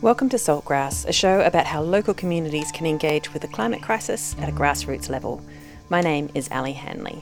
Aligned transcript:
Welcome 0.00 0.28
to 0.28 0.36
Saltgrass, 0.36 1.08
a 1.08 1.12
show 1.12 1.40
about 1.40 1.66
how 1.66 1.82
local 1.82 2.14
communities 2.14 2.70
can 2.70 2.86
engage 2.86 3.32
with 3.32 3.42
the 3.42 3.48
climate 3.48 3.82
crisis 3.82 4.36
at 4.38 4.48
a 4.48 4.52
grassroots 4.52 5.10
level. 5.10 5.42
My 5.88 6.00
name 6.00 6.30
is 6.36 6.48
Ali 6.52 6.72
Hanley. 6.72 7.20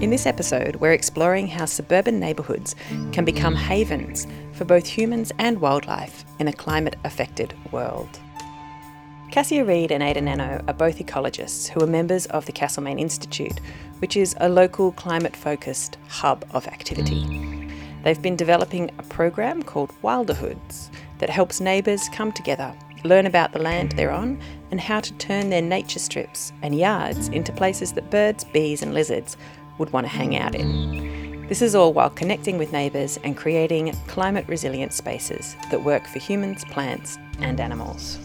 In 0.00 0.10
this 0.10 0.24
episode, 0.24 0.76
we're 0.76 0.92
exploring 0.92 1.48
how 1.48 1.64
suburban 1.64 2.20
neighbourhoods 2.20 2.76
can 3.10 3.24
become 3.24 3.56
havens 3.56 4.28
for 4.52 4.64
both 4.64 4.86
humans 4.86 5.32
and 5.40 5.60
wildlife 5.60 6.24
in 6.38 6.46
a 6.46 6.52
climate 6.52 6.94
affected 7.02 7.52
world. 7.72 8.20
Cassia 9.32 9.64
Reid 9.64 9.90
and 9.90 10.00
Ada 10.00 10.20
Nano 10.20 10.64
are 10.68 10.74
both 10.74 11.00
ecologists 11.00 11.66
who 11.66 11.82
are 11.82 11.88
members 11.88 12.26
of 12.26 12.46
the 12.46 12.52
Castlemaine 12.52 13.00
Institute, 13.00 13.58
which 13.98 14.16
is 14.16 14.36
a 14.38 14.48
local 14.48 14.92
climate 14.92 15.34
focused 15.34 15.98
hub 16.06 16.44
of 16.52 16.68
activity. 16.68 17.64
They've 18.04 18.22
been 18.22 18.36
developing 18.36 18.90
a 18.98 19.02
program 19.02 19.64
called 19.64 19.90
Wilderhoods 20.02 20.90
that 21.24 21.30
helps 21.30 21.58
neighbours 21.58 22.10
come 22.10 22.30
together, 22.30 22.70
learn 23.02 23.24
about 23.24 23.50
the 23.50 23.58
land 23.58 23.92
they're 23.92 24.10
on, 24.10 24.38
and 24.70 24.78
how 24.78 25.00
to 25.00 25.10
turn 25.14 25.48
their 25.48 25.62
nature 25.62 25.98
strips 25.98 26.52
and 26.60 26.78
yards 26.78 27.28
into 27.28 27.50
places 27.50 27.94
that 27.94 28.10
birds, 28.10 28.44
bees, 28.44 28.82
and 28.82 28.92
lizards 28.92 29.38
would 29.78 29.90
want 29.90 30.04
to 30.04 30.12
hang 30.12 30.36
out 30.36 30.54
in. 30.54 31.46
This 31.48 31.62
is 31.62 31.74
all 31.74 31.94
while 31.94 32.10
connecting 32.10 32.58
with 32.58 32.74
neighbours 32.74 33.18
and 33.24 33.38
creating 33.38 33.94
climate 34.06 34.44
resilient 34.48 34.92
spaces 34.92 35.56
that 35.70 35.82
work 35.82 36.06
for 36.06 36.18
humans, 36.18 36.62
plants, 36.66 37.16
and 37.38 37.58
animals. 37.58 38.18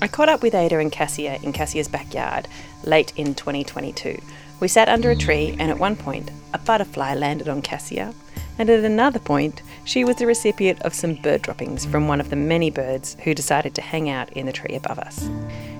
I 0.00 0.06
caught 0.06 0.28
up 0.28 0.42
with 0.42 0.54
Ada 0.54 0.78
and 0.78 0.92
Cassia 0.92 1.40
in 1.42 1.52
Cassia's 1.52 1.88
backyard 1.88 2.46
late 2.84 3.12
in 3.16 3.34
2022. 3.34 4.16
We 4.60 4.68
sat 4.68 4.88
under 4.88 5.10
a 5.10 5.16
tree, 5.16 5.56
and 5.58 5.72
at 5.72 5.80
one 5.80 5.96
point, 5.96 6.30
a 6.54 6.58
butterfly 6.58 7.14
landed 7.14 7.48
on 7.48 7.62
Cassia, 7.62 8.14
and 8.60 8.70
at 8.70 8.84
another 8.84 9.18
point, 9.18 9.62
she 9.86 10.04
was 10.04 10.16
the 10.16 10.26
recipient 10.26 10.82
of 10.82 10.92
some 10.92 11.14
bird 11.14 11.40
droppings 11.42 11.86
from 11.86 12.08
one 12.08 12.20
of 12.20 12.28
the 12.28 12.36
many 12.36 12.70
birds 12.70 13.16
who 13.22 13.32
decided 13.32 13.72
to 13.72 13.80
hang 13.80 14.10
out 14.10 14.30
in 14.32 14.44
the 14.44 14.52
tree 14.52 14.74
above 14.74 14.98
us. 14.98 15.30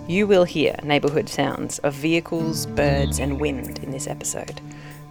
You 0.06 0.28
will 0.28 0.44
hear 0.44 0.76
neighbourhood 0.84 1.28
sounds 1.28 1.80
of 1.80 1.92
vehicles, 1.92 2.66
birds, 2.66 3.18
and 3.18 3.40
wind 3.40 3.80
in 3.80 3.90
this 3.90 4.06
episode. 4.06 4.60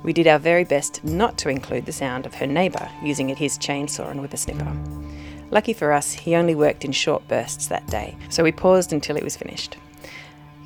We 0.01 0.13
did 0.13 0.27
our 0.27 0.39
very 0.39 0.63
best 0.63 1.03
not 1.03 1.37
to 1.39 1.49
include 1.49 1.85
the 1.85 1.91
sound 1.91 2.25
of 2.25 2.35
her 2.35 2.47
neighbour 2.47 2.89
using 3.03 3.27
his 3.27 3.57
chainsaw 3.57 4.09
and 4.09 4.21
whippersnipper. 4.21 5.51
Lucky 5.51 5.73
for 5.73 5.91
us, 5.91 6.13
he 6.13 6.33
only 6.33 6.55
worked 6.55 6.85
in 6.85 6.93
short 6.93 7.27
bursts 7.27 7.67
that 7.67 7.85
day, 7.87 8.15
so 8.29 8.43
we 8.43 8.53
paused 8.53 8.93
until 8.93 9.17
it 9.17 9.25
was 9.25 9.35
finished. 9.35 9.75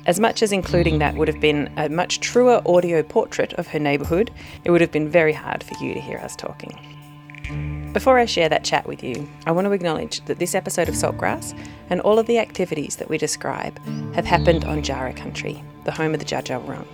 As 0.06 0.20
much 0.20 0.40
as 0.40 0.52
including 0.52 1.00
that 1.00 1.16
would 1.16 1.28
have 1.28 1.40
been 1.40 1.68
a 1.76 1.88
much 1.88 2.20
truer 2.20 2.62
audio 2.64 3.02
portrait 3.02 3.52
of 3.54 3.66
her 3.66 3.80
neighbourhood, 3.80 4.30
it 4.62 4.70
would 4.70 4.80
have 4.80 4.92
been 4.92 5.08
very 5.08 5.32
hard 5.32 5.64
for 5.64 5.74
you 5.84 5.94
to 5.94 6.00
hear 6.00 6.18
us 6.18 6.36
talking. 6.36 7.79
Before 7.92 8.20
I 8.20 8.24
share 8.24 8.48
that 8.48 8.62
chat 8.62 8.86
with 8.86 9.02
you, 9.02 9.28
I 9.46 9.50
want 9.50 9.64
to 9.64 9.72
acknowledge 9.72 10.24
that 10.26 10.38
this 10.38 10.54
episode 10.54 10.88
of 10.88 10.94
Saltgrass 10.94 11.58
and 11.90 12.00
all 12.00 12.20
of 12.20 12.26
the 12.26 12.38
activities 12.38 12.94
that 12.96 13.08
we 13.08 13.18
describe 13.18 13.76
have 14.14 14.24
happened 14.24 14.64
on 14.64 14.80
Djara 14.80 15.16
country, 15.16 15.64
the 15.84 15.90
home 15.90 16.14
of 16.14 16.20
the 16.20 16.26
Dja 16.26 16.44
Dja 16.44 16.86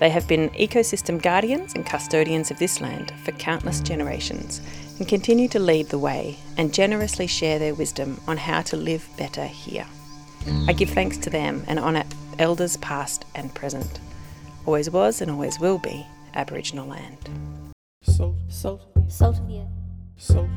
They 0.00 0.10
have 0.10 0.28
been 0.28 0.50
ecosystem 0.50 1.22
guardians 1.22 1.72
and 1.74 1.86
custodians 1.86 2.50
of 2.50 2.58
this 2.58 2.82
land 2.82 3.14
for 3.24 3.32
countless 3.32 3.80
generations 3.80 4.60
and 4.98 5.08
continue 5.08 5.48
to 5.48 5.58
lead 5.58 5.88
the 5.88 5.98
way 5.98 6.36
and 6.58 6.74
generously 6.74 7.26
share 7.26 7.58
their 7.58 7.74
wisdom 7.74 8.20
on 8.28 8.36
how 8.36 8.60
to 8.62 8.76
live 8.76 9.08
better 9.16 9.46
here. 9.46 9.86
I 10.68 10.74
give 10.74 10.90
thanks 10.90 11.16
to 11.18 11.30
them 11.30 11.64
and 11.68 11.78
honour 11.78 12.04
elders 12.38 12.76
past 12.76 13.24
and 13.34 13.54
present. 13.54 13.98
Always 14.66 14.90
was 14.90 15.22
and 15.22 15.30
always 15.30 15.58
will 15.58 15.78
be 15.78 16.06
Aboriginal 16.34 16.86
land. 16.86 17.30
Salt, 18.02 18.36
salt, 18.48 18.82
Salt 19.08 19.38
of 19.38 19.48
the 19.48 19.60
earth. 19.60 19.83
Salt, 20.16 20.48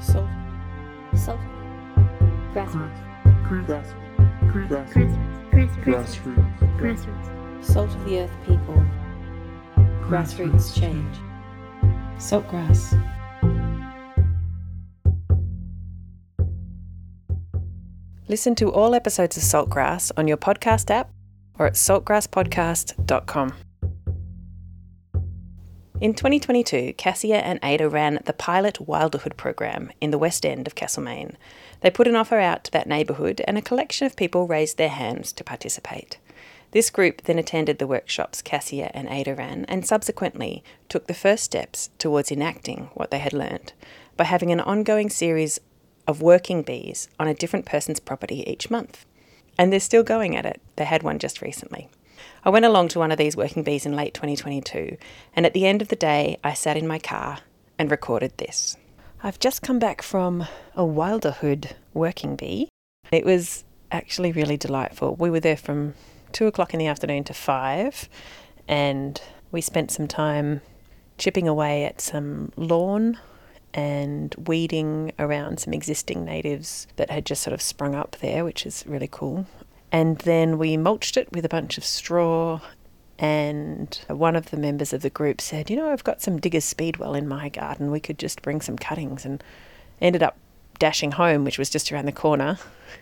salt, 0.00 0.28
Salt. 1.14 1.40
Grassroots. 2.54 3.48
grass, 3.48 3.94
Grassroots. 4.42 5.16
Grassroots. 5.52 5.84
grassroots, 5.84 6.78
Grassroots. 6.78 7.64
Salt 7.64 7.94
of 7.94 8.04
the 8.04 8.20
earth 8.20 8.36
people. 8.46 8.84
Grassroots 10.08 10.78
change. 10.78 11.16
Saltgrass. 12.18 12.94
Listen 18.28 18.54
to 18.56 18.70
all 18.70 18.94
episodes 18.94 19.36
of 19.36 19.42
Saltgrass 19.42 20.12
on 20.16 20.28
your 20.28 20.36
podcast 20.36 20.90
app 20.90 21.10
or 21.58 21.66
at 21.66 21.74
saltgrasspodcast.com. 21.74 23.54
In 26.00 26.14
2022, 26.14 26.92
Cassia 26.96 27.38
and 27.38 27.58
Ada 27.60 27.88
ran 27.88 28.20
the 28.24 28.32
pilot 28.32 28.78
Wilderhood 28.86 29.36
program 29.36 29.90
in 30.00 30.12
the 30.12 30.18
West 30.18 30.46
End 30.46 30.68
of 30.68 30.76
Castlemaine. 30.76 31.36
They 31.80 31.90
put 31.90 32.06
an 32.06 32.14
offer 32.14 32.38
out 32.38 32.62
to 32.64 32.70
that 32.70 32.86
neighbourhood 32.86 33.42
and 33.48 33.58
a 33.58 33.62
collection 33.62 34.06
of 34.06 34.14
people 34.14 34.46
raised 34.46 34.76
their 34.78 34.90
hands 34.90 35.32
to 35.32 35.42
participate. 35.42 36.18
This 36.70 36.88
group 36.88 37.22
then 37.22 37.36
attended 37.36 37.80
the 37.80 37.86
workshops 37.88 38.42
Cassia 38.42 38.92
and 38.94 39.08
Ada 39.08 39.34
ran 39.34 39.64
and 39.64 39.84
subsequently 39.84 40.62
took 40.88 41.08
the 41.08 41.14
first 41.14 41.42
steps 41.42 41.90
towards 41.98 42.30
enacting 42.30 42.90
what 42.94 43.10
they 43.10 43.18
had 43.18 43.32
learned 43.32 43.72
by 44.16 44.22
having 44.22 44.52
an 44.52 44.60
ongoing 44.60 45.10
series 45.10 45.58
of 46.06 46.22
working 46.22 46.62
bees 46.62 47.08
on 47.18 47.26
a 47.26 47.34
different 47.34 47.66
person's 47.66 47.98
property 47.98 48.48
each 48.48 48.70
month. 48.70 49.04
And 49.58 49.72
they're 49.72 49.80
still 49.80 50.04
going 50.04 50.36
at 50.36 50.46
it. 50.46 50.60
They 50.76 50.84
had 50.84 51.02
one 51.02 51.18
just 51.18 51.42
recently. 51.42 51.88
I 52.48 52.50
went 52.50 52.64
along 52.64 52.88
to 52.88 52.98
one 52.98 53.12
of 53.12 53.18
these 53.18 53.36
working 53.36 53.62
bees 53.62 53.84
in 53.84 53.94
late 53.94 54.14
2022, 54.14 54.96
and 55.36 55.44
at 55.44 55.52
the 55.52 55.66
end 55.66 55.82
of 55.82 55.88
the 55.88 55.96
day, 55.96 56.38
I 56.42 56.54
sat 56.54 56.78
in 56.78 56.86
my 56.86 56.98
car 56.98 57.40
and 57.78 57.90
recorded 57.90 58.38
this. 58.38 58.74
I've 59.22 59.38
just 59.38 59.60
come 59.60 59.78
back 59.78 60.00
from 60.00 60.46
a 60.74 60.80
Wilderhood 60.80 61.72
working 61.92 62.36
bee. 62.36 62.70
It 63.12 63.26
was 63.26 63.64
actually 63.92 64.32
really 64.32 64.56
delightful. 64.56 65.14
We 65.16 65.28
were 65.28 65.40
there 65.40 65.58
from 65.58 65.92
two 66.32 66.46
o'clock 66.46 66.72
in 66.72 66.78
the 66.78 66.86
afternoon 66.86 67.24
to 67.24 67.34
five, 67.34 68.08
and 68.66 69.20
we 69.52 69.60
spent 69.60 69.90
some 69.90 70.08
time 70.08 70.62
chipping 71.18 71.46
away 71.46 71.84
at 71.84 72.00
some 72.00 72.52
lawn 72.56 73.18
and 73.74 74.34
weeding 74.46 75.12
around 75.18 75.60
some 75.60 75.74
existing 75.74 76.24
natives 76.24 76.86
that 76.96 77.10
had 77.10 77.26
just 77.26 77.42
sort 77.42 77.52
of 77.52 77.60
sprung 77.60 77.94
up 77.94 78.16
there, 78.22 78.42
which 78.42 78.64
is 78.64 78.84
really 78.86 79.06
cool. 79.10 79.44
And 79.90 80.18
then 80.18 80.58
we 80.58 80.76
mulched 80.76 81.16
it 81.16 81.32
with 81.32 81.44
a 81.44 81.48
bunch 81.48 81.78
of 81.78 81.84
straw. 81.84 82.60
And 83.18 83.98
one 84.08 84.36
of 84.36 84.50
the 84.50 84.56
members 84.56 84.92
of 84.92 85.02
the 85.02 85.10
group 85.10 85.40
said, 85.40 85.70
You 85.70 85.76
know, 85.76 85.90
I've 85.90 86.04
got 86.04 86.22
some 86.22 86.38
Diggers 86.38 86.64
Speedwell 86.64 87.14
in 87.14 87.26
my 87.26 87.48
garden. 87.48 87.90
We 87.90 88.00
could 88.00 88.18
just 88.18 88.42
bring 88.42 88.60
some 88.60 88.76
cuttings. 88.76 89.24
And 89.24 89.42
ended 90.00 90.22
up 90.22 90.36
dashing 90.78 91.12
home, 91.12 91.44
which 91.44 91.58
was 91.58 91.70
just 91.70 91.90
around 91.90 92.06
the 92.06 92.12
corner, 92.12 92.58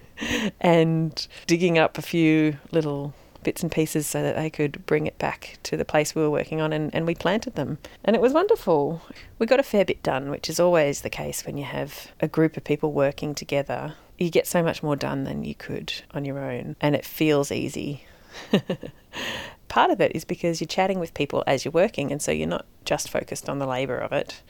and 0.61 1.27
digging 1.47 1.79
up 1.79 1.99
a 1.99 2.03
few 2.03 2.59
little 2.73 3.15
bits 3.43 3.63
and 3.63 3.71
pieces 3.71 4.07
so 4.07 4.23
that 4.23 4.35
they 4.35 4.51
could 4.51 4.85
bring 4.87 5.07
it 5.07 5.17
back 5.19 5.59
to 5.63 5.77
the 5.77 5.85
place 5.85 6.15
we 6.15 6.23
were 6.23 6.31
working 6.31 6.61
on 6.61 6.73
and, 6.73 6.93
and 6.93 7.07
we 7.07 7.15
planted 7.15 7.55
them. 7.55 7.79
And 8.05 8.17
it 8.17 8.23
was 8.23 8.33
wonderful. 8.33 9.03
We 9.39 9.47
got 9.47 9.61
a 9.61 9.65
fair 9.65 9.85
bit 9.85 10.03
done, 10.03 10.31
which 10.31 10.51
is 10.51 10.59
always 10.59 11.03
the 11.03 11.11
case 11.11 11.47
when 11.47 11.57
you 11.57 11.65
have 11.65 12.09
a 12.21 12.27
group 12.27 12.57
of 12.57 12.65
people 12.65 12.93
working 12.93 13.35
together. 13.35 13.95
You 14.19 14.31
get 14.31 14.47
so 14.47 14.63
much 14.63 14.83
more 14.83 14.97
done 14.97 15.25
than 15.25 15.45
you 15.45 15.55
could 15.55 15.93
on 16.13 16.25
your 16.25 16.39
own, 16.39 16.77
and 16.81 16.95
it 16.95 17.05
feels 17.05 17.53
easy. 17.53 18.05
Part 19.69 19.91
of 19.91 20.01
it 20.01 20.13
is 20.15 20.25
because 20.25 20.61
you're 20.61 20.69
chatting 20.69 20.99
with 20.99 21.15
people 21.15 21.45
as 21.47 21.65
you're 21.65 21.73
working, 21.73 22.11
and 22.11 22.23
so 22.23 22.33
you're 22.33 22.49
not 22.49 22.67
just 22.85 23.11
focused 23.11 23.49
on 23.49 23.59
the 23.59 23.67
labour 23.67 23.99
of 23.99 24.13
it. 24.13 24.43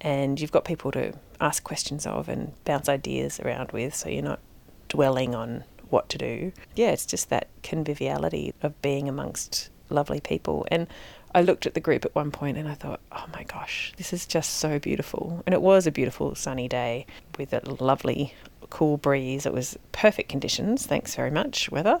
And 0.00 0.40
you've 0.40 0.52
got 0.52 0.64
people 0.64 0.90
to 0.92 1.14
ask 1.40 1.62
questions 1.62 2.06
of 2.06 2.28
and 2.28 2.52
bounce 2.64 2.88
ideas 2.88 3.40
around 3.40 3.72
with, 3.72 3.94
so 3.94 4.08
you're 4.08 4.22
not 4.22 4.40
dwelling 4.88 5.34
on 5.34 5.64
what 5.90 6.08
to 6.08 6.18
do. 6.18 6.52
Yeah, 6.74 6.90
it's 6.90 7.06
just 7.06 7.30
that 7.30 7.48
conviviality 7.62 8.54
of 8.62 8.80
being 8.82 9.08
amongst 9.08 9.70
lovely 9.90 10.20
people. 10.20 10.66
And 10.70 10.86
I 11.34 11.42
looked 11.42 11.66
at 11.66 11.74
the 11.74 11.80
group 11.80 12.04
at 12.04 12.14
one 12.14 12.30
point 12.30 12.58
and 12.58 12.68
I 12.68 12.74
thought, 12.74 13.00
oh 13.12 13.24
my 13.32 13.44
gosh, 13.44 13.92
this 13.96 14.12
is 14.12 14.26
just 14.26 14.54
so 14.54 14.78
beautiful. 14.78 15.42
And 15.46 15.54
it 15.54 15.62
was 15.62 15.86
a 15.86 15.92
beautiful 15.92 16.34
sunny 16.34 16.68
day 16.68 17.06
with 17.38 17.52
a 17.52 17.62
lovely 17.82 18.34
cool 18.72 18.96
breeze. 18.96 19.44
It 19.44 19.52
was 19.52 19.78
perfect 19.92 20.30
conditions, 20.30 20.86
thanks 20.86 21.14
very 21.14 21.30
much, 21.30 21.70
weather. 21.70 22.00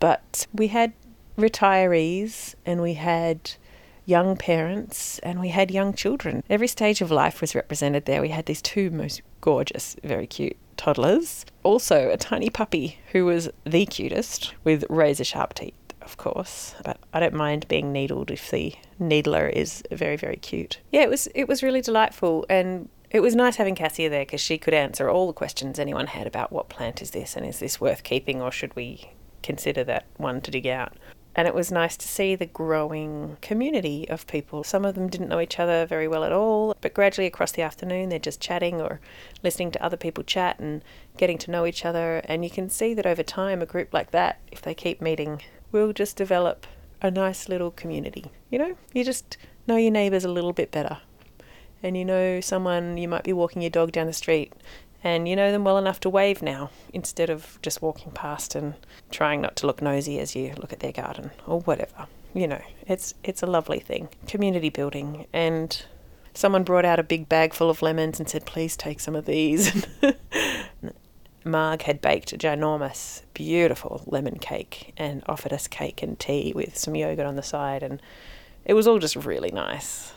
But 0.00 0.48
we 0.52 0.66
had 0.66 0.92
retirees 1.38 2.56
and 2.66 2.82
we 2.82 2.94
had 2.94 3.52
young 4.04 4.36
parents 4.36 5.20
and 5.20 5.40
we 5.40 5.48
had 5.50 5.70
young 5.70 5.94
children. 5.94 6.42
Every 6.50 6.66
stage 6.66 7.00
of 7.00 7.12
life 7.12 7.40
was 7.40 7.54
represented 7.54 8.04
there. 8.04 8.20
We 8.20 8.30
had 8.30 8.46
these 8.46 8.60
two 8.60 8.90
most 8.90 9.22
gorgeous, 9.40 9.94
very 10.02 10.26
cute 10.26 10.56
toddlers. 10.76 11.46
Also, 11.62 12.10
a 12.10 12.16
tiny 12.16 12.50
puppy 12.50 12.98
who 13.12 13.24
was 13.24 13.48
the 13.64 13.86
cutest 13.86 14.54
with 14.64 14.84
razor 14.90 15.22
sharp 15.22 15.54
teeth, 15.54 15.94
of 16.00 16.16
course. 16.16 16.74
But 16.84 16.98
I 17.12 17.20
don't 17.20 17.34
mind 17.34 17.68
being 17.68 17.92
needled 17.92 18.32
if 18.32 18.50
the 18.50 18.74
needler 18.98 19.46
is 19.46 19.84
very, 19.92 20.16
very 20.16 20.36
cute. 20.36 20.80
Yeah, 20.90 21.02
it 21.02 21.10
was 21.10 21.28
it 21.32 21.46
was 21.46 21.62
really 21.62 21.80
delightful 21.80 22.44
and 22.50 22.88
it 23.12 23.20
was 23.20 23.36
nice 23.36 23.56
having 23.56 23.74
Cassia 23.74 24.08
there 24.08 24.24
because 24.24 24.40
she 24.40 24.56
could 24.56 24.74
answer 24.74 25.08
all 25.08 25.26
the 25.26 25.32
questions 25.34 25.78
anyone 25.78 26.06
had 26.08 26.26
about 26.26 26.50
what 26.50 26.70
plant 26.70 27.02
is 27.02 27.10
this 27.10 27.36
and 27.36 27.44
is 27.44 27.58
this 27.58 27.80
worth 27.80 28.02
keeping 28.02 28.40
or 28.40 28.50
should 28.50 28.74
we 28.74 29.10
consider 29.42 29.84
that 29.84 30.06
one 30.16 30.40
to 30.40 30.50
dig 30.50 30.66
out. 30.66 30.96
And 31.34 31.48
it 31.48 31.54
was 31.54 31.72
nice 31.72 31.96
to 31.96 32.08
see 32.08 32.34
the 32.34 32.46
growing 32.46 33.38
community 33.40 34.08
of 34.08 34.26
people. 34.26 34.64
Some 34.64 34.84
of 34.84 34.94
them 34.94 35.08
didn't 35.08 35.28
know 35.28 35.40
each 35.40 35.58
other 35.58 35.86
very 35.86 36.06
well 36.06 36.24
at 36.24 36.32
all, 36.32 36.76
but 36.80 36.92
gradually 36.92 37.26
across 37.26 37.52
the 37.52 37.62
afternoon 37.62 38.08
they're 38.08 38.18
just 38.18 38.40
chatting 38.40 38.80
or 38.80 39.00
listening 39.42 39.70
to 39.72 39.82
other 39.82 39.96
people 39.96 40.24
chat 40.24 40.58
and 40.58 40.82
getting 41.16 41.38
to 41.38 41.50
know 41.50 41.64
each 41.64 41.84
other. 41.84 42.22
And 42.26 42.44
you 42.44 42.50
can 42.50 42.68
see 42.68 42.92
that 42.94 43.06
over 43.06 43.22
time, 43.22 43.62
a 43.62 43.66
group 43.66 43.94
like 43.94 44.10
that, 44.10 44.40
if 44.50 44.60
they 44.60 44.74
keep 44.74 45.00
meeting, 45.00 45.42
will 45.70 45.92
just 45.92 46.16
develop 46.16 46.66
a 47.00 47.10
nice 47.10 47.48
little 47.48 47.70
community. 47.70 48.30
You 48.50 48.58
know, 48.58 48.76
you 48.92 49.02
just 49.02 49.38
know 49.66 49.76
your 49.76 49.90
neighbours 49.90 50.24
a 50.24 50.30
little 50.30 50.52
bit 50.52 50.70
better. 50.70 50.98
And 51.82 51.96
you 51.96 52.04
know 52.04 52.40
someone, 52.40 52.96
you 52.96 53.08
might 53.08 53.24
be 53.24 53.32
walking 53.32 53.62
your 53.62 53.70
dog 53.70 53.92
down 53.92 54.06
the 54.06 54.12
street 54.12 54.52
and 55.04 55.28
you 55.28 55.34
know 55.34 55.50
them 55.50 55.64
well 55.64 55.78
enough 55.78 56.00
to 56.00 56.10
wave 56.10 56.42
now 56.42 56.70
instead 56.92 57.28
of 57.28 57.58
just 57.62 57.82
walking 57.82 58.12
past 58.12 58.54
and 58.54 58.74
trying 59.10 59.40
not 59.40 59.56
to 59.56 59.66
look 59.66 59.82
nosy 59.82 60.18
as 60.18 60.36
you 60.36 60.54
look 60.58 60.72
at 60.72 60.80
their 60.80 60.92
garden 60.92 61.30
or 61.46 61.60
whatever. 61.60 62.06
You 62.34 62.46
know, 62.46 62.62
it's 62.86 63.14
it's 63.24 63.42
a 63.42 63.46
lovely 63.46 63.80
thing. 63.80 64.08
Community 64.26 64.70
building 64.70 65.26
and 65.32 65.84
someone 66.34 66.62
brought 66.62 66.84
out 66.84 66.98
a 66.98 67.02
big 67.02 67.28
bag 67.28 67.52
full 67.52 67.68
of 67.68 67.82
lemons 67.82 68.18
and 68.18 68.28
said, 68.28 68.46
"Please 68.46 68.76
take 68.76 69.00
some 69.00 69.16
of 69.16 69.26
these." 69.26 69.86
Marg 71.44 71.82
had 71.82 72.00
baked 72.00 72.32
a 72.32 72.38
ginormous, 72.38 73.22
beautiful 73.34 74.02
lemon 74.06 74.38
cake 74.38 74.94
and 74.96 75.24
offered 75.26 75.52
us 75.52 75.66
cake 75.66 76.00
and 76.00 76.18
tea 76.18 76.52
with 76.54 76.78
some 76.78 76.94
yogurt 76.94 77.26
on 77.26 77.34
the 77.34 77.42
side, 77.42 77.82
and 77.82 78.00
it 78.64 78.74
was 78.74 78.86
all 78.86 79.00
just 79.00 79.16
really 79.16 79.50
nice. 79.50 80.12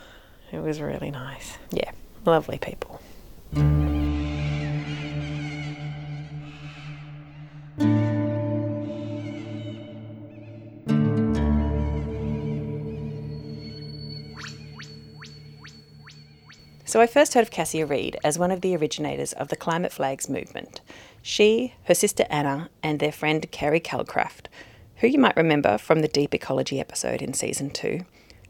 It 0.52 0.60
was 0.60 0.80
really 0.80 1.12
nice. 1.12 1.58
Yeah, 1.72 1.92
lovely 2.26 2.58
people. 2.58 3.02
So 16.88 17.02
I 17.02 17.08
first 17.08 17.34
heard 17.34 17.42
of 17.42 17.52
Cassia 17.52 17.86
Reid 17.86 18.16
as 18.24 18.40
one 18.40 18.52
of 18.52 18.62
the 18.62 18.74
originators 18.78 19.34
of 19.34 19.50
the 19.50 19.58
Climate 19.58 19.92
Flags 19.92 20.30
movement. 20.30 20.80
She, 21.22 21.74
her 21.86 21.94
sister 21.94 22.26
Anna, 22.30 22.70
and 22.82 23.02
their 23.02 23.12
friend 23.12 23.52
Kerry 23.52 23.82
Calcraft, 23.82 24.46
who 24.98 25.08
you 25.08 25.20
might 25.20 25.36
remember 25.36 25.78
from 25.78 26.00
the 26.00 26.08
Deep 26.08 26.34
Ecology 26.34 26.80
episode 26.80 27.22
in 27.22 27.34
season 27.34 27.70
two, 27.70 28.06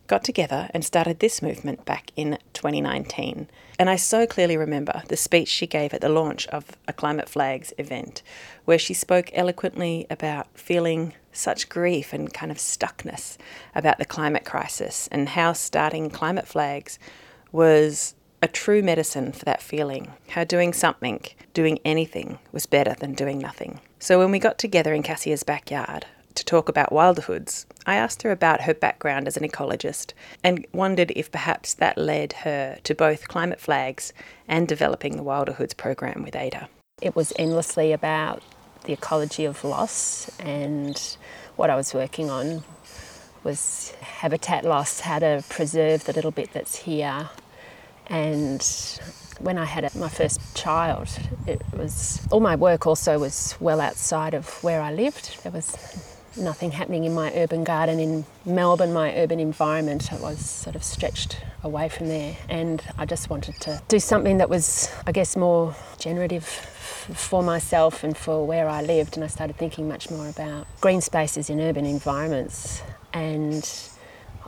got 0.08 0.24
together 0.24 0.70
and 0.74 0.84
started 0.84 1.20
this 1.20 1.42
movement 1.42 1.86
back 1.86 2.12
in 2.16 2.38
2019. 2.54 3.48
And 3.78 3.90
I 3.90 3.96
so 3.96 4.26
clearly 4.26 4.58
remember 4.58 5.04
the 5.08 5.18
speech 5.18 5.48
she 5.48 5.68
gave 5.68 5.94
at 5.94 6.02
the 6.02 6.10
launch 6.10 6.48
of 6.48 6.66
a 6.88 6.94
Climate 6.94 7.28
Flags 7.28 7.74
event, 7.78 8.22
where 8.66 8.80
she 8.80 8.94
spoke 8.94 9.30
eloquently 9.34 10.06
about 10.10 10.48
feeling 10.58 11.14
such 11.32 11.70
grief 11.70 12.14
and 12.14 12.34
kind 12.34 12.52
of 12.52 12.58
stuckness 12.58 13.38
about 13.74 13.98
the 13.98 14.06
climate 14.06 14.46
crisis 14.46 15.10
and 15.12 15.30
how 15.30 15.54
starting 15.54 16.10
Climate 16.10 16.48
Flags 16.48 16.98
was 17.52 18.16
a 18.42 18.48
true 18.48 18.82
medicine 18.82 19.32
for 19.32 19.44
that 19.46 19.62
feeling. 19.62 20.14
How 20.30 20.44
doing 20.44 20.72
something, 20.72 21.22
doing 21.54 21.80
anything, 21.84 22.40
was 22.52 22.66
better 22.66 22.94
than 22.94 23.14
doing 23.14 23.40
nothing. 23.40 23.80
So 24.00 24.20
when 24.20 24.32
we 24.32 24.40
got 24.40 24.60
together 24.60 24.94
in 24.94 25.04
Cassia's 25.04 25.44
backyard 25.44 26.06
to 26.36 26.46
talk 26.46 26.70
about 26.70 26.92
wilderhoods, 26.92 27.66
I 27.86 27.96
asked 27.96 28.24
her 28.24 28.32
about 28.32 28.62
her 28.62 28.74
background 28.74 29.28
as 29.28 29.38
an 29.38 29.48
ecologist 29.48 30.14
and 30.44 30.66
wondered 30.74 31.12
if 31.16 31.32
perhaps 31.32 31.74
that 31.76 31.98
led 31.98 32.34
her 32.34 32.78
to 32.84 32.96
both 32.96 33.28
climate 33.28 33.60
flags 33.60 34.14
and 34.48 34.68
developing 34.68 35.18
the 35.18 35.24
Wilderhoods 35.24 35.76
program 35.76 36.24
with 36.24 36.36
Ada. 36.36 36.70
It 37.02 37.16
was 37.16 37.34
endlessly 37.38 37.92
about 37.92 38.44
the 38.84 38.94
ecology 38.94 39.46
of 39.46 39.64
loss, 39.64 40.30
and 40.40 41.18
what 41.56 41.70
I 41.70 41.76
was 41.76 41.94
working 41.94 42.30
on 42.30 42.64
was 43.44 43.94
habitat 44.02 44.64
loss, 44.64 45.00
how 45.00 45.20
to 45.20 45.44
preserve 45.50 46.06
the 46.06 46.14
little 46.14 46.32
bit 46.32 46.54
that's 46.54 46.76
here 46.76 47.30
and 48.08 48.62
when 49.40 49.58
I 49.58 49.66
had 49.66 49.94
my 49.96 50.10
first 50.10 50.40
child, 50.56 51.10
it 51.46 51.62
was 51.74 52.26
all 52.32 52.40
my 52.40 52.56
work 52.56 52.88
also 52.88 53.20
was 53.20 53.56
well 53.60 53.82
outside 53.82 54.34
of 54.34 54.64
where 54.64 54.82
I 54.82 54.94
lived. 54.94 55.44
There 55.44 55.52
was 55.52 55.76
nothing 56.38 56.72
happening 56.72 57.04
in 57.04 57.14
my 57.14 57.32
urban 57.36 57.64
garden 57.64 58.00
in 58.00 58.26
Melbourne, 58.46 58.94
my 58.94 59.16
urban 59.16 59.40
environment. 59.40 60.12
I 60.12 60.18
was 60.18 60.40
sort 60.40 60.76
of 60.76 60.84
stretched 60.84 61.38
away 61.64 61.90
from 61.90 62.08
there, 62.08 62.36
and 62.50 62.82
I 62.98 63.06
just 63.06 63.30
wanted 63.30 63.56
to 63.62 63.82
do 63.88 64.00
something 64.00 64.38
that 64.38 64.50
was, 64.50 64.92
I 65.08 65.12
guess, 65.12 65.36
more 65.36 65.76
generative 66.00 66.46
for 66.46 67.44
myself 67.44 68.04
and 68.04 68.18
for 68.18 68.46
where 68.46 68.68
I 68.68 68.82
lived. 68.82 69.16
And 69.16 69.24
I 69.24 69.28
started 69.28 69.58
thinking 69.58 69.88
much 69.88 70.10
more 70.10 70.28
about 70.28 70.68
green 70.82 71.02
spaces 71.02 71.50
in 71.50 71.60
urban 71.60 71.86
environments 71.86 72.82
and 73.16 73.90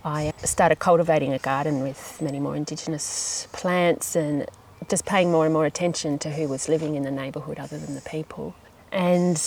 I 0.03 0.33
started 0.43 0.79
cultivating 0.79 1.33
a 1.33 1.39
garden 1.39 1.81
with 1.81 2.21
many 2.21 2.39
more 2.39 2.55
Indigenous 2.55 3.47
plants 3.51 4.15
and 4.15 4.45
just 4.89 5.05
paying 5.05 5.31
more 5.31 5.45
and 5.45 5.53
more 5.53 5.65
attention 5.65 6.19
to 6.19 6.29
who 6.29 6.47
was 6.47 6.69
living 6.69 6.95
in 6.95 7.03
the 7.03 7.11
neighbourhood 7.11 7.59
other 7.59 7.77
than 7.77 7.95
the 7.95 8.01
people. 8.01 8.55
And 8.91 9.41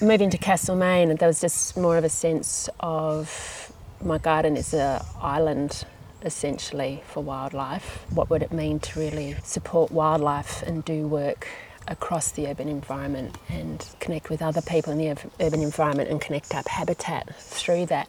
moving 0.00 0.30
to 0.30 0.38
Castlemaine, 0.38 1.16
there 1.16 1.28
was 1.28 1.40
just 1.40 1.76
more 1.76 1.96
of 1.96 2.04
a 2.04 2.08
sense 2.08 2.68
of 2.80 3.72
my 4.02 4.18
garden 4.18 4.56
is 4.56 4.74
an 4.74 5.00
island 5.20 5.84
essentially 6.22 7.02
for 7.06 7.22
wildlife. 7.22 8.04
What 8.10 8.30
would 8.30 8.42
it 8.42 8.52
mean 8.52 8.80
to 8.80 9.00
really 9.00 9.36
support 9.44 9.90
wildlife 9.90 10.62
and 10.62 10.84
do 10.84 11.06
work 11.06 11.46
across 11.86 12.32
the 12.32 12.46
urban 12.46 12.68
environment 12.68 13.36
and 13.48 13.86
connect 14.00 14.30
with 14.30 14.40
other 14.40 14.62
people 14.62 14.92
in 14.92 14.98
the 14.98 15.10
urban 15.40 15.62
environment 15.62 16.10
and 16.10 16.20
connect 16.20 16.54
up 16.54 16.66
habitat 16.66 17.34
through 17.36 17.84
that 17.86 18.08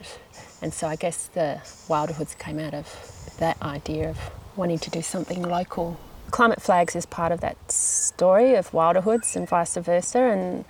and 0.62 0.74
so 0.74 0.88
I 0.88 0.96
guess 0.96 1.28
the 1.28 1.60
Wilderhoods 1.88 2.38
came 2.38 2.60
out 2.60 2.74
of 2.74 3.36
that 3.38 3.62
idea 3.62 4.10
of 4.10 4.18
wanting 4.56 4.80
to 4.80 4.90
do 4.90 5.02
something 5.02 5.44
local. 5.44 5.98
Climate 6.32 6.62
Flags 6.62 6.96
is 6.96 7.06
part 7.06 7.32
of 7.32 7.42
that 7.42 7.72
story 7.72 8.56
of 8.56 8.72
Wilderhoods 8.72 9.36
and 9.36 9.48
vice 9.48 9.76
versa. 9.76 10.20
And 10.20 10.66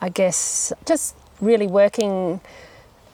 I 0.00 0.08
guess 0.08 0.72
just 0.86 1.16
really 1.40 1.66
working 1.66 2.40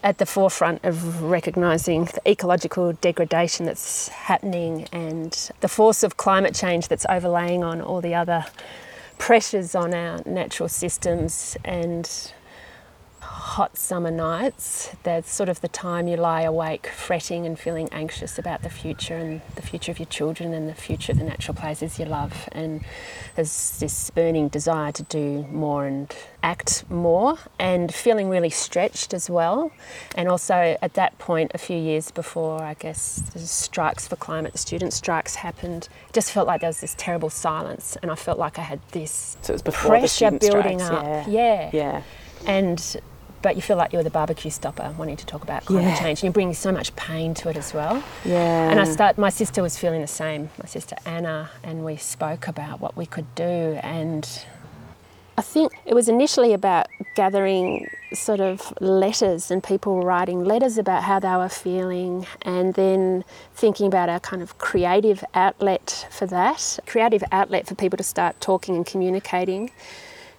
at 0.02 0.18
the 0.18 0.26
forefront 0.26 0.84
of 0.84 1.22
recognising 1.22 2.04
the 2.04 2.30
ecological 2.30 2.92
degradation 2.92 3.64
that's 3.64 4.08
happening 4.08 4.86
and 4.92 5.50
the 5.60 5.68
force 5.68 6.02
of 6.02 6.18
climate 6.18 6.54
change 6.54 6.88
that's 6.88 7.06
overlaying 7.08 7.64
on 7.64 7.80
all 7.80 8.02
the 8.02 8.14
other 8.14 8.44
pressures 9.16 9.74
on 9.74 9.94
our 9.94 10.20
natural 10.26 10.68
systems 10.68 11.56
and 11.64 12.32
hot 13.44 13.76
summer 13.76 14.10
nights, 14.10 14.96
that's 15.02 15.30
sort 15.30 15.50
of 15.50 15.60
the 15.60 15.68
time 15.68 16.08
you 16.08 16.16
lie 16.16 16.40
awake 16.40 16.86
fretting 16.86 17.44
and 17.44 17.58
feeling 17.58 17.86
anxious 17.92 18.38
about 18.38 18.62
the 18.62 18.70
future 18.70 19.16
and 19.16 19.42
the 19.54 19.60
future 19.60 19.92
of 19.92 19.98
your 19.98 20.06
children 20.06 20.54
and 20.54 20.66
the 20.66 20.74
future 20.74 21.12
of 21.12 21.18
the 21.18 21.24
natural 21.24 21.54
places 21.54 21.98
you 21.98 22.06
love. 22.06 22.48
And 22.52 22.82
there's 23.36 23.78
this 23.78 24.08
burning 24.08 24.48
desire 24.48 24.92
to 24.92 25.02
do 25.02 25.46
more 25.50 25.84
and 25.84 26.10
act 26.42 26.84
more 26.88 27.36
and 27.58 27.92
feeling 27.92 28.30
really 28.30 28.48
stretched 28.48 29.12
as 29.12 29.28
well. 29.28 29.70
And 30.14 30.26
also 30.26 30.78
at 30.80 30.94
that 30.94 31.18
point, 31.18 31.50
a 31.54 31.58
few 31.58 31.76
years 31.76 32.10
before, 32.10 32.62
I 32.62 32.72
guess, 32.72 33.16
the 33.34 33.40
strikes 33.40 34.08
for 34.08 34.16
climate, 34.16 34.52
the 34.52 34.58
student 34.58 34.94
strikes 34.94 35.34
happened, 35.34 35.90
it 36.08 36.14
just 36.14 36.32
felt 36.32 36.46
like 36.46 36.62
there 36.62 36.70
was 36.70 36.80
this 36.80 36.94
terrible 36.96 37.28
silence. 37.28 37.98
And 38.00 38.10
I 38.10 38.14
felt 38.14 38.38
like 38.38 38.58
I 38.58 38.62
had 38.62 38.80
this 38.92 39.36
So 39.42 39.52
it 39.52 39.56
was 39.56 39.62
before 39.62 39.90
pressure 39.90 40.30
the 40.30 40.38
building 40.38 40.78
strikes, 40.78 40.90
up. 40.90 41.28
Yeah. 41.28 41.28
yeah. 41.28 41.70
Yeah. 41.74 42.02
And 42.46 43.00
but 43.44 43.56
you 43.56 43.62
feel 43.62 43.76
like 43.76 43.92
you're 43.92 44.02
the 44.02 44.16
barbecue 44.20 44.50
stopper 44.50 44.94
wanting 44.98 45.18
to 45.18 45.26
talk 45.26 45.42
about 45.42 45.66
climate 45.66 45.84
Yeah. 45.84 45.98
change 46.02 46.20
and 46.22 46.28
you 46.28 46.32
bring 46.32 46.52
so 46.54 46.72
much 46.72 46.88
pain 46.96 47.34
to 47.34 47.50
it 47.50 47.56
as 47.58 47.74
well. 47.74 48.02
Yeah. 48.24 48.70
And 48.70 48.80
I 48.80 48.84
start 48.84 49.18
my 49.18 49.28
sister 49.40 49.60
was 49.62 49.76
feeling 49.76 50.00
the 50.00 50.14
same, 50.22 50.48
my 50.62 50.66
sister 50.66 50.96
Anna, 51.04 51.50
and 51.62 51.84
we 51.84 51.96
spoke 51.96 52.48
about 52.48 52.80
what 52.80 52.96
we 52.96 53.06
could 53.06 53.28
do 53.34 53.78
and 53.96 54.26
I 55.36 55.42
think 55.42 55.72
it 55.84 55.94
was 55.94 56.08
initially 56.08 56.52
about 56.52 56.86
gathering 57.16 57.90
sort 58.12 58.38
of 58.40 58.72
letters 58.80 59.50
and 59.50 59.62
people 59.64 60.00
writing 60.02 60.44
letters 60.44 60.78
about 60.78 61.02
how 61.02 61.18
they 61.18 61.34
were 61.42 61.48
feeling, 61.48 62.24
and 62.42 62.74
then 62.74 63.24
thinking 63.52 63.88
about 63.88 64.08
our 64.08 64.20
kind 64.20 64.42
of 64.42 64.58
creative 64.58 65.24
outlet 65.34 66.06
for 66.08 66.26
that, 66.26 66.78
creative 66.86 67.24
outlet 67.32 67.66
for 67.66 67.74
people 67.74 67.96
to 67.96 68.04
start 68.04 68.40
talking 68.40 68.76
and 68.76 68.86
communicating. 68.86 69.72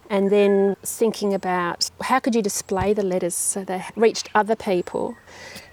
And 0.10 0.32
then 0.32 0.76
thinking 0.84 1.34
about 1.34 1.90
how 2.02 2.20
could 2.20 2.36
you 2.36 2.42
display 2.42 2.94
the 2.94 3.04
letters 3.04 3.36
so 3.36 3.64
they 3.64 3.84
reached 3.96 4.30
other 4.36 4.56
people 4.56 5.16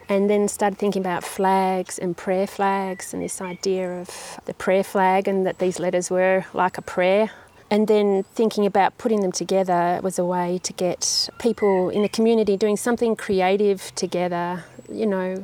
and 0.09 0.29
then 0.29 0.49
started 0.49 0.79
thinking 0.79 1.01
about 1.01 1.25
flags 1.25 1.99
and 1.99 2.17
prayer 2.17 2.47
flags 2.47 3.15
and 3.15 3.23
this 3.23 3.41
idea 3.41 4.01
of 4.01 4.41
the 4.47 4.55
prayer 4.55 4.85
flag 4.85 5.29
and 5.29 5.47
that 5.47 5.59
these 5.59 5.79
letters 5.79 6.11
were 6.11 6.45
like 6.53 6.79
a 6.79 6.83
prayer. 6.83 7.31
And 7.71 7.89
then 7.89 8.25
thinking 8.35 8.67
about 8.67 8.99
putting 8.99 9.21
them 9.21 9.33
together 9.33 10.01
was 10.03 10.19
a 10.19 10.25
way 10.25 10.61
to 10.63 10.73
get 10.75 11.31
people 11.39 11.89
in 11.89 12.03
the 12.03 12.09
community 12.09 12.57
doing 12.57 12.77
something 12.77 13.17
creative 13.17 13.95
together, 13.95 14.65
you 14.91 15.07
know, 15.07 15.43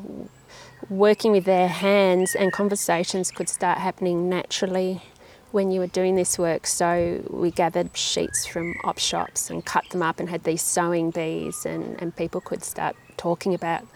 working 0.91 1.33
with 1.33 1.45
their 1.45 1.69
hands 1.69 2.35
and 2.35 2.53
conversations 2.53 3.31
could 3.31 3.49
start 3.49 3.79
happening 3.79 4.29
naturally 4.29 5.03
when 5.51 5.71
you 5.71 5.81
were 5.81 5.87
doing 5.87 6.15
this 6.15 6.39
work. 6.39 6.67
So 6.67 7.23
we 7.31 7.51
gathered 7.51 7.97
sheets 7.97 8.47
from 8.47 8.75
op 8.85 8.99
shops 8.99 9.51
and 9.51 9.65
cut 9.65 9.89
them 9.91 10.03
up 10.03 10.21
and 10.21 10.29
had 10.29 10.45
these 10.45 10.63
sewing 10.63 11.11
bees, 11.11 11.65
and, 11.65 12.01
and 12.01 12.15
people 12.15 12.41
could 12.41 12.63
start 12.63 12.97
talking 13.17 13.55
about 13.55 13.87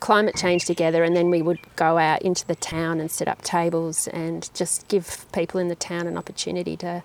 climate 0.00 0.36
change 0.36 0.64
together. 0.64 1.04
And 1.04 1.16
then 1.16 1.30
we 1.30 1.42
would 1.42 1.60
go 1.76 1.98
out 1.98 2.22
into 2.22 2.46
the 2.46 2.54
town 2.54 3.00
and 3.00 3.10
set 3.10 3.28
up 3.28 3.42
tables 3.42 4.08
and 4.08 4.48
just 4.54 4.88
give 4.88 5.26
people 5.32 5.60
in 5.60 5.68
the 5.68 5.74
town 5.74 6.06
an 6.06 6.16
opportunity 6.16 6.76
to 6.78 7.02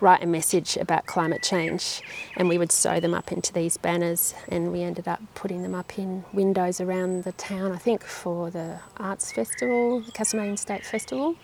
write 0.00 0.22
a 0.22 0.26
message 0.26 0.76
about 0.76 1.06
climate 1.06 1.42
change. 1.42 2.02
And 2.36 2.48
we 2.48 2.58
would 2.58 2.72
sew 2.72 3.00
them 3.00 3.14
up 3.14 3.32
into 3.32 3.52
these 3.52 3.76
banners, 3.76 4.34
and 4.48 4.72
we 4.72 4.82
ended 4.82 5.08
up 5.08 5.20
putting 5.34 5.62
them 5.62 5.74
up 5.74 5.98
in 5.98 6.24
windows 6.32 6.80
around 6.80 7.24
the 7.24 7.32
town, 7.32 7.72
I 7.72 7.78
think, 7.78 8.02
for 8.04 8.50
the 8.50 8.80
Arts 8.98 9.32
Festival, 9.32 10.00
the 10.00 10.12
Castlemaine 10.12 10.56
State 10.56 10.84
Festival. 10.84 11.36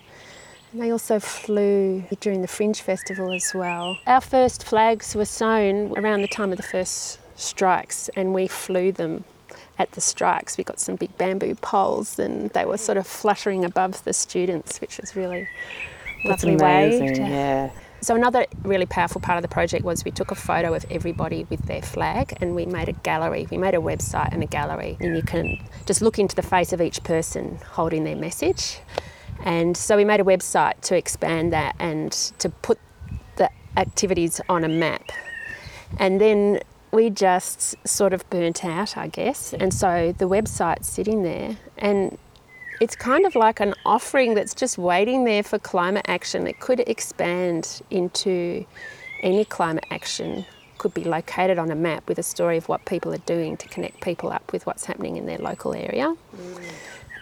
And 0.72 0.80
they 0.80 0.90
also 0.90 1.20
flew 1.20 2.04
during 2.20 2.40
the 2.40 2.48
Fringe 2.48 2.80
Festival 2.80 3.32
as 3.32 3.52
well. 3.54 3.98
Our 4.06 4.20
first 4.22 4.64
flags 4.64 5.14
were 5.14 5.26
sewn 5.26 5.96
around 5.98 6.22
the 6.22 6.28
time 6.28 6.50
of 6.50 6.56
the 6.56 6.62
first 6.62 7.18
strikes, 7.36 8.08
and 8.16 8.32
we 8.32 8.46
flew 8.48 8.90
them 8.92 9.24
at 9.78 9.92
the 9.92 10.00
strikes. 10.00 10.56
We 10.56 10.64
got 10.64 10.80
some 10.80 10.96
big 10.96 11.16
bamboo 11.18 11.56
poles, 11.56 12.18
and 12.18 12.48
they 12.50 12.64
were 12.64 12.78
sort 12.78 12.96
of 12.96 13.06
fluttering 13.06 13.64
above 13.64 14.02
the 14.04 14.12
students, 14.14 14.80
which 14.80 14.98
was 14.98 15.14
really 15.14 15.46
That's 16.24 16.42
lovely 16.42 16.56
way. 16.56 16.96
amazing. 16.96 17.14
to- 17.16 17.30
Yeah. 17.30 17.70
so 18.00 18.14
another 18.14 18.46
really 18.62 18.86
powerful 18.86 19.20
part 19.20 19.36
of 19.36 19.42
the 19.42 19.48
project 19.48 19.84
was 19.84 20.04
we 20.06 20.10
took 20.10 20.30
a 20.30 20.34
photo 20.34 20.72
of 20.74 20.86
everybody 20.90 21.46
with 21.50 21.66
their 21.66 21.82
flag 21.82 22.32
and 22.40 22.54
we 22.56 22.64
made 22.66 22.88
a 22.88 22.92
gallery. 22.92 23.46
We 23.50 23.58
made 23.58 23.74
a 23.74 23.78
website 23.78 24.32
and 24.32 24.42
a 24.42 24.46
gallery 24.46 24.96
and 25.00 25.16
you 25.16 25.22
can 25.22 25.58
just 25.86 26.00
look 26.02 26.18
into 26.18 26.34
the 26.34 26.42
face 26.42 26.72
of 26.72 26.80
each 26.80 27.02
person 27.04 27.58
holding 27.72 28.02
their 28.04 28.16
message. 28.16 28.78
And 29.42 29.76
so 29.76 29.96
we 29.96 30.04
made 30.04 30.20
a 30.20 30.24
website 30.24 30.80
to 30.82 30.96
expand 30.96 31.52
that 31.52 31.74
and 31.78 32.12
to 32.38 32.48
put 32.48 32.78
the 33.36 33.50
activities 33.76 34.40
on 34.48 34.64
a 34.64 34.68
map. 34.68 35.10
And 35.98 36.20
then 36.20 36.60
we 36.92 37.10
just 37.10 37.76
sort 37.86 38.12
of 38.12 38.28
burnt 38.30 38.64
out, 38.64 38.96
I 38.96 39.08
guess. 39.08 39.52
And 39.52 39.72
so 39.72 40.14
the 40.16 40.28
website's 40.28 40.88
sitting 40.88 41.22
there 41.22 41.56
and 41.78 42.18
it's 42.80 42.96
kind 42.96 43.26
of 43.26 43.34
like 43.34 43.60
an 43.60 43.74
offering 43.86 44.34
that's 44.34 44.54
just 44.54 44.76
waiting 44.76 45.24
there 45.24 45.42
for 45.42 45.58
climate 45.58 46.04
action. 46.08 46.46
It 46.46 46.60
could 46.60 46.80
expand 46.80 47.80
into 47.90 48.64
any 49.22 49.44
climate 49.44 49.86
action, 49.90 50.44
could 50.78 50.92
be 50.92 51.04
located 51.04 51.58
on 51.58 51.70
a 51.70 51.76
map 51.76 52.08
with 52.08 52.18
a 52.18 52.24
story 52.24 52.56
of 52.56 52.68
what 52.68 52.84
people 52.84 53.14
are 53.14 53.18
doing 53.18 53.56
to 53.58 53.68
connect 53.68 54.00
people 54.00 54.32
up 54.32 54.52
with 54.52 54.66
what's 54.66 54.84
happening 54.84 55.16
in 55.16 55.26
their 55.26 55.38
local 55.38 55.74
area. 55.74 56.16
Mm. 56.36 56.64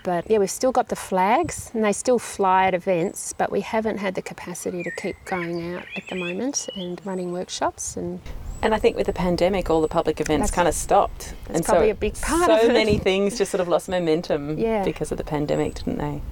But 0.03 0.31
yeah, 0.31 0.39
we've 0.39 0.51
still 0.51 0.73
got 0.73 0.89
the 0.89 0.97
flags 0.97 1.71
and 1.75 1.85
they 1.85 1.93
still 1.93 2.19
fly 2.19 2.67
at 2.67 2.75
events, 2.75 3.35
but 3.37 3.53
we 3.53 3.61
haven't 3.61 3.99
had 3.99 4.15
the 4.15 4.23
capacity 4.23 4.83
to 4.83 4.91
keep 4.91 5.17
going 5.27 5.75
out 5.75 5.85
at 5.97 6.05
the 6.09 6.17
moment 6.17 6.69
and 6.75 7.01
running 7.05 7.33
workshops 7.33 7.97
and 7.97 8.21
And 8.63 8.75
I 8.75 8.79
think 8.79 8.97
with 8.97 9.07
the 9.07 9.13
pandemic, 9.13 9.69
all 9.71 9.81
the 9.83 9.89
public 9.89 10.21
events 10.21 10.51
That's- 10.51 10.55
kind 10.55 10.69
of 10.69 10.75
stopped. 10.75 11.35
and 11.49 11.65
probably 11.65 11.89
so 11.89 11.93
a 11.93 11.95
big 11.95 12.15
part 12.21 12.47
so 12.47 12.57
of 12.59 12.71
it. 12.71 12.73
many 12.73 12.99
things 13.09 13.37
just 13.39 13.51
sort 13.51 13.61
of 13.61 13.69
lost 13.69 13.89
momentum 13.89 14.59
Yeah. 14.59 14.85
because 14.85 15.13
of 15.13 15.19
the 15.19 15.25
pandemic, 15.25 15.75
didn't 15.75 15.99
they? 15.99 16.23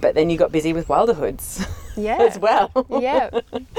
But 0.00 0.14
then 0.14 0.30
you 0.30 0.36
got 0.38 0.50
busy 0.50 0.72
with 0.72 0.88
Wilderhoods 0.88 1.66
yeah. 1.96 2.16
as 2.18 2.38
well. 2.38 2.70
yeah, 3.00 3.30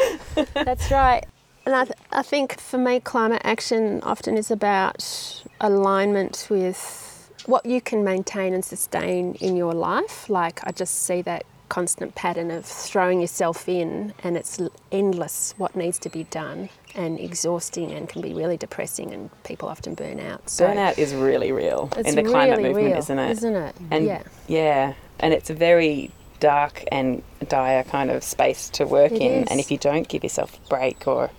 that's 0.54 0.90
right. 0.92 1.26
And 1.66 1.76
I, 1.76 1.84
th- 1.84 1.98
I 2.14 2.22
think 2.22 2.60
for 2.62 2.78
me, 2.78 3.00
climate 3.02 3.42
action 3.44 4.00
often 4.04 4.38
is 4.38 4.50
about 4.50 5.44
alignment 5.60 6.48
with 6.50 7.04
what 7.48 7.66
you 7.66 7.82
can 7.82 8.04
maintain 8.04 8.54
and 8.54 8.64
sustain 8.64 9.34
in 9.36 9.56
your 9.56 9.74
life. 9.74 10.30
Like, 10.30 10.60
I 10.64 10.72
just 10.72 11.04
see 11.06 11.22
that 11.24 11.46
constant 11.70 12.16
pattern 12.16 12.50
of 12.52 12.66
throwing 12.66 13.20
yourself 13.20 13.68
in, 13.68 14.14
and 14.24 14.38
it's 14.38 14.62
endless 14.92 15.54
what 15.58 15.76
needs 15.76 16.00
to 16.00 16.10
be 16.10 16.24
done 16.26 16.70
and 16.96 17.20
exhausting 17.20 17.92
and 17.92 18.08
can 18.08 18.22
be 18.22 18.34
really 18.34 18.58
depressing, 18.58 19.12
and 19.14 19.30
people 19.44 19.68
often 19.68 19.94
burn 19.96 20.20
out. 20.20 20.50
So 20.50 20.68
Burnout 20.68 20.98
is 20.98 21.14
really 21.14 21.52
real 21.52 21.90
in 22.06 22.16
the 22.16 22.24
climate 22.24 22.62
movement, 22.62 22.88
real, 22.88 22.98
isn't 22.98 23.20
it? 23.20 23.32
Isn't 23.32 23.56
it? 23.56 23.76
And 23.92 24.06
yeah. 24.06 24.24
yeah, 24.48 24.94
and 25.20 25.34
it's 25.34 25.50
a 25.50 25.54
very 25.54 26.12
dark 26.40 26.84
and 26.92 27.24
dire 27.48 27.84
kind 27.84 28.12
of 28.12 28.24
space 28.24 28.70
to 28.70 28.86
work 28.86 29.12
It 29.12 29.22
in. 29.22 29.44
is. 29.44 29.48
And 29.50 29.60
if 29.60 29.72
you 29.72 29.78
don't 29.78 30.08
give 30.08 30.24
yourself 30.24 30.58
a 30.66 30.70
break 30.70 31.08
or 31.08 31.32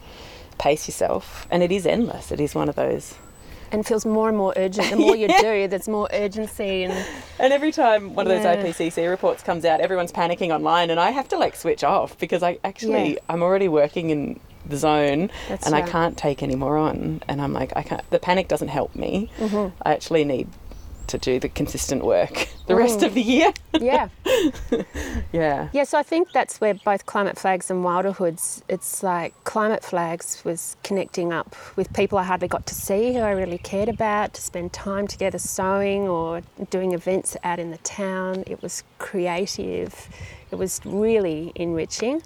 pace 0.58 0.88
yourself, 0.88 1.46
and 1.50 1.62
it 1.62 1.72
is 1.72 1.86
endless, 1.86 2.32
it 2.32 2.40
is 2.40 2.54
one 2.54 2.68
of 2.68 2.76
those. 2.76 3.14
And 3.70 3.87
feels 3.87 4.06
more 4.06 4.28
and 4.28 4.37
more 4.37 4.52
urgent. 4.56 4.90
The 4.90 4.96
more 4.96 5.16
you 5.16 5.28
do, 5.40 5.68
there's 5.68 5.88
more 5.88 6.08
urgency 6.12 6.84
and 6.84 7.06
And 7.38 7.52
every 7.52 7.72
time 7.72 8.14
one 8.14 8.26
of 8.26 8.32
those 8.32 8.44
IPCC 8.44 9.08
reports 9.08 9.42
comes 9.42 9.64
out, 9.64 9.80
everyone's 9.80 10.12
panicking 10.12 10.50
online, 10.50 10.90
and 10.90 10.98
I 10.98 11.10
have 11.10 11.28
to 11.28 11.38
like 11.38 11.54
switch 11.56 11.84
off 11.84 12.18
because 12.18 12.42
I 12.42 12.58
actually 12.64 13.14
Yeah. 13.14 13.20
I'm 13.28 13.42
already 13.42 13.68
working 13.68 14.10
in 14.10 14.40
the 14.66 14.76
zone 14.76 15.30
That's 15.48 15.66
and 15.66 15.75
I 15.75 15.82
can't 15.82 16.16
take 16.16 16.42
any 16.42 16.54
more 16.54 16.76
on. 16.76 17.22
And 17.28 17.40
I'm 17.40 17.52
like, 17.52 17.72
I 17.76 17.82
can't. 17.82 18.08
The 18.10 18.18
panic 18.18 18.48
doesn't 18.48 18.68
help 18.68 18.94
me. 18.94 19.30
Mm-hmm. 19.38 19.75
I 19.82 19.92
actually 19.92 20.25
need 20.25 20.48
to 21.08 21.18
do 21.18 21.40
the 21.40 21.48
consistent 21.48 22.04
work 22.04 22.48
the 22.66 22.76
rest 22.76 23.02
of 23.02 23.14
the 23.14 23.22
mm. 23.22 23.26
year. 23.26 23.52
yeah. 23.80 24.08
yeah. 25.32 25.68
Yeah, 25.72 25.84
so 25.84 25.98
I 25.98 26.02
think 26.02 26.32
that's 26.32 26.60
where 26.60 26.74
both 26.74 27.06
Climate 27.06 27.38
Flags 27.38 27.70
and 27.70 27.84
Wilderhoods, 27.84 28.62
it's 28.68 29.02
like 29.02 29.32
Climate 29.44 29.82
Flags 29.82 30.42
was 30.44 30.76
connecting 30.84 31.32
up 31.32 31.56
with 31.76 31.92
people 31.92 32.18
I 32.18 32.24
hardly 32.24 32.48
got 32.48 32.66
to 32.66 32.74
see 32.74 33.14
who 33.14 33.20
I 33.20 33.30
really 33.30 33.58
cared 33.58 33.88
about, 33.88 34.34
to 34.34 34.42
spend 34.42 34.72
time 34.72 35.06
together 35.06 35.38
sewing 35.38 36.08
or 36.08 36.42
doing 36.70 36.92
events 36.92 37.36
out 37.42 37.58
in 37.58 37.70
the 37.70 37.78
town. 37.78 38.44
It 38.46 38.62
was 38.62 38.84
creative, 38.98 40.08
it 40.50 40.56
was 40.56 40.80
really 40.84 41.52
enriching. 41.54 42.22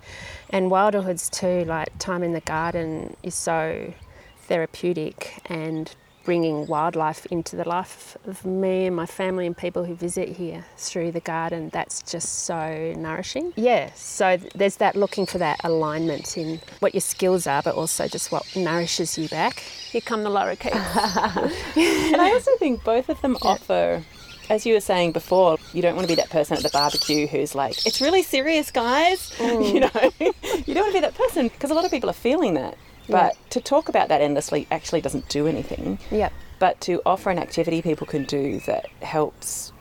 And 0.51 0.71
Wilderhoods 0.71 1.31
too, 1.31 1.65
like 1.65 1.97
time 1.99 2.23
in 2.23 2.33
the 2.33 2.41
garden 2.41 3.17
is 3.23 3.35
so 3.35 3.95
therapeutic 4.43 5.41
and 5.47 5.95
bringing 6.25 6.67
wildlife 6.67 7.27
into 7.27 7.57
the 7.57 7.69
life 7.69 8.17
of 8.27 8.45
me 8.45 8.87
and 8.87 8.97
my 8.97 9.07
family 9.07 9.47
and 9.47 9.57
people 9.57 9.85
who 9.85 9.95
visit 9.95 10.29
here 10.29 10.65
through 10.77 11.13
the 11.13 11.21
garden 11.21 11.71
that's 11.73 12.03
just 12.03 12.45
so 12.45 12.93
nourishing. 12.97 13.53
Yeah 13.57 13.91
so 13.95 14.37
there's 14.55 14.77
that 14.77 14.97
looking 14.97 15.27
for 15.27 15.39
that 15.39 15.61
alignment 15.65 16.37
in 16.37 16.61
what 16.81 16.95
your 16.95 17.01
skills 17.01 17.47
are 17.47 17.63
but 17.63 17.75
also 17.75 18.09
just 18.09 18.33
what 18.33 18.45
nourishes 18.57 19.19
you 19.19 19.29
back. 19.29 19.61
Here 19.61 20.01
come 20.01 20.23
the 20.23 20.31
lorikeets. 20.31 21.53
And 22.13 22.21
I 22.21 22.31
also 22.33 22.51
think 22.59 22.85
both 22.85 23.09
of 23.09 23.21
them 23.23 23.37
offer, 23.43 24.03
as 24.51 24.67
you 24.67 24.75
were 24.75 24.81
saying 24.81 25.13
before, 25.13 25.59
you 25.73 25.83
don't 25.83 25.97
want 25.97 26.07
to 26.07 26.13
be 26.15 26.21
that 26.21 26.31
person 26.31 26.57
at 26.57 26.63
the 26.63 26.71
barbecue 26.71 27.27
who's 27.27 27.55
like, 27.55 27.87
it's 27.87 28.01
really 28.01 28.23
serious, 28.23 28.71
guys. 28.71 29.33
You 29.41 29.81
mm. 29.81 29.95
know, 29.95 30.11
you 30.67 30.75
don't 30.75 30.85
want 30.85 30.95
to 30.95 31.01
be 31.01 31.01
that 31.01 31.15
person 31.15 31.49
because 31.49 31.71
a 31.71 31.75
lot 31.75 31.85
of 31.85 31.91
people 31.91 32.11
are 32.11 32.15
feeling 32.15 32.55
that. 32.55 32.77
But 33.13 33.37
to 33.51 33.61
talk 33.61 33.89
about 33.89 34.09
that 34.09 34.21
endlessly 34.21 34.67
actually 34.71 35.01
doesn't 35.01 35.29
do 35.29 35.47
anything. 35.47 35.99
yep 36.11 36.33
But 36.59 36.81
to 36.83 37.01
offer 37.07 37.31
an 37.31 37.39
activity 37.39 37.83
people 37.83 38.07
can 38.07 38.25
do 38.25 38.61
that 38.67 38.87
helps 39.03 39.73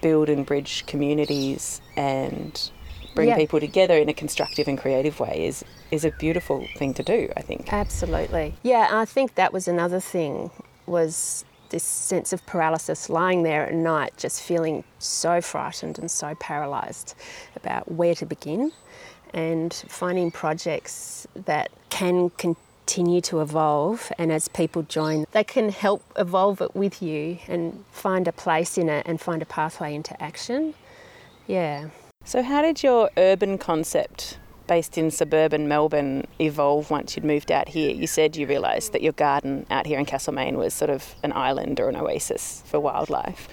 build 0.00 0.28
and 0.28 0.46
bridge 0.46 0.84
communities 0.86 1.80
and 1.96 2.70
bring 3.14 3.28
Yeah. 3.28 3.36
people 3.36 3.60
together 3.60 3.96
in 3.98 4.08
a 4.08 4.14
constructive 4.14 4.66
and 4.68 4.78
creative 4.78 5.20
way 5.20 5.46
is 5.46 5.64
is 5.90 6.04
a 6.04 6.10
beautiful 6.12 6.66
thing 6.76 6.94
to 6.94 7.02
do, 7.02 7.28
I 7.36 7.42
think. 7.42 7.72
Absolutely. 7.72 8.54
Yeah, 8.62 8.88
I 8.92 9.04
think 9.04 9.34
that 9.34 9.52
was 9.52 9.66
another 9.66 9.98
thing 10.00 10.50
was 10.86 11.44
this 11.70 11.82
sense 11.82 12.32
of 12.32 12.44
paralysis 12.46 13.08
lying 13.10 13.42
there 13.44 13.66
at 13.66 13.74
night 13.74 14.12
just 14.16 14.40
feeling 14.42 14.82
so 15.00 15.40
frightened 15.40 15.98
and 15.98 16.10
so 16.10 16.34
paralyzed 16.36 17.14
about 17.56 17.90
where 17.90 18.14
to 18.14 18.26
begin 18.26 18.72
and 19.34 19.72
finding 19.88 20.30
projects 20.30 21.26
that 21.34 21.70
can 21.90 22.30
continue 22.30 22.56
to 23.20 23.40
evolve 23.40 24.12
and 24.18 24.32
as 24.32 24.48
people 24.48 24.82
join 24.82 25.24
they 25.32 25.44
can 25.44 25.68
help 25.70 26.02
evolve 26.16 26.60
it 26.60 26.74
with 26.74 27.00
you 27.00 27.38
and 27.46 27.84
find 27.92 28.26
a 28.26 28.32
place 28.32 28.76
in 28.76 28.88
it 28.88 29.06
and 29.06 29.20
find 29.20 29.42
a 29.42 29.46
pathway 29.46 29.94
into 29.94 30.20
action. 30.20 30.74
Yeah. 31.46 31.90
So, 32.24 32.42
how 32.42 32.62
did 32.62 32.82
your 32.82 33.10
urban 33.16 33.58
concept 33.58 34.38
based 34.66 34.98
in 34.98 35.10
suburban 35.10 35.66
Melbourne 35.68 36.26
evolve 36.40 36.90
once 36.90 37.16
you'd 37.16 37.24
moved 37.24 37.50
out 37.50 37.68
here? 37.68 37.90
You 37.90 38.06
said 38.06 38.36
you 38.36 38.46
realised 38.46 38.92
that 38.92 39.02
your 39.02 39.12
garden 39.12 39.66
out 39.70 39.86
here 39.86 39.98
in 39.98 40.04
Castlemaine 40.04 40.56
was 40.58 40.74
sort 40.74 40.90
of 40.90 41.14
an 41.22 41.32
island 41.32 41.80
or 41.80 41.88
an 41.88 41.96
oasis 41.96 42.62
for 42.66 42.78
wildlife. 42.78 43.48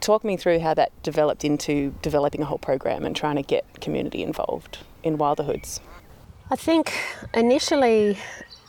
Talk 0.00 0.24
me 0.24 0.36
through 0.36 0.58
how 0.60 0.74
that 0.74 0.90
developed 1.02 1.44
into 1.44 1.94
developing 2.02 2.42
a 2.42 2.44
whole 2.44 2.58
program 2.58 3.04
and 3.04 3.14
trying 3.14 3.36
to 3.36 3.42
get 3.42 3.64
community 3.80 4.22
involved 4.22 4.78
in 5.02 5.16
Wilderhoods. 5.16 5.80
I 6.50 6.56
think 6.56 6.92
initially 7.32 8.18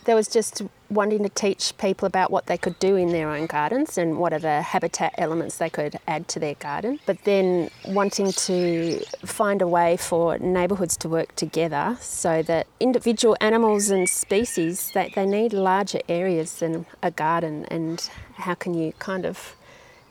there 0.06 0.16
was 0.16 0.28
just 0.28 0.62
wanting 0.90 1.24
to 1.24 1.30
teach 1.30 1.76
people 1.78 2.06
about 2.06 2.32
what 2.32 2.46
they 2.46 2.58
could 2.58 2.78
do 2.80 2.96
in 2.96 3.10
their 3.10 3.30
own 3.30 3.48
gardens 3.48 3.98
and 3.98 4.18
what 4.18 4.32
are 4.34 4.40
the 4.40 4.62
habitat 4.62 5.14
elements 5.18 5.58
they 5.58 5.70
could 5.70 6.00
add 6.08 6.28
to 6.28 6.40
their 6.40 6.56
garden. 6.56 7.00
But 7.06 7.24
then 7.24 7.70
wanting 7.88 8.32
to 8.32 9.00
find 9.26 9.62
a 9.62 9.68
way 9.68 9.98
for 9.98 10.38
neighbourhoods 10.38 10.96
to 10.98 11.10
work 11.10 11.36
together 11.36 11.98
so 12.00 12.44
that 12.44 12.68
individual 12.80 13.36
animals 13.42 13.90
and 13.90 14.08
species 14.08 14.92
they, 14.94 15.12
they 15.16 15.26
need 15.26 15.54
larger 15.54 16.00
areas 16.08 16.60
than 16.60 16.86
a 17.02 17.12
garden 17.12 17.66
and 17.66 18.10
how 18.36 18.54
can 18.54 18.74
you 18.74 18.94
kind 19.00 19.26
of 19.26 19.56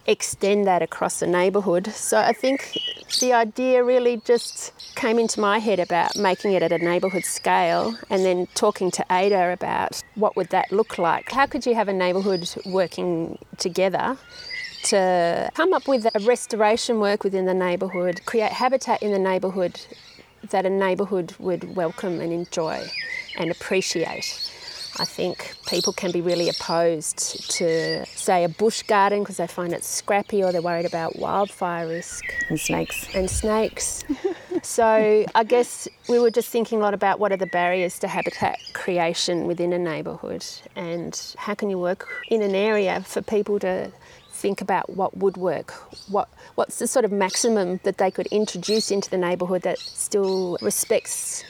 extend 0.07 0.67
that 0.67 0.83
across 0.83 1.21
the 1.21 1.27
neighbourhood. 1.27 1.87
So 1.89 2.19
I 2.19 2.33
think 2.33 2.79
the 3.21 3.33
idea 3.33 3.83
really 3.83 4.21
just 4.25 4.73
came 4.97 5.19
into 5.19 5.41
my 5.41 5.59
head 5.59 5.81
about 5.81 6.17
making 6.17 6.53
it 6.53 6.63
at 6.63 6.73
a 6.73 6.79
neighbourhood 6.79 7.25
scale 7.25 7.97
and 8.11 8.25
then 8.25 8.47
talking 8.55 8.91
to 8.93 9.05
Ada 9.11 9.53
about 9.53 10.03
what 10.15 10.37
would 10.37 10.49
that 10.51 10.71
look 10.73 10.99
like. 10.99 11.33
How 11.33 11.47
could 11.47 11.65
you 11.67 11.75
have 11.75 11.89
a 11.89 11.93
neighbourhood 11.93 12.49
working 12.67 13.39
together 13.59 14.17
to 14.85 15.51
come 15.55 15.73
up 15.73 15.89
with 15.89 16.07
a 16.15 16.21
restoration 16.21 17.01
work 17.01 17.25
within 17.25 17.47
the 17.47 17.55
neighbourhood, 17.55 18.25
create 18.27 18.53
habitat 18.53 19.03
in 19.03 19.13
the 19.13 19.19
neighbourhood 19.19 19.81
that 20.51 20.67
a 20.67 20.71
neighbourhood 20.71 21.35
would 21.39 21.75
welcome 21.75 22.21
and 22.21 22.33
enjoy 22.33 22.87
and 23.39 23.51
appreciate. 23.51 24.51
I 25.01 25.05
think 25.05 25.55
people 25.67 25.93
can 25.93 26.13
be 26.13 26.21
really 26.21 26.49
opposed 26.49 27.51
to, 27.53 28.07
say, 28.07 28.45
a 28.45 28.49
bush 28.49 28.83
garden 28.83 29.21
because 29.21 29.39
they 29.39 29.47
find 29.47 29.73
it 29.73 29.83
scrappy 29.83 30.43
or 30.43 30.53
they're 30.53 30.63
worried 30.63 30.87
about 30.87 31.19
wildfire 31.19 31.89
risk 31.89 32.25
And 32.49 32.61
snakes. 32.61 33.13
and 33.15 33.29
snakes. 33.29 34.05
so 34.63 35.25
I 35.35 35.45
guess 35.45 35.89
we 36.09 36.19
were 36.21 36.31
just 36.31 36.49
thinking 36.49 36.79
a 36.79 36.83
lot 36.83 36.95
about 36.95 37.19
what 37.19 37.33
are 37.33 37.37
the 37.37 37.47
barriers 37.47 37.99
to 38.01 38.09
habitat 38.09 38.59
creation 38.73 39.47
within 39.47 39.73
a 39.73 39.79
neighbourhood 39.79 40.45
and 40.77 41.35
how 41.39 41.55
can 41.55 41.71
you 41.71 41.79
work 41.79 42.09
in 42.29 42.41
an 42.43 42.55
area 42.55 43.03
for 43.03 43.21
people 43.21 43.59
to 43.61 43.91
think 44.31 44.61
about 44.61 44.91
what 44.91 45.17
would 45.17 45.37
work, 45.37 45.73
what 46.11 46.29
what's 46.55 46.79
the 46.79 46.87
sort 46.87 47.05
of 47.05 47.11
maximum 47.13 47.81
that 47.83 47.99
they 47.99 48.11
could 48.11 48.27
introduce 48.29 48.91
into 48.91 49.09
the 49.11 49.17
neighbourhood 49.19 49.63
that 49.63 49.79
still 49.79 50.57
respects 50.61 51.43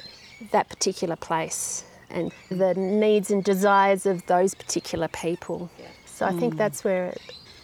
that 0.52 0.68
particular 0.68 1.16
place 1.16 1.84
and 2.14 2.32
the 2.48 2.74
needs 2.74 3.30
and 3.30 3.44
desires 3.44 4.06
of 4.06 4.24
those 4.26 4.54
particular 4.54 5.08
people. 5.08 5.70
So 6.06 6.24
I 6.24 6.32
think 6.32 6.54
mm. 6.54 6.58
that's 6.58 6.84
where 6.84 7.06
it 7.06 7.20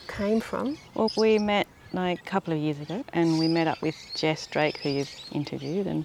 came 0.09 0.41
from. 0.41 0.77
Well, 0.95 1.11
we 1.17 1.39
met 1.39 1.67
like 1.93 2.21
a 2.21 2.25
couple 2.25 2.53
of 2.53 2.59
years 2.59 2.81
ago, 2.81 3.05
and 3.13 3.39
we 3.39 3.49
met 3.49 3.67
up 3.67 3.81
with 3.81 3.97
Jess 4.15 4.47
Drake, 4.47 4.79
who 4.79 4.91
you've 4.91 5.15
interviewed, 5.33 5.87
and 5.87 6.05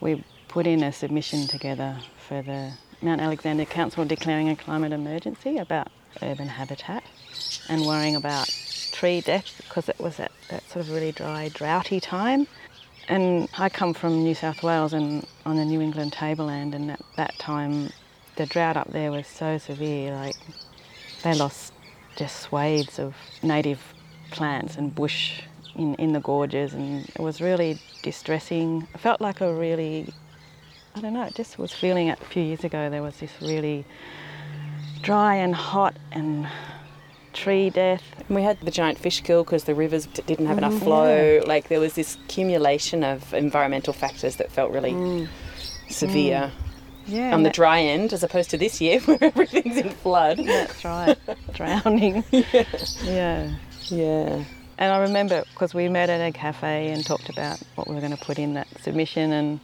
we 0.00 0.24
put 0.48 0.66
in 0.66 0.82
a 0.82 0.92
submission 0.92 1.46
together 1.46 1.98
for 2.28 2.42
the 2.42 2.72
Mount 3.02 3.20
Alexander 3.20 3.64
Council 3.64 4.04
declaring 4.04 4.48
a 4.48 4.56
climate 4.56 4.92
emergency 4.92 5.58
about 5.58 5.88
urban 6.22 6.48
habitat 6.48 7.02
and 7.68 7.82
worrying 7.82 8.16
about 8.16 8.48
tree 8.92 9.20
death 9.20 9.54
because 9.58 9.88
it 9.88 9.98
was 9.98 10.20
at 10.20 10.32
that 10.50 10.68
sort 10.68 10.84
of 10.84 10.92
really 10.92 11.12
dry, 11.12 11.48
droughty 11.48 12.00
time. 12.00 12.46
And 13.10 13.48
I 13.58 13.68
come 13.68 13.92
from 13.92 14.22
New 14.22 14.34
South 14.36 14.62
Wales 14.62 14.92
and 14.92 15.26
on 15.44 15.56
the 15.56 15.64
New 15.64 15.80
England 15.80 16.12
tableland, 16.12 16.76
and 16.76 16.92
at 16.92 17.00
that 17.16 17.36
time, 17.40 17.92
the 18.36 18.46
drought 18.46 18.76
up 18.76 18.92
there 18.92 19.10
was 19.10 19.26
so 19.26 19.58
severe. 19.58 20.14
Like 20.14 20.36
they 21.24 21.34
lost 21.34 21.72
just 22.14 22.38
swathes 22.38 23.00
of 23.00 23.16
native 23.42 23.94
plants 24.30 24.76
and 24.76 24.94
bush 24.94 25.42
in, 25.74 25.96
in 25.96 26.12
the 26.12 26.20
gorges, 26.20 26.72
and 26.72 27.10
it 27.16 27.20
was 27.20 27.40
really 27.40 27.80
distressing. 28.00 28.86
I 28.94 28.98
felt 28.98 29.20
like 29.20 29.40
a 29.40 29.52
really, 29.52 30.14
I 30.94 31.00
don't 31.00 31.12
know, 31.14 31.24
it 31.24 31.34
just 31.34 31.58
was 31.58 31.74
feeling 31.74 32.06
it 32.06 32.20
a 32.20 32.24
few 32.24 32.44
years 32.44 32.62
ago. 32.62 32.88
There 32.90 33.02
was 33.02 33.16
this 33.16 33.32
really 33.42 33.84
dry 35.02 35.34
and 35.34 35.52
hot 35.52 35.98
and 36.12 36.46
tree 37.32 37.70
death. 37.70 38.02
And 38.28 38.36
we 38.36 38.42
had 38.42 38.60
the 38.60 38.70
giant 38.70 38.98
fish 38.98 39.20
kill 39.20 39.44
because 39.44 39.64
the 39.64 39.74
rivers 39.74 40.06
d- 40.06 40.22
didn't 40.26 40.46
have 40.46 40.58
enough 40.58 40.74
oh, 40.74 40.78
flow. 40.78 41.42
Like 41.46 41.68
there 41.68 41.80
was 41.80 41.94
this 41.94 42.16
accumulation 42.16 43.04
of 43.04 43.32
environmental 43.34 43.92
factors 43.92 44.36
that 44.36 44.50
felt 44.50 44.72
really 44.72 44.92
mm. 44.92 45.28
severe 45.88 46.52
mm. 46.54 46.66
Yeah, 47.06 47.34
on 47.34 47.42
the 47.42 47.50
dry 47.50 47.80
end, 47.80 48.12
as 48.12 48.22
opposed 48.22 48.50
to 48.50 48.58
this 48.58 48.80
year 48.80 49.00
where 49.04 49.18
everything's 49.20 49.78
in 49.78 49.90
flood. 49.90 50.38
That's 50.38 50.84
right, 50.84 51.18
drowning. 51.54 52.24
yeah. 53.02 53.52
Yeah. 53.86 54.44
And 54.78 54.92
I 54.92 54.98
remember 54.98 55.42
because 55.52 55.74
we 55.74 55.88
met 55.88 56.08
at 56.08 56.20
a 56.20 56.32
cafe 56.32 56.90
and 56.90 57.04
talked 57.04 57.28
about 57.28 57.60
what 57.74 57.88
we 57.88 57.94
were 57.94 58.00
going 58.00 58.16
to 58.16 58.24
put 58.24 58.38
in 58.38 58.54
that 58.54 58.68
submission, 58.80 59.32
and 59.32 59.60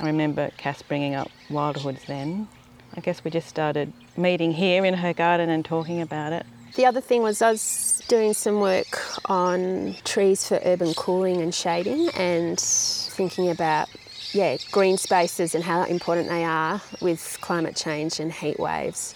I 0.00 0.06
remember 0.06 0.50
Cass 0.56 0.82
bringing 0.82 1.14
up 1.14 1.30
Wildhoods 1.50 2.04
then. 2.06 2.48
I 2.96 3.00
guess 3.00 3.22
we 3.22 3.30
just 3.30 3.48
started 3.48 3.92
meeting 4.16 4.52
here 4.52 4.84
in 4.84 4.94
her 4.94 5.12
garden 5.12 5.50
and 5.50 5.64
talking 5.64 6.00
about 6.00 6.32
it. 6.32 6.46
The 6.74 6.86
other 6.86 7.00
thing 7.00 7.22
was 7.22 7.42
I 7.42 7.50
was 7.50 8.02
doing 8.08 8.32
some 8.32 8.60
work 8.60 9.00
on 9.28 9.96
trees 10.04 10.46
for 10.46 10.60
urban 10.64 10.94
cooling 10.94 11.42
and 11.42 11.54
shading 11.54 12.08
and 12.10 12.58
thinking 12.60 13.50
about 13.50 13.88
yeah, 14.32 14.56
green 14.70 14.96
spaces 14.96 15.54
and 15.54 15.64
how 15.64 15.82
important 15.84 16.28
they 16.28 16.44
are 16.44 16.80
with 17.00 17.38
climate 17.40 17.74
change 17.74 18.20
and 18.20 18.32
heat 18.32 18.60
waves. 18.60 19.14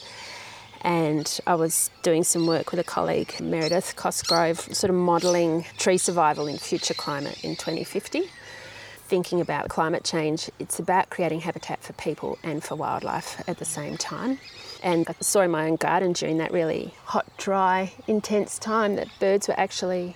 And 0.80 1.40
I 1.46 1.54
was 1.54 1.90
doing 2.02 2.24
some 2.24 2.46
work 2.46 2.72
with 2.72 2.80
a 2.80 2.84
colleague, 2.84 3.34
Meredith 3.40 3.94
Cosgrove, 3.96 4.60
sort 4.74 4.90
of 4.90 4.96
modelling 4.96 5.64
tree 5.78 5.98
survival 5.98 6.46
in 6.46 6.58
future 6.58 6.94
climate 6.94 7.42
in 7.44 7.56
2050 7.56 8.28
thinking 9.06 9.40
about 9.40 9.68
climate 9.68 10.02
change, 10.02 10.50
it's 10.58 10.78
about 10.78 11.10
creating 11.10 11.40
habitat 11.40 11.82
for 11.82 11.92
people 11.92 12.38
and 12.42 12.64
for 12.64 12.74
wildlife 12.74 13.46
at 13.48 13.58
the 13.58 13.64
same 13.64 13.96
time. 13.96 14.38
And 14.84 15.06
I 15.08 15.14
saw 15.20 15.40
in 15.40 15.50
my 15.50 15.66
own 15.66 15.76
garden 15.76 16.12
during 16.12 16.36
that 16.38 16.52
really 16.52 16.92
hot, 17.04 17.26
dry, 17.38 17.94
intense 18.06 18.58
time 18.58 18.96
that 18.96 19.08
birds 19.18 19.48
were 19.48 19.58
actually 19.58 20.14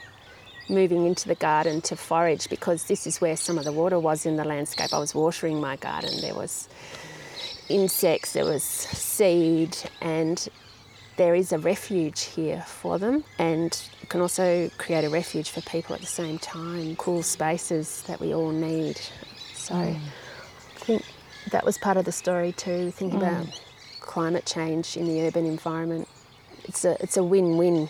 moving 0.69 1.07
into 1.07 1.27
the 1.27 1.35
garden 1.35 1.81
to 1.81 1.97
forage 1.97 2.51
because 2.51 2.85
this 2.85 3.07
is 3.07 3.19
where 3.19 3.35
some 3.35 3.57
of 3.57 3.65
the 3.65 3.73
water 3.73 3.99
was 3.99 4.27
in 4.27 4.37
the 4.37 4.45
landscape. 4.45 4.93
I 4.93 4.99
was 4.99 5.15
watering 5.15 5.59
my 5.59 5.77
garden. 5.77 6.21
There 6.21 6.35
was 6.35 6.69
insects, 7.71 8.35
there 8.35 8.45
was 8.45 8.63
seed, 8.63 9.75
and 10.03 10.47
there 11.17 11.35
is 11.35 11.51
a 11.51 11.59
refuge 11.59 12.25
here 12.25 12.63
for 12.67 12.99
them. 12.99 13.25
And 13.39 13.83
you 14.03 14.09
can 14.09 14.21
also 14.21 14.71
create 14.77 15.03
a 15.03 15.09
refuge 15.09 15.49
for 15.49 15.63
people 15.63 15.95
at 15.95 16.03
the 16.03 16.07
same 16.07 16.39
time, 16.39 16.95
cool 16.97 17.23
spaces 17.23 18.03
that 18.03 18.21
we 18.21 18.35
all 18.35 18.53
need. 18.53 19.01
So 19.55 19.73
mm. 19.75 19.97
I 19.97 20.79
think 20.81 21.03
that 21.53 21.65
was 21.65 21.79
part 21.79 21.97
of 21.97 22.05
the 22.05 22.13
story 22.13 22.53
too, 22.53 22.91
thinking 22.91 23.21
mm. 23.21 23.23
about 23.23 23.61
climate 24.09 24.45
change 24.45 24.97
in 24.97 25.07
the 25.07 25.25
urban 25.25 25.47
environment. 25.47 26.09
It's 26.65 26.85
a, 26.85 27.01
it's 27.01 27.17
a 27.17 27.23
win-win. 27.23 27.89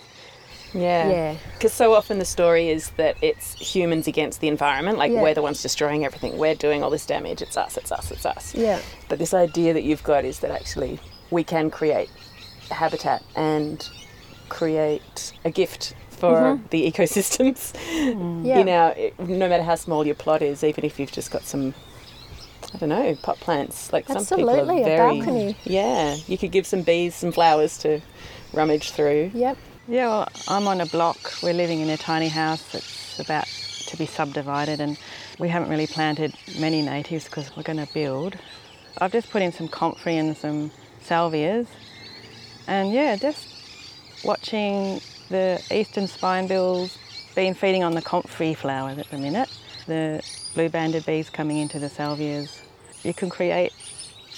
Yeah. 0.74 1.09
Yeah. 1.09 1.37
Because 1.54 1.72
so 1.72 1.94
often 1.94 2.18
the 2.18 2.26
story 2.26 2.68
is 2.68 2.90
that 2.90 3.16
it's 3.22 3.54
humans 3.54 4.07
against 4.07 4.40
the 4.40 4.48
environment. 4.48 4.98
Like 4.98 5.11
Yeah. 5.12 5.22
we're 5.22 5.33
the 5.33 5.42
ones 5.42 5.62
destroying 5.62 6.04
everything. 6.04 6.37
We're 6.37 6.54
doing 6.54 6.83
all 6.83 6.90
this 6.90 7.07
damage. 7.07 7.40
It's 7.40 7.57
us, 7.57 7.78
it's 7.78 7.90
us, 7.90 8.11
it's 8.11 8.26
us. 8.26 8.54
Yeah. 8.54 8.81
But 9.09 9.18
this 9.18 9.33
idea 9.33 9.72
that 9.72 9.85
you've 9.85 10.02
got 10.02 10.26
is 10.26 10.40
that 10.40 10.50
actually 10.50 11.00
we 11.31 11.42
can 11.44 11.70
create 11.70 12.11
habitat 12.70 13.22
and 13.35 13.88
create 14.48 15.33
a 15.44 15.50
gift 15.50 15.94
for 16.11 16.33
mm-hmm. 16.33 16.66
the 16.70 16.81
ecosystems 16.90 17.72
mm. 17.90 18.44
Yeah. 18.44 18.59
in 18.59 18.68
our, 18.68 18.94
no 19.26 19.48
matter 19.48 19.62
how 19.62 19.76
small 19.76 20.04
your 20.04 20.16
plot 20.16 20.42
is, 20.42 20.64
even 20.64 20.85
if 20.85 20.98
you've 20.98 21.12
just 21.12 21.31
got 21.31 21.44
some, 21.44 21.74
I 22.74 22.78
don't 22.78 22.90
know, 22.90 23.14
pot 23.22 23.40
plants. 23.40 23.92
Like 23.92 24.07
some 24.07 24.18
people 24.26 24.50
Absolutely, 24.50 24.85
are 24.85 24.94
a 24.94 24.96
balcony. 24.98 25.57
yeah, 25.64 26.16
you 26.26 26.37
could 26.37 26.52
give 26.52 26.66
some 26.66 26.83
bees 26.83 27.14
some 27.14 27.33
flowers 27.33 27.78
to 27.78 28.00
rummage 28.52 28.90
through. 28.90 29.31
Yep. 29.35 29.57
Yeah, 29.88 30.09
well, 30.09 30.28
I'm 30.48 30.68
on 30.68 30.81
a 30.83 30.87
block. 30.87 31.18
We're 31.42 31.54
living 31.54 31.81
in 31.81 31.88
a 31.88 31.96
tiny 31.96 32.28
house 32.28 32.62
that's 32.72 33.18
about 33.18 33.46
to 33.87 33.96
be 33.96 34.04
subdivided, 34.04 34.81
and 34.81 34.98
we 35.38 35.48
haven't 35.48 35.70
really 35.70 35.87
planted 35.87 36.35
many 36.59 36.83
natives 36.83 37.24
because 37.24 37.57
we're 37.57 37.62
going 37.62 37.85
to 37.85 37.92
build. 37.94 38.37
I've 38.98 39.12
just 39.12 39.31
put 39.31 39.40
in 39.40 39.50
some 39.52 39.68
comfrey 39.68 40.16
and 40.18 40.37
some 40.37 40.70
salvias, 41.02 41.68
and 42.66 42.92
yeah, 42.92 43.16
just 43.16 43.48
watching 44.24 45.00
the 45.31 45.62
eastern 45.70 46.04
spinebills 46.04 46.98
been 47.35 47.54
feeding 47.54 47.83
on 47.83 47.94
the 47.94 48.02
comfrey 48.02 48.52
flowers 48.52 48.98
at 48.98 49.09
the 49.11 49.16
minute. 49.16 49.48
The 49.87 50.22
blue 50.54 50.68
banded 50.68 51.07
bees 51.07 51.31
coming 51.31 51.57
into 51.57 51.78
the 51.78 51.88
salvias. 51.88 52.58
You 53.03 53.15
can 53.15 53.31
create 53.31 53.73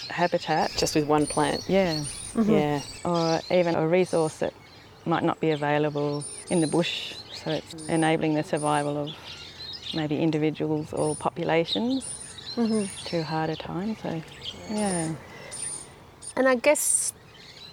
habitat. 0.09 0.73
Just 0.77 0.94
with 0.94 1.07
one 1.07 1.27
plant. 1.27 1.64
Yeah 1.68 2.05
mm-hmm. 2.35 2.51
Yeah. 2.51 2.81
or 3.05 3.40
even 3.51 3.75
a 3.75 3.87
resource 3.87 4.38
that 4.38 4.55
might 5.07 5.23
not 5.23 5.40
be 5.40 5.51
available 5.51 6.25
in 6.51 6.61
the 6.61 6.66
bush. 6.66 7.14
So 7.33 7.51
it's 7.51 7.75
enabling 7.88 8.35
the 8.35 8.42
survival 8.42 8.99
of 8.99 9.11
maybe 9.94 10.20
individuals 10.20 10.92
or 10.92 11.16
populations 11.16 12.05
mm-hmm. 12.57 12.85
through 13.05 13.23
harder 13.23 13.57
times. 13.57 13.99
So, 14.03 14.23
yeah. 14.70 15.14
And 16.37 16.49
I 16.49 16.55
guess 16.57 17.12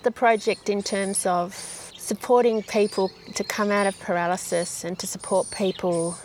the 0.03 0.11
project, 0.11 0.69
in 0.69 0.81
terms 0.81 1.25
of 1.25 1.53
supporting 1.53 2.63
people 2.63 3.11
to 3.35 3.43
come 3.43 3.71
out 3.71 3.87
of 3.87 3.99
paralysis 3.99 4.83
and 4.83 4.97
to 4.99 5.05
support 5.05 5.51
people 5.51 6.17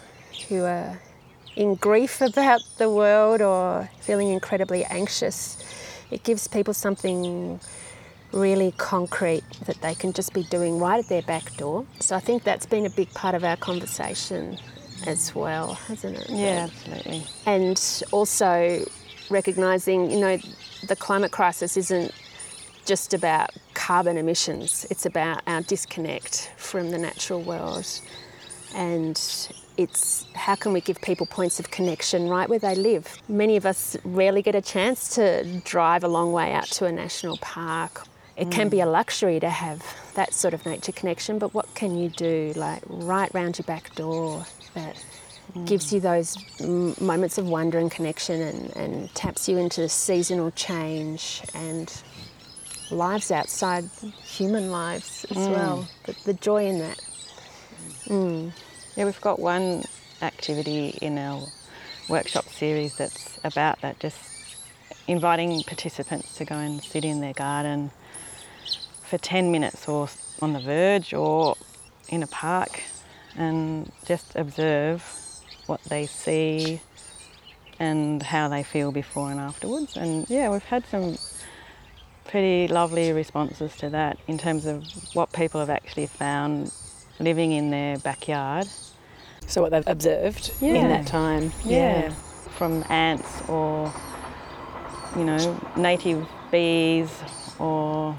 who 0.48 0.64
are 0.64 1.01
in 1.56 1.74
grief 1.74 2.20
about 2.20 2.62
the 2.78 2.88
world 2.88 3.40
or 3.40 3.90
feeling 4.00 4.28
incredibly 4.30 4.84
anxious, 4.84 5.62
it 6.10 6.22
gives 6.22 6.48
people 6.48 6.74
something 6.74 7.60
really 8.32 8.72
concrete 8.78 9.44
that 9.66 9.80
they 9.82 9.94
can 9.94 10.12
just 10.12 10.32
be 10.32 10.42
doing 10.44 10.78
right 10.78 10.98
at 10.98 11.08
their 11.08 11.22
back 11.22 11.54
door. 11.56 11.86
So 12.00 12.16
I 12.16 12.20
think 12.20 12.44
that's 12.44 12.66
been 12.66 12.86
a 12.86 12.90
big 12.90 13.12
part 13.14 13.34
of 13.34 13.44
our 13.44 13.56
conversation 13.56 14.58
as 15.06 15.34
well, 15.34 15.74
hasn't 15.74 16.16
it? 16.16 16.30
Yeah, 16.30 16.68
absolutely. 16.70 17.24
and 17.44 18.02
also 18.12 18.84
recognizing, 19.30 20.10
you 20.10 20.20
know, 20.20 20.38
the 20.86 20.96
climate 20.96 21.32
crisis 21.32 21.76
isn't 21.76 22.12
just 22.84 23.14
about 23.14 23.50
carbon 23.74 24.16
emissions. 24.16 24.86
It's 24.90 25.06
about 25.06 25.42
our 25.46 25.60
disconnect 25.62 26.50
from 26.56 26.90
the 26.90 26.98
natural 26.98 27.42
world. 27.42 27.86
And 28.74 29.20
it's 29.76 30.26
how 30.35 30.54
can 30.54 30.72
we 30.72 30.80
give 30.80 31.00
people 31.00 31.26
points 31.26 31.58
of 31.61 31.70
connection 31.70 32.28
right 32.28 32.48
where 32.48 32.58
they 32.58 32.74
live? 32.74 33.16
Many 33.28 33.56
of 33.56 33.66
us 33.66 33.96
rarely 34.04 34.42
get 34.42 34.54
a 34.54 34.61
chance 34.61 35.14
to 35.16 35.44
drive 35.64 36.04
a 36.04 36.08
long 36.08 36.32
way 36.32 36.52
out 36.52 36.66
to 36.66 36.87
a 36.87 36.92
national 36.92 37.37
park. 37.38 38.04
It 38.37 38.50
can 38.50 38.68
be 38.68 38.80
a 38.80 38.87
mm. 38.87 38.92
luxury 38.92 39.38
to 39.40 39.50
have 39.50 39.85
that 40.14 40.32
sort 40.32 40.54
of 40.54 40.64
nature 40.64 40.92
connection, 40.92 41.38
but 41.38 41.52
what 41.52 41.72
can 41.74 41.96
you 41.96 42.08
do 42.08 42.52
like 42.56 42.82
right 42.87 43.32
round 43.35 43.58
your 43.58 43.64
back 43.64 43.94
door 43.94 44.46
that 44.74 44.96
gives 45.66 45.90
mm. 45.90 45.92
you 45.92 46.00
those 46.00 46.37
m- 46.61 46.94
moments 47.00 47.37
of 47.37 47.46
wonder 47.46 47.78
and 47.78 47.90
connection 47.90 48.40
and, 48.40 48.76
and 48.76 49.14
taps 49.14 49.48
you 49.48 49.58
into 49.58 49.87
seasonal 49.88 50.50
change 50.52 51.42
and 51.54 52.02
lives 52.90 53.30
outside 53.30 53.85
human 54.24 54.70
lives 54.70 55.26
as 55.30 55.37
mm. 55.37 55.50
well. 55.50 55.88
The, 56.04 56.16
the 56.24 56.35
joy 56.35 56.66
in 56.66 56.78
that. 56.78 57.00
Yeah, 58.94 59.07
we've 59.07 59.20
got 59.22 59.38
one 59.38 59.85
activity 60.20 60.98
in 61.00 61.16
our 61.16 61.46
workshop 62.11 62.44
series 62.50 62.94
that's 62.96 63.40
about 63.42 63.81
that, 63.81 63.98
just 64.00 64.18
inviting 65.09 65.62
participants 65.62 66.35
to 66.37 66.44
go 66.44 66.57
and 66.57 66.83
sit 66.85 67.02
in 67.02 67.22
their 67.22 67.33
garden 67.33 67.90
for 69.02 69.16
10 69.16 69.50
minutes 69.50 69.88
or 69.88 70.11
on 70.42 70.52
the 70.52 70.61
verge 70.61 71.14
or 71.14 71.57
in 72.11 72.22
a 72.22 72.26
park 72.26 72.83
and 73.35 73.90
just 74.05 74.37
observe 74.37 75.02
what 75.64 75.83
they 75.85 76.05
see 76.05 76.78
and 77.78 78.22
how 78.22 78.46
they 78.46 78.62
feel 78.62 78.92
before 78.92 79.31
and 79.31 79.40
afterwards. 79.40 79.96
And 79.96 80.28
yeah, 80.28 80.50
we've 80.50 80.62
had 80.64 80.85
some 80.85 81.16
pretty 82.26 82.68
lovely 82.68 83.11
responses 83.12 83.74
to 83.76 83.88
that 83.88 84.18
in 84.28 84.37
terms 84.37 84.66
of 84.66 84.85
what 85.14 85.33
people 85.33 85.61
have 85.61 85.70
actually 85.70 86.09
found 86.09 86.70
living 87.22 87.52
in 87.52 87.70
their 87.70 87.98
backyard. 87.98 88.66
So 89.46 89.62
what 89.62 89.70
they've 89.70 89.87
observed 89.87 90.52
in 90.61 90.88
that 90.88 91.06
time. 91.06 91.52
yeah, 91.64 92.11
From 92.56 92.85
ants 92.88 93.42
or, 93.48 93.92
you 95.16 95.24
know, 95.24 95.61
native 95.76 96.26
bees 96.50 97.11
or 97.58 98.16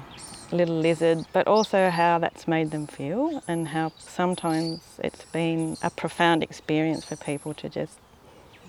little 0.52 0.76
lizard, 0.76 1.26
but 1.32 1.46
also 1.46 1.90
how 1.90 2.18
that's 2.18 2.46
made 2.46 2.70
them 2.70 2.86
feel 2.86 3.42
and 3.48 3.68
how 3.68 3.92
sometimes 3.98 4.80
it's 5.02 5.24
been 5.26 5.76
a 5.82 5.90
profound 5.90 6.42
experience 6.42 7.04
for 7.04 7.16
people 7.16 7.54
to 7.54 7.68
just 7.68 7.98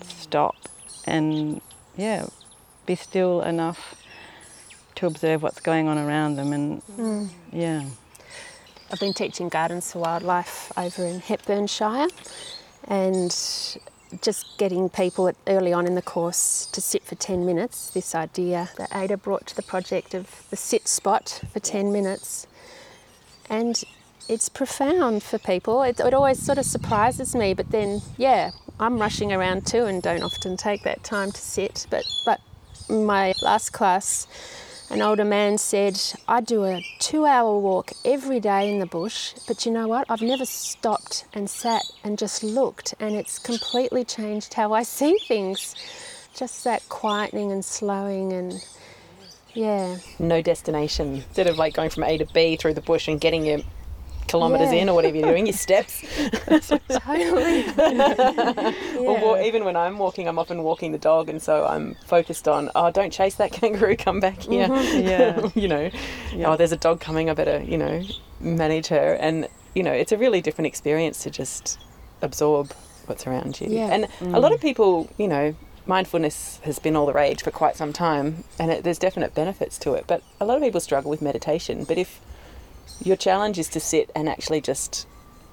stop 0.06 0.56
and, 1.04 1.60
yeah, 1.96 2.26
be 2.86 2.94
still 2.94 3.42
enough 3.42 3.94
to 4.96 5.06
observe 5.06 5.42
what's 5.42 5.60
going 5.60 5.86
on 5.88 5.98
around 5.98 6.36
them 6.36 6.52
and, 6.52 6.82
mm. 6.86 7.28
yeah. 7.52 7.84
I've 8.90 9.00
been 9.00 9.14
teaching 9.14 9.48
gardens 9.48 9.92
for 9.92 9.98
wildlife 9.98 10.72
over 10.76 11.04
in 11.04 11.18
Hepburn 11.18 11.66
Shire 11.66 12.06
and 12.86 13.30
just 14.22 14.58
getting 14.58 14.88
people 14.88 15.32
early 15.48 15.72
on 15.72 15.86
in 15.86 15.96
the 15.96 16.02
course 16.02 16.66
to 16.66 16.80
sit 16.80 17.02
for 17.02 17.16
10 17.16 17.44
minutes. 17.44 17.90
This 17.90 18.14
idea 18.14 18.70
that 18.78 18.94
Ada 18.94 19.16
brought 19.16 19.46
to 19.48 19.56
the 19.56 19.62
project 19.62 20.14
of 20.14 20.46
the 20.50 20.56
sit 20.56 20.86
spot 20.86 21.42
for 21.52 21.58
10 21.58 21.92
minutes. 21.92 22.46
And 23.50 23.82
it's 24.28 24.48
profound 24.48 25.24
for 25.24 25.38
people. 25.38 25.82
It, 25.82 25.98
it 25.98 26.14
always 26.14 26.40
sort 26.40 26.58
of 26.58 26.64
surprises 26.64 27.34
me, 27.34 27.54
but 27.54 27.70
then, 27.72 28.02
yeah, 28.16 28.52
I'm 28.78 28.98
rushing 28.98 29.32
around 29.32 29.66
too 29.66 29.86
and 29.86 30.00
don't 30.00 30.22
often 30.22 30.56
take 30.56 30.84
that 30.84 31.02
time 31.02 31.32
to 31.32 31.40
sit. 31.40 31.88
But, 31.90 32.04
but 32.24 32.40
my 32.88 33.34
last 33.42 33.72
class, 33.72 34.28
an 34.90 35.02
older 35.02 35.24
man 35.24 35.58
said, 35.58 36.00
I 36.28 36.40
do 36.40 36.64
a 36.64 36.84
two 36.98 37.26
hour 37.26 37.58
walk 37.58 37.92
every 38.04 38.40
day 38.40 38.70
in 38.70 38.78
the 38.78 38.86
bush, 38.86 39.34
but 39.46 39.66
you 39.66 39.72
know 39.72 39.88
what? 39.88 40.08
I've 40.10 40.22
never 40.22 40.44
stopped 40.44 41.24
and 41.34 41.50
sat 41.50 41.82
and 42.04 42.18
just 42.18 42.42
looked, 42.44 42.94
and 43.00 43.14
it's 43.14 43.38
completely 43.38 44.04
changed 44.04 44.54
how 44.54 44.72
I 44.72 44.82
see 44.82 45.18
things. 45.26 45.74
Just 46.34 46.64
that 46.64 46.82
quietening 46.88 47.50
and 47.50 47.64
slowing, 47.64 48.32
and 48.32 48.64
yeah, 49.54 49.96
No 50.18 50.42
destination. 50.42 51.16
Instead 51.16 51.46
of 51.46 51.56
like 51.56 51.74
going 51.74 51.90
from 51.90 52.04
A 52.04 52.18
to 52.18 52.26
B 52.26 52.56
through 52.56 52.74
the 52.74 52.82
bush 52.82 53.08
and 53.08 53.20
getting 53.20 53.46
your 53.46 53.60
kilometres 54.26 54.72
Yeah. 54.72 54.82
in 54.82 54.88
or 54.88 54.94
whatever 54.94 55.16
you're 55.16 55.28
doing, 55.30 55.46
your 55.46 55.52
steps. 55.54 56.02
totally. 56.88 57.64
Or 59.26 59.40
even 59.40 59.64
when 59.64 59.76
I'm 59.76 59.98
walking, 59.98 60.28
I'm 60.28 60.38
often 60.38 60.62
walking 60.62 60.92
the 60.92 60.98
dog, 60.98 61.28
and 61.28 61.40
so 61.42 61.66
I'm 61.66 61.96
focused 62.06 62.46
on, 62.48 62.70
oh, 62.74 62.90
don't 62.90 63.12
chase 63.12 63.34
that 63.36 63.52
kangaroo, 63.58 63.96
come 63.96 64.20
back 64.20 64.42
here. 64.42 64.68
Yeah. 64.68 65.48
you 65.54 65.68
know, 65.68 65.90
oh, 66.44 66.56
there's 66.56 66.72
a 66.72 66.76
dog 66.76 67.00
coming, 67.00 67.28
I 67.30 67.34
better, 67.34 67.62
you 67.62 67.78
know, 67.78 68.02
manage 68.40 68.88
her. 68.88 69.14
And, 69.14 69.48
you 69.74 69.82
know, 69.82 69.92
it's 69.92 70.12
a 70.12 70.18
really 70.18 70.40
different 70.40 70.66
experience 70.66 71.22
to 71.24 71.30
just 71.30 71.78
absorb 72.22 72.72
what's 73.06 73.26
around 73.26 73.60
you. 73.60 73.68
Yeah. 73.68 73.88
And 73.92 74.34
a 74.34 74.40
lot 74.40 74.52
of 74.52 74.60
people, 74.60 75.08
you 75.18 75.28
know, 75.28 75.54
mindfulness 75.86 76.60
has 76.64 76.78
been 76.78 76.96
all 76.96 77.06
the 77.06 77.12
rage 77.12 77.42
for 77.42 77.50
quite 77.50 77.76
some 77.76 77.92
time, 77.92 78.44
and 78.58 78.70
it, 78.70 78.84
there's 78.84 78.98
definite 78.98 79.34
benefits 79.34 79.78
to 79.78 79.94
it. 79.94 80.04
But 80.06 80.22
a 80.40 80.44
lot 80.44 80.56
of 80.56 80.62
people 80.62 80.80
struggle 80.80 81.10
with 81.10 81.22
meditation. 81.22 81.84
But 81.84 81.98
if 81.98 82.20
your 83.02 83.16
challenge 83.16 83.58
is 83.58 83.68
to 83.70 83.80
sit 83.80 84.10
and 84.14 84.28
actually 84.28 84.60
just 84.60 85.06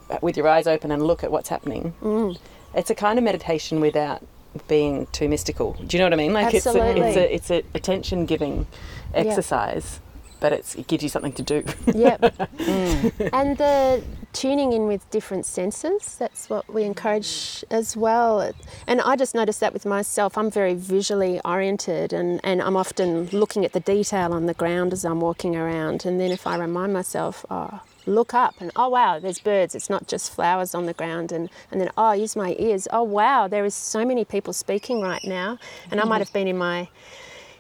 uh, 0.10 0.18
with 0.22 0.38
your 0.38 0.48
eyes 0.48 0.68
open 0.68 0.92
and 0.92 1.02
look 1.04 1.24
at 1.24 1.32
what's 1.32 1.50
happening, 1.50 1.94
Mm. 2.02 2.38
it's 2.76 2.90
a 2.90 2.96
kind 2.96 3.18
of 3.18 3.24
meditation 3.26 3.80
without 3.80 4.22
being 4.68 5.08
too 5.12 5.28
mystical. 5.28 5.74
Do 5.88 5.98
you 5.98 6.00
know 6.00 6.06
what 6.06 6.14
I 6.14 6.18
mean? 6.18 6.34
Like 6.34 6.54
it's 6.54 6.66
a, 6.68 6.70
it's 7.08 7.18
a 7.18 7.36
it's 7.36 7.52
a 7.52 7.64
attention 7.74 8.26
giving 8.26 8.68
exercise, 9.14 10.00
but 10.44 10.52
it's 10.52 10.76
it 10.76 10.88
gives 10.88 11.02
you 11.02 11.08
something 11.08 11.32
to 11.32 11.42
do. 11.42 11.64
Yep. 11.94 12.22
Mm. 12.64 13.30
And 13.34 13.58
the 13.58 14.04
tuning 14.32 14.74
in 14.74 14.88
with 14.88 15.10
different 15.10 15.46
senses, 15.46 16.16
that's 16.18 16.50
what 16.50 16.64
we 16.74 16.84
encourage 16.84 17.64
as 17.70 17.96
well. 17.96 18.52
And 18.88 19.02
I 19.02 19.16
just 19.16 19.36
noticed 19.36 19.60
that 19.60 19.74
with 19.74 19.86
myself. 19.86 20.38
I'm 20.38 20.50
very 20.50 20.74
visually 20.74 21.40
oriented 21.44 22.14
and, 22.14 22.40
and 22.44 22.62
I'm 22.62 22.78
often 22.78 23.28
looking 23.28 23.66
at 23.66 23.74
the 23.74 23.80
detail 23.80 24.34
on 24.34 24.46
the 24.46 24.54
ground 24.54 24.94
as 24.94 25.04
I'm 25.04 25.20
walking 25.20 25.56
around. 25.56 26.06
And 26.06 26.20
then 26.20 26.32
if 26.32 26.48
I 26.48 26.58
remind 26.58 26.94
myself, 26.94 27.46
oh, 27.50 27.82
look 28.06 28.34
up 28.34 28.56
and 28.60 28.72
oh 28.76 28.90
wow, 28.90 29.20
there's 29.20 29.40
birds. 29.40 29.76
It's 29.76 29.90
not 29.90 30.08
just 30.08 30.32
flowers 30.32 30.74
on 30.74 30.86
the 30.86 30.94
ground. 30.94 31.32
And, 31.32 31.50
and 31.72 31.80
then, 31.82 31.90
oh, 31.98 32.14
use 32.14 32.36
my 32.36 32.56
ears. 32.60 32.88
Oh 32.92 33.04
wow, 33.04 33.48
there 33.48 33.66
is 33.66 33.76
so 33.76 34.06
many 34.06 34.26
people 34.26 34.54
speaking 34.54 35.02
right 35.02 35.24
now. 35.24 35.58
And 35.92 36.00
I 36.00 36.06
might 36.06 36.18
mm. 36.18 36.26
have 36.26 36.34
been 36.34 36.48
in 36.48 36.58
my 36.58 36.88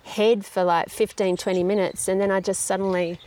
head 0.03 0.45
for 0.45 0.63
like 0.63 0.89
15, 0.89 1.37
20 1.37 1.63
minutes. 1.63 2.07
And 2.07 2.19
then 2.21 2.31
I 2.31 2.39
just 2.39 2.65
suddenly 2.65 3.19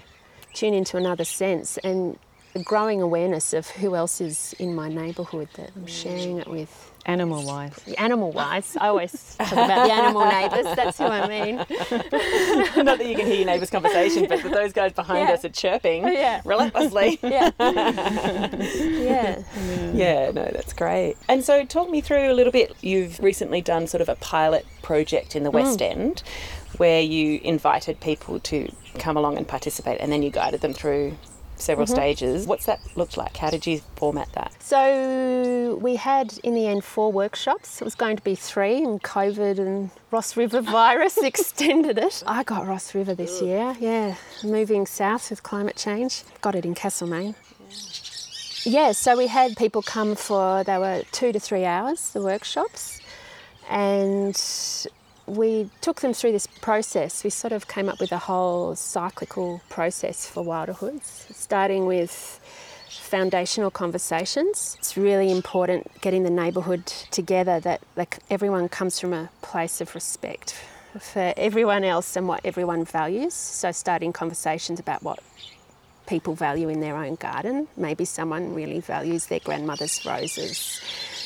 tune 0.54 0.74
into 0.74 0.96
another 0.96 1.24
sense 1.24 1.76
and 1.78 2.18
a 2.56 2.62
growing 2.62 3.02
awareness 3.02 3.52
of 3.52 3.68
who 3.68 3.94
else 3.94 4.20
is 4.20 4.54
in 4.58 4.74
my 4.74 4.88
neighbourhood 4.88 5.48
that 5.56 5.70
I'm 5.76 5.86
sharing 5.86 6.38
it 6.38 6.48
with. 6.48 6.90
Animal 7.04 7.44
wise. 7.44 7.78
Animal 7.98 8.32
wise, 8.32 8.76
I 8.80 8.88
always 8.88 9.36
talk 9.36 9.52
about 9.52 9.86
the 9.86 9.92
animal 9.92 10.24
neighbours, 10.28 10.74
that's 10.74 10.98
who 10.98 11.04
I 11.04 11.28
mean. 11.28 11.56
Not 12.84 12.98
that 12.98 13.06
you 13.06 13.14
can 13.14 13.26
hear 13.26 13.36
your 13.36 13.46
neighbour's 13.46 13.70
conversation, 13.70 14.26
but 14.28 14.42
that 14.42 14.50
those 14.52 14.72
guys 14.72 14.92
behind 14.92 15.28
Yeah. 15.28 15.34
us 15.34 15.44
are 15.44 15.50
chirping 15.50 16.04
oh, 16.04 16.10
Yeah. 16.10 16.40
relentlessly. 16.44 17.20
Yeah. 17.26 17.50
yeah. 17.60 19.42
Yeah, 19.94 20.30
no, 20.32 20.50
that's 20.52 20.72
great. 20.72 21.16
And 21.28 21.44
so, 21.44 21.64
talk 21.64 21.90
me 21.90 22.00
through 22.00 22.32
a 22.32 22.34
little 22.34 22.52
bit. 22.52 22.74
You've 22.80 23.20
recently 23.20 23.60
done 23.60 23.86
sort 23.86 24.00
of 24.00 24.08
a 24.08 24.16
pilot 24.16 24.66
project 24.82 25.36
in 25.36 25.44
the 25.44 25.50
mm. 25.50 25.54
West 25.54 25.80
End 25.82 26.22
where 26.76 27.00
you 27.00 27.40
invited 27.42 28.00
people 28.00 28.40
to 28.40 28.70
come 28.98 29.16
along 29.16 29.36
and 29.36 29.46
participate, 29.46 30.00
and 30.00 30.10
then 30.10 30.22
you 30.22 30.30
guided 30.30 30.60
them 30.60 30.72
through 30.72 31.16
several 31.56 31.86
mm-hmm. 31.86 31.94
stages. 31.94 32.46
What's 32.46 32.66
that 32.66 32.80
looked 32.96 33.16
like? 33.16 33.36
How 33.36 33.50
did 33.50 33.66
you 33.66 33.80
format 33.96 34.30
that? 34.32 34.52
So 34.62 35.78
we 35.80 35.96
had 35.96 36.38
in 36.42 36.54
the 36.54 36.66
end 36.66 36.84
four 36.84 37.10
workshops. 37.12 37.80
It 37.80 37.84
was 37.84 37.94
going 37.94 38.16
to 38.16 38.22
be 38.22 38.34
three, 38.34 38.82
and 38.82 39.02
COVID 39.02 39.58
and 39.58 39.90
Ross 40.10 40.36
River 40.36 40.60
virus 40.80 41.18
extended 41.18 41.98
it. 41.98 42.22
I 42.26 42.42
got 42.42 42.66
Ross 42.66 42.94
River 42.94 43.14
this 43.14 43.40
year, 43.42 43.74
yeah, 43.80 44.16
moving 44.44 44.86
south 44.86 45.30
with 45.30 45.42
climate 45.42 45.76
change. 45.76 46.22
Got 46.40 46.54
it 46.54 46.64
in 46.64 46.74
Castlemaine. 46.74 47.34
Yeah, 48.64 48.92
so 48.92 49.16
we 49.16 49.28
had 49.28 49.56
people 49.56 49.80
come 49.80 50.16
for, 50.16 50.64
they 50.64 50.76
were 50.76 51.02
two 51.12 51.32
to 51.32 51.38
three 51.38 51.64
hours, 51.64 52.10
the 52.10 52.20
workshops, 52.20 53.00
and 53.70 54.36
we 55.26 55.70
took 55.80 56.00
them 56.00 56.12
through 56.12 56.32
this 56.32 56.46
process. 56.46 57.24
We 57.24 57.30
sort 57.30 57.52
of 57.52 57.68
came 57.68 57.88
up 57.88 58.00
with 58.00 58.12
a 58.12 58.18
whole 58.18 58.74
cyclical 58.76 59.60
process 59.68 60.26
for 60.26 60.44
wilderhoods, 60.44 61.34
starting 61.34 61.86
with 61.86 62.40
foundational 62.88 63.70
conversations. 63.70 64.76
It's 64.78 64.96
really 64.96 65.30
important 65.30 65.90
getting 66.00 66.22
the 66.22 66.30
neighbourhood 66.30 66.86
together 66.86 67.60
that 67.60 67.80
like 67.96 68.18
everyone 68.30 68.68
comes 68.68 68.98
from 69.00 69.12
a 69.12 69.28
place 69.42 69.80
of 69.80 69.94
respect 69.94 70.54
for 71.00 71.34
everyone 71.36 71.84
else 71.84 72.16
and 72.16 72.26
what 72.26 72.40
everyone 72.44 72.84
values. 72.84 73.34
So 73.34 73.72
starting 73.72 74.12
conversations 74.12 74.80
about 74.80 75.02
what 75.02 75.18
people 76.06 76.34
value 76.34 76.68
in 76.68 76.80
their 76.80 76.96
own 76.96 77.16
garden. 77.16 77.68
Maybe 77.76 78.04
someone 78.04 78.54
really 78.54 78.80
values 78.80 79.26
their 79.26 79.40
grandmother's 79.40 80.04
roses. 80.06 80.80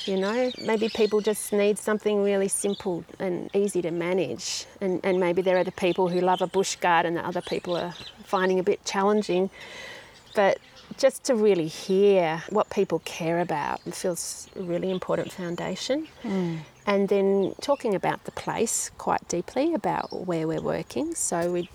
You 0.06 0.16
know, 0.16 0.50
maybe 0.62 0.88
people 0.88 1.20
just 1.20 1.52
need 1.52 1.78
something 1.78 2.22
really 2.22 2.48
simple 2.48 3.04
and 3.18 3.50
easy 3.54 3.82
to 3.82 3.90
manage. 3.90 4.66
And, 4.80 5.00
and 5.04 5.20
maybe 5.20 5.42
there 5.42 5.58
are 5.58 5.64
the 5.64 5.72
people 5.72 6.08
who 6.08 6.20
love 6.20 6.40
a 6.40 6.46
bush 6.46 6.76
garden 6.76 7.14
that 7.14 7.24
other 7.24 7.42
people 7.42 7.76
are 7.76 7.94
finding 8.24 8.58
a 8.58 8.62
bit 8.62 8.84
challenging. 8.84 9.50
But 10.34 10.58
just 10.98 11.24
to 11.24 11.34
really 11.34 11.66
hear 11.66 12.42
what 12.50 12.70
people 12.70 13.00
care 13.00 13.40
about 13.40 13.80
feels 13.94 14.48
a 14.56 14.62
really 14.62 14.90
important 14.90 15.32
foundation. 15.32 16.08
Hmm. 16.22 16.56
And 16.86 17.08
then 17.08 17.54
talking 17.60 17.94
about 17.94 18.24
the 18.24 18.32
place 18.32 18.90
quite 18.98 19.26
deeply, 19.28 19.74
about 19.74 20.26
where 20.26 20.48
we're 20.48 20.62
working. 20.62 21.14
So 21.14 21.52
we 21.52 21.68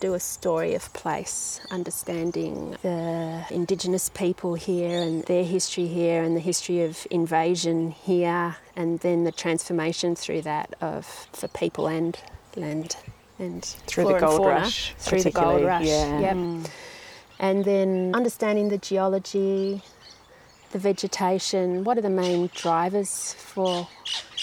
do 0.00 0.14
a 0.14 0.20
story 0.20 0.74
of 0.74 0.92
place, 0.92 1.60
understanding 1.70 2.76
the 2.82 3.44
Indigenous 3.50 4.08
people 4.08 4.54
here 4.54 5.00
and 5.00 5.24
their 5.24 5.44
history 5.44 5.86
here 5.86 6.22
and 6.22 6.36
the 6.36 6.40
history 6.40 6.82
of 6.82 7.06
invasion 7.10 7.90
here, 7.90 8.56
and 8.74 9.00
then 9.00 9.24
the 9.24 9.32
transformation 9.32 10.14
through 10.14 10.42
that 10.42 10.74
of 10.80 11.06
for 11.32 11.48
people 11.48 11.86
and 11.86 12.18
land 12.56 12.96
and 13.38 13.64
Through 13.86 14.04
the 14.12 14.18
gold 14.18 14.38
fauna, 14.38 14.48
rush, 14.48 14.94
through 14.98 15.22
the 15.22 15.30
gold 15.30 15.62
rush. 15.64 15.84
yeah. 15.84 16.20
Yep. 16.20 16.70
And 17.38 17.64
then 17.64 18.12
understanding 18.14 18.70
the 18.70 18.78
geology, 18.78 19.82
the 20.76 20.82
vegetation, 20.82 21.84
what 21.84 21.96
are 21.96 22.02
the 22.02 22.10
main 22.10 22.50
drivers 22.54 23.32
for 23.38 23.88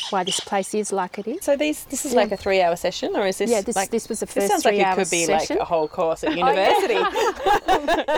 why 0.10 0.24
this 0.24 0.40
place 0.40 0.74
is 0.74 0.92
like 0.92 1.18
it 1.20 1.28
is. 1.28 1.46
So 1.46 1.56
these 1.56 1.86
this 1.86 2.06
is 2.06 2.14
Yeah. 2.14 2.22
like 2.22 2.32
a 2.32 2.38
three 2.38 2.60
hour 2.62 2.76
session 2.76 3.16
or 3.16 3.26
is 3.28 3.38
this 3.38 3.50
Yeah, 3.52 3.62
this- 3.62 3.76
like 3.76 3.92
this 3.92 4.10
was 4.10 4.20
the 4.20 4.26
This 4.26 4.34
first 4.36 4.48
sounds 4.50 4.66
like 4.66 4.76
it 4.76 4.96
could 4.96 5.10
be 5.10 5.26
session. 5.26 5.56
like 5.58 5.62
a 5.62 5.66
whole 5.74 5.88
course 5.88 6.24
at 6.24 6.32
Oh, 6.34 6.36
yeah. 6.36 6.46
university. 6.46 6.96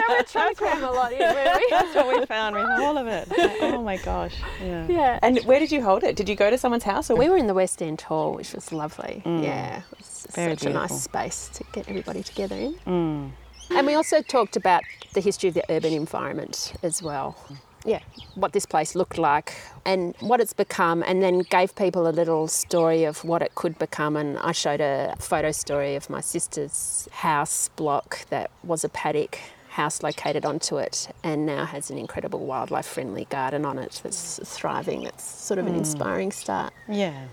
we're 0.10 0.24
trying 0.24 0.56
to 0.56 0.90
a 0.90 0.92
lot 0.92 1.12
in, 1.14 1.20
weren't 1.20 1.60
we? 1.60 1.68
That's 1.70 1.96
what 1.96 2.20
we 2.20 2.26
found 2.26 2.56
with 2.56 2.66
all 2.80 2.98
of 2.98 3.08
it. 3.08 3.28
Like, 3.38 3.58
oh 3.62 3.82
my 3.84 3.98
gosh. 3.98 4.36
Yeah. 4.64 4.88
Yeah. 4.88 5.20
and 5.22 5.40
where 5.50 5.60
did 5.60 5.72
you 5.72 5.84
hold 5.84 6.04
it? 6.04 6.16
Did 6.16 6.28
you 6.30 6.36
go 6.36 6.50
to 6.50 6.58
someone's 6.58 6.84
house 6.84 7.10
or 7.10 7.16
We 7.18 7.30
were 7.30 7.38
in 7.38 7.48
the 7.48 7.54
West 7.54 7.82
End 7.82 8.00
Hall, 8.02 8.34
which 8.34 8.54
was 8.54 8.72
lovely. 8.72 9.22
Yeah, 9.26 9.78
it 9.92 9.98
was 9.98 10.28
Very 10.34 10.56
such 10.56 10.66
a 10.68 10.74
nice 10.74 11.02
space 11.10 11.50
to 11.56 11.64
get 11.74 11.88
everybody 11.90 12.24
together 12.24 12.56
in. 12.56 12.74
Mm. 12.88 13.32
And 13.72 13.88
we 13.88 13.96
also 13.96 14.22
talked 14.22 14.56
about 14.56 14.84
the 15.14 15.22
history 15.22 15.50
of 15.50 15.56
the 15.56 15.64
urban 15.70 15.92
environment 15.94 16.74
as 16.84 17.02
well. 17.02 17.36
Yeah, 17.86 18.00
what 18.34 18.54
this 18.54 18.66
place 18.66 18.96
looked 18.96 19.18
like 19.18 19.54
and 19.86 20.16
what 20.20 20.42
it's 20.42 20.54
become, 20.54 21.04
and 21.04 21.22
then 21.22 21.40
gave 21.40 21.76
people 21.76 22.08
a 22.08 22.10
little 22.10 22.48
story 22.48 23.04
of 23.04 23.24
what 23.24 23.42
it 23.42 23.54
could 23.54 23.78
become. 23.78 24.16
And 24.16 24.40
I 24.40 24.52
showed 24.52 24.82
a 24.82 25.16
photo 25.20 25.52
story 25.52 25.96
of 25.96 26.10
my 26.10 26.22
sister's 26.22 27.08
house 27.12 27.70
block 27.76 28.28
that 28.30 28.50
was 28.64 28.84
a 28.84 28.90
paddock 28.90 29.40
house 29.76 30.02
located 30.02 30.46
onto 30.46 30.78
it 30.78 31.10
and 31.22 31.46
now 31.46 31.66
has 31.66 31.90
an 31.90 31.98
incredible 31.98 32.40
wildlife 32.40 32.86
friendly 32.86 33.26
garden 33.26 33.66
on 33.66 33.78
it 33.78 34.00
that's 34.02 34.40
thriving. 34.44 35.04
That's 35.04 35.24
sort 35.24 35.60
of 35.60 35.68
an 35.68 35.74
hmm. 35.74 35.80
inspiring 35.80 36.32
start. 36.32 36.74
Yeah. 36.88 37.26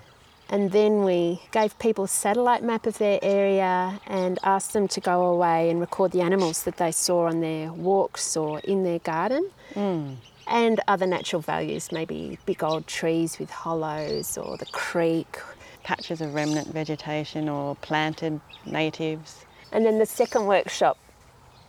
And 0.50 0.70
then 0.72 1.04
we 1.04 1.40
gave 1.52 1.78
people 1.78 2.04
a 2.04 2.08
satellite 2.08 2.62
map 2.62 2.86
of 2.86 2.98
their 2.98 3.18
area 3.22 4.00
and 4.06 4.38
asked 4.42 4.74
them 4.74 4.86
to 4.88 5.00
go 5.00 5.24
away 5.26 5.70
and 5.70 5.80
record 5.80 6.12
the 6.12 6.20
animals 6.20 6.64
that 6.64 6.76
they 6.76 6.92
saw 6.92 7.26
on 7.26 7.40
their 7.40 7.72
walks 7.72 8.36
or 8.36 8.58
in 8.60 8.82
their 8.82 8.98
garden. 8.98 9.48
Hmm. 9.72 10.14
And 10.46 10.80
other 10.88 11.06
natural 11.06 11.40
values, 11.42 11.92
maybe 11.92 12.38
big 12.46 12.62
old 12.62 12.86
trees 12.86 13.38
with 13.38 13.50
hollows 13.50 14.36
or 14.36 14.56
the 14.56 14.66
creek. 14.66 15.38
Patches 15.82 16.20
of 16.20 16.34
remnant 16.34 16.68
vegetation 16.68 17.48
or 17.48 17.74
planted 17.76 18.40
natives. 18.64 19.44
And 19.72 19.84
then 19.84 19.98
the 19.98 20.06
second 20.06 20.46
workshop, 20.46 20.96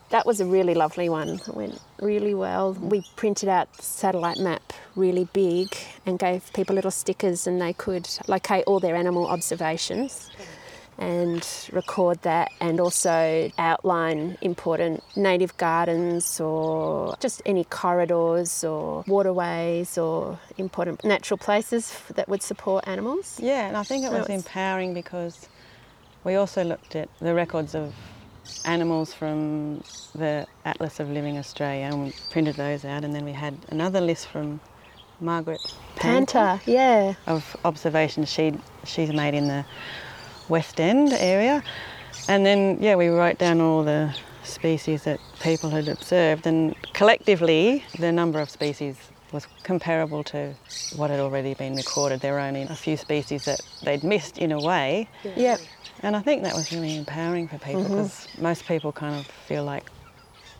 that 0.09 0.25
was 0.25 0.39
a 0.39 0.45
really 0.45 0.75
lovely 0.75 1.09
one. 1.09 1.29
It 1.47 1.55
went 1.55 1.81
really 1.99 2.35
well. 2.35 2.73
We 2.73 3.03
printed 3.15 3.49
out 3.49 3.73
the 3.73 3.81
satellite 3.81 4.37
map 4.37 4.73
really 4.95 5.27
big 5.33 5.75
and 6.05 6.19
gave 6.19 6.53
people 6.53 6.75
little 6.75 6.91
stickers 6.91 7.47
and 7.47 7.59
they 7.59 7.73
could 7.73 8.07
locate 8.27 8.65
all 8.67 8.79
their 8.79 8.95
animal 8.95 9.25
observations 9.27 10.29
and 10.97 11.47
record 11.71 12.21
that 12.21 12.51
and 12.59 12.79
also 12.79 13.51
outline 13.57 14.37
important 14.41 15.03
native 15.15 15.55
gardens 15.57 16.39
or 16.39 17.15
just 17.19 17.41
any 17.45 17.63
corridors 17.63 18.63
or 18.63 19.03
waterways 19.07 19.97
or 19.97 20.39
important 20.57 21.03
natural 21.03 21.37
places 21.37 21.93
that 22.15 22.27
would 22.29 22.41
support 22.41 22.87
animals. 22.87 23.39
Yeah, 23.41 23.67
and 23.67 23.77
I 23.77 23.83
think 23.83 24.05
it 24.05 24.11
So 24.11 24.19
was 24.19 24.29
empowering 24.29 24.93
because 24.93 25.47
we 26.23 26.35
also 26.35 26.63
looked 26.63 26.95
at 26.95 27.09
the 27.19 27.33
records 27.33 27.75
of 27.75 27.93
animals 28.65 29.13
from 29.13 29.83
the 30.15 30.45
Atlas 30.65 30.99
of 30.99 31.09
Living 31.09 31.37
Australia 31.37 31.85
and 31.85 32.03
we 32.05 32.13
printed 32.29 32.55
those 32.55 32.85
out, 32.85 33.03
and 33.03 33.13
then 33.15 33.25
we 33.25 33.31
had 33.31 33.57
another 33.69 34.01
list 34.01 34.27
from 34.27 34.59
Margaret 35.19 35.59
Panther, 35.95 36.59
Panther, 36.59 36.71
yeah. 36.71 37.13
of 37.27 37.55
observations 37.63 38.29
she 38.29 38.53
she's 38.83 39.11
made 39.13 39.33
in 39.33 39.47
the 39.47 39.65
West 40.49 40.79
End 40.79 41.13
area, 41.13 41.63
and 42.27 42.45
then 42.45 42.77
yeah, 42.81 42.95
we 42.95 43.07
wrote 43.07 43.37
down 43.37 43.61
all 43.61 43.83
the 43.83 44.15
species 44.43 45.03
that 45.03 45.19
people 45.41 45.69
had 45.69 45.87
observed, 45.87 46.47
and 46.47 46.75
collectively 46.93 47.83
the 47.99 48.11
number 48.11 48.39
of 48.39 48.49
species 48.49 48.97
was 49.31 49.47
comparable 49.63 50.23
to 50.23 50.53
what 50.95 51.09
had 51.09 51.19
already 51.19 51.53
been 51.55 51.75
recorded. 51.75 52.21
There 52.21 52.33
were 52.33 52.39
only 52.39 52.61
a 52.63 52.75
few 52.75 52.97
species 52.97 53.45
that 53.45 53.61
they'd 53.83 54.03
missed 54.03 54.37
in 54.37 54.51
a 54.51 54.59
way, 54.61 55.07
Yeah. 55.35 55.57
and 56.01 56.15
I 56.15 56.21
think 56.21 56.43
that 56.43 56.53
was 56.53 56.71
really 56.71 56.97
empowering 56.97 57.47
for 57.47 57.57
people 57.57 57.83
mm-hmm. 57.83 58.03
because 58.03 58.27
most 58.37 58.65
people 58.67 58.91
kind 58.91 59.15
of 59.19 59.25
feel 59.25 59.63
like 59.63 59.85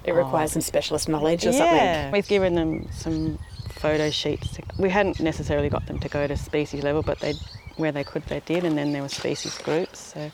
it 0.04 0.14
requires 0.14 0.52
oh, 0.52 0.54
some 0.54 0.62
specialist 0.62 1.08
knowledge 1.08 1.46
or 1.46 1.54
something. 1.54 1.78
yeah, 1.78 2.12
we've 2.12 2.28
given 2.28 2.56
them 2.56 2.90
some 2.92 3.38
photo 3.70 4.10
sheets. 4.10 4.58
We 4.78 4.90
hadn't 4.90 5.20
necessarily 5.20 5.70
got 5.70 5.86
them 5.86 6.00
to 6.00 6.10
go 6.10 6.28
to 6.28 6.36
species 6.36 6.84
level, 6.84 7.04
but 7.04 7.20
they, 7.20 7.36
where 7.78 7.92
they 7.92 8.04
could, 8.04 8.24
they 8.24 8.42
did, 8.42 8.64
and 8.64 8.78
then 8.78 8.94
there 8.94 9.02
were 9.02 9.10
species 9.10 9.58
groups. 9.58 10.14
So, 10.14 10.32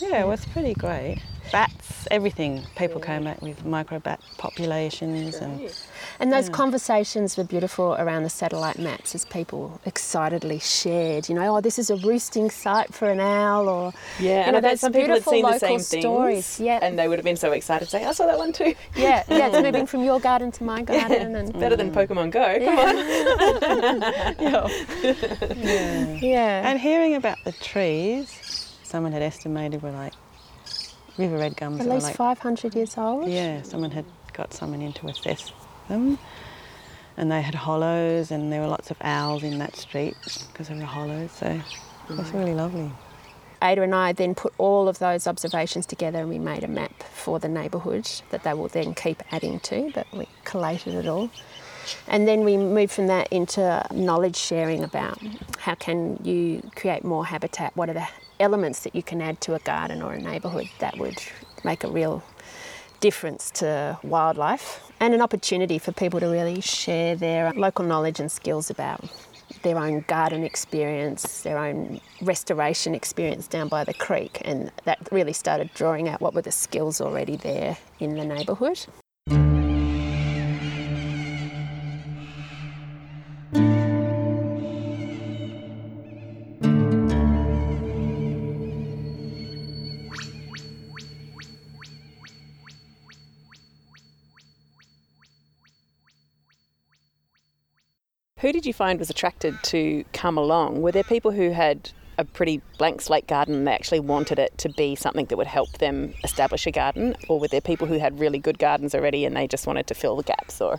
yeah, 0.00 0.22
it 0.22 0.26
was 0.26 0.44
pretty 0.46 0.74
great. 0.74 1.20
Bats, 1.52 2.08
everything. 2.10 2.62
People 2.76 3.00
came 3.00 3.24
back 3.24 3.40
with 3.42 3.64
microbat 3.64 4.18
populations, 4.38 5.36
and 5.36 5.70
And 6.18 6.32
those 6.32 6.48
conversations 6.48 7.36
were 7.36 7.44
beautiful 7.44 7.94
around 7.94 8.22
the 8.24 8.30
satellite 8.30 8.78
maps 8.78 9.14
as 9.14 9.24
people 9.24 9.80
excitedly 9.84 10.58
shared, 10.58 11.28
you 11.28 11.34
know, 11.34 11.56
oh, 11.56 11.60
this 11.60 11.78
is 11.78 11.90
a 11.90 11.96
roosting 11.96 12.50
site 12.50 12.92
for 12.92 13.10
an 13.10 13.20
owl, 13.20 13.68
or 13.68 13.92
Yeah, 14.18 14.30
you 14.30 14.36
and 14.36 14.52
know, 14.52 14.58
I 14.58 14.60
bet 14.60 14.80
some 14.80 14.92
people 14.92 15.14
had 15.14 15.24
seen 15.24 15.42
the 15.42 15.58
same 15.58 15.78
stories. 15.78 16.56
things, 16.56 16.66
Yeah, 16.66 16.78
and 16.82 16.98
they 16.98 17.08
would 17.08 17.18
have 17.18 17.24
been 17.24 17.36
so 17.36 17.52
excited 17.52 17.84
to 17.84 17.90
say, 17.90 18.04
"I 18.04 18.12
saw 18.12 18.26
that 18.26 18.38
one 18.38 18.52
too." 18.52 18.74
yeah, 18.96 19.22
yeah. 19.28 19.48
It's 19.48 19.62
moving 19.62 19.86
from 19.92 20.02
your 20.04 20.20
garden 20.20 20.50
to 20.52 20.64
my 20.64 20.82
garden, 20.82 21.36
and 21.36 21.52
Better 21.52 21.76
than 21.76 21.90
mm-hmm. 21.92 22.12
Pokemon 22.12 22.30
Go. 22.30 22.58
Come 22.64 22.78
on. 22.78 22.96
yeah. 24.40 26.18
yeah, 26.20 26.68
and 26.68 26.80
hearing 26.80 27.14
about 27.14 27.38
the 27.44 27.52
trees, 27.52 28.72
someone 28.82 29.12
had 29.12 29.22
estimated 29.22 29.82
were 29.82 29.90
like 29.92 30.12
river 31.16 31.38
red 31.38 31.56
gums. 31.56 31.80
at 31.80 31.88
least 31.88 32.06
like 32.06 32.16
500 32.16 32.74
years 32.74 32.96
old. 32.98 33.28
Yeah, 33.28 33.62
someone 33.62 33.90
had 33.90 34.04
got 34.32 34.52
someone 34.52 34.82
in 34.82 34.92
to 34.94 35.06
assess 35.08 35.52
them. 35.88 36.18
And 37.16 37.30
they 37.30 37.42
had 37.42 37.54
hollows, 37.54 38.32
and 38.32 38.52
there 38.52 38.60
were 38.60 38.66
lots 38.66 38.90
of 38.90 38.96
owls 39.00 39.44
in 39.44 39.58
that 39.58 39.76
street 39.76 40.16
because 40.50 40.68
there 40.68 40.76
were 40.76 40.84
hollows. 40.84 41.30
So 41.30 41.46
it 41.46 42.16
was 42.16 42.30
mm. 42.30 42.40
really 42.40 42.54
lovely. 42.54 42.90
Ada 43.62 43.82
and 43.82 43.94
I 43.94 44.12
then 44.12 44.34
put 44.34 44.52
all 44.58 44.88
of 44.88 44.98
those 44.98 45.26
observations 45.26 45.86
together 45.86 46.18
and 46.18 46.28
we 46.28 46.38
made 46.38 46.64
a 46.64 46.68
map 46.68 47.02
for 47.02 47.38
the 47.38 47.48
neighbourhood 47.48 48.10
that 48.30 48.42
they 48.42 48.52
will 48.52 48.68
then 48.68 48.94
keep 48.94 49.22
adding 49.32 49.58
to, 49.60 49.90
but 49.94 50.06
we 50.12 50.28
collated 50.44 50.94
it 50.94 51.06
all. 51.06 51.30
And 52.06 52.28
then 52.28 52.44
we 52.44 52.56
moved 52.56 52.92
from 52.92 53.06
that 53.06 53.28
into 53.32 53.86
knowledge 53.90 54.36
sharing 54.36 54.84
about 54.84 55.18
how 55.58 55.74
can 55.74 56.18
you 56.22 56.62
create 56.76 57.04
more 57.04 57.24
habitat, 57.24 57.74
what 57.76 57.88
are 57.88 57.94
the 57.94 58.06
elements 58.44 58.80
that 58.80 58.94
you 58.94 59.02
can 59.02 59.22
add 59.22 59.40
to 59.40 59.54
a 59.54 59.58
garden 59.60 60.02
or 60.02 60.12
a 60.12 60.20
neighbourhood 60.20 60.68
that 60.78 60.98
would 60.98 61.18
make 61.64 61.82
a 61.82 61.90
real 61.90 62.22
difference 63.00 63.50
to 63.50 63.98
wildlife 64.02 64.80
and 65.00 65.14
an 65.14 65.22
opportunity 65.22 65.78
for 65.78 65.92
people 65.92 66.20
to 66.20 66.26
really 66.26 66.60
share 66.60 67.16
their 67.16 67.52
local 67.54 67.86
knowledge 67.86 68.20
and 68.20 68.30
skills 68.30 68.68
about 68.68 69.00
their 69.62 69.78
own 69.78 70.04
garden 70.08 70.44
experience, 70.44 71.40
their 71.42 71.56
own 71.56 72.00
restoration 72.20 72.94
experience 72.94 73.46
down 73.46 73.68
by 73.68 73.82
the 73.82 73.94
creek, 73.94 74.42
and 74.44 74.70
that 74.84 74.98
really 75.10 75.32
started 75.32 75.70
drawing 75.74 76.06
out 76.06 76.20
what 76.20 76.34
were 76.34 76.42
the 76.42 76.52
skills 76.52 77.00
already 77.00 77.36
there 77.36 77.78
in 77.98 78.14
the 78.14 78.24
neighbourhood. 78.24 78.86
Who 98.44 98.52
did 98.52 98.66
you 98.66 98.74
find 98.74 98.98
was 98.98 99.08
attracted 99.08 99.56
to 99.62 100.04
come 100.12 100.36
along? 100.36 100.82
Were 100.82 100.92
there 100.92 101.02
people 101.02 101.30
who 101.30 101.52
had 101.52 101.88
a 102.18 102.26
pretty 102.26 102.60
blank 102.76 103.00
slate 103.00 103.26
garden 103.26 103.54
and 103.54 103.66
they 103.66 103.72
actually 103.72 104.00
wanted 104.00 104.38
it 104.38 104.58
to 104.58 104.68
be 104.68 104.94
something 104.96 105.24
that 105.24 105.38
would 105.38 105.46
help 105.46 105.78
them 105.78 106.12
establish 106.22 106.66
a 106.66 106.70
garden? 106.70 107.16
Or 107.26 107.40
were 107.40 107.48
there 107.48 107.62
people 107.62 107.86
who 107.86 107.98
had 107.98 108.20
really 108.20 108.38
good 108.38 108.58
gardens 108.58 108.94
already 108.94 109.24
and 109.24 109.34
they 109.34 109.46
just 109.46 109.66
wanted 109.66 109.86
to 109.86 109.94
fill 109.94 110.16
the 110.16 110.24
gaps 110.24 110.60
or 110.60 110.78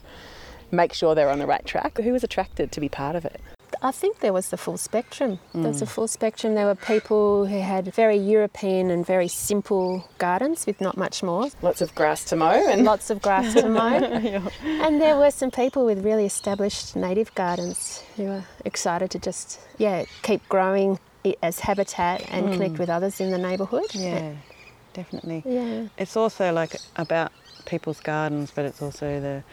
make 0.70 0.94
sure 0.94 1.16
they're 1.16 1.32
on 1.32 1.40
the 1.40 1.48
right 1.48 1.66
track? 1.66 1.98
Who 1.98 2.12
was 2.12 2.24
attracted 2.24 2.72
to 2.72 2.80
be 2.80 2.88
part 2.88 3.16
of 3.16 3.26
it? 3.26 3.42
I 3.82 3.92
think 3.92 4.20
there 4.20 4.34
was 4.34 4.50
the 4.50 4.58
full 4.58 4.78
spectrum. 4.78 5.40
There 5.54 5.68
was 5.68 5.82
a 5.82 5.86
mm. 5.86 5.90
full 5.90 6.08
spectrum. 6.08 6.56
There 6.56 6.66
were 6.66 6.76
people 6.76 7.46
who 7.46 7.60
had 7.60 7.94
very 7.94 8.18
European 8.18 8.90
and 8.90 9.06
very 9.06 9.28
simple 9.28 10.08
gardens 10.18 10.66
with 10.66 10.82
not 10.82 10.98
much 10.98 11.24
more, 11.24 11.50
Lots 11.62 11.82
of 11.82 11.94
grass 11.96 12.26
to 12.26 12.36
mow 12.36 12.52
and 12.70 12.84
lots 12.94 13.10
of 13.10 13.22
grass 13.22 13.54
to 13.54 13.70
mow. 13.70 14.50
And 14.86 15.02
there 15.02 15.18
were 15.18 15.32
some 15.32 15.52
people 15.52 15.86
with 15.86 16.04
really 16.04 16.26
established 16.26 16.96
native 16.96 17.34
gardens 17.36 18.04
who 18.16 18.24
were 18.24 18.44
excited 18.64 19.12
to 19.12 19.20
just, 19.20 19.60
yeah, 19.78 20.06
keep 20.22 20.48
growing 20.50 21.00
it 21.24 21.38
as 21.42 21.60
habitat 21.60 22.24
and 22.30 22.52
connect 22.52 22.76
mm. 22.76 22.80
with 22.80 22.90
others 22.90 23.20
in 23.20 23.32
the 23.32 23.38
neighbourhood. 23.38 23.94
Yeah, 23.94 24.34
definitely. 24.94 25.44
Yeah. 25.46 25.88
It's 25.98 26.16
also 26.16 26.54
like 26.54 26.76
about 26.96 27.32
people's 27.66 28.00
gardens, 28.00 28.52
but 28.52 28.66
it's 28.66 28.82
also 28.82 29.20
the 29.20 29.44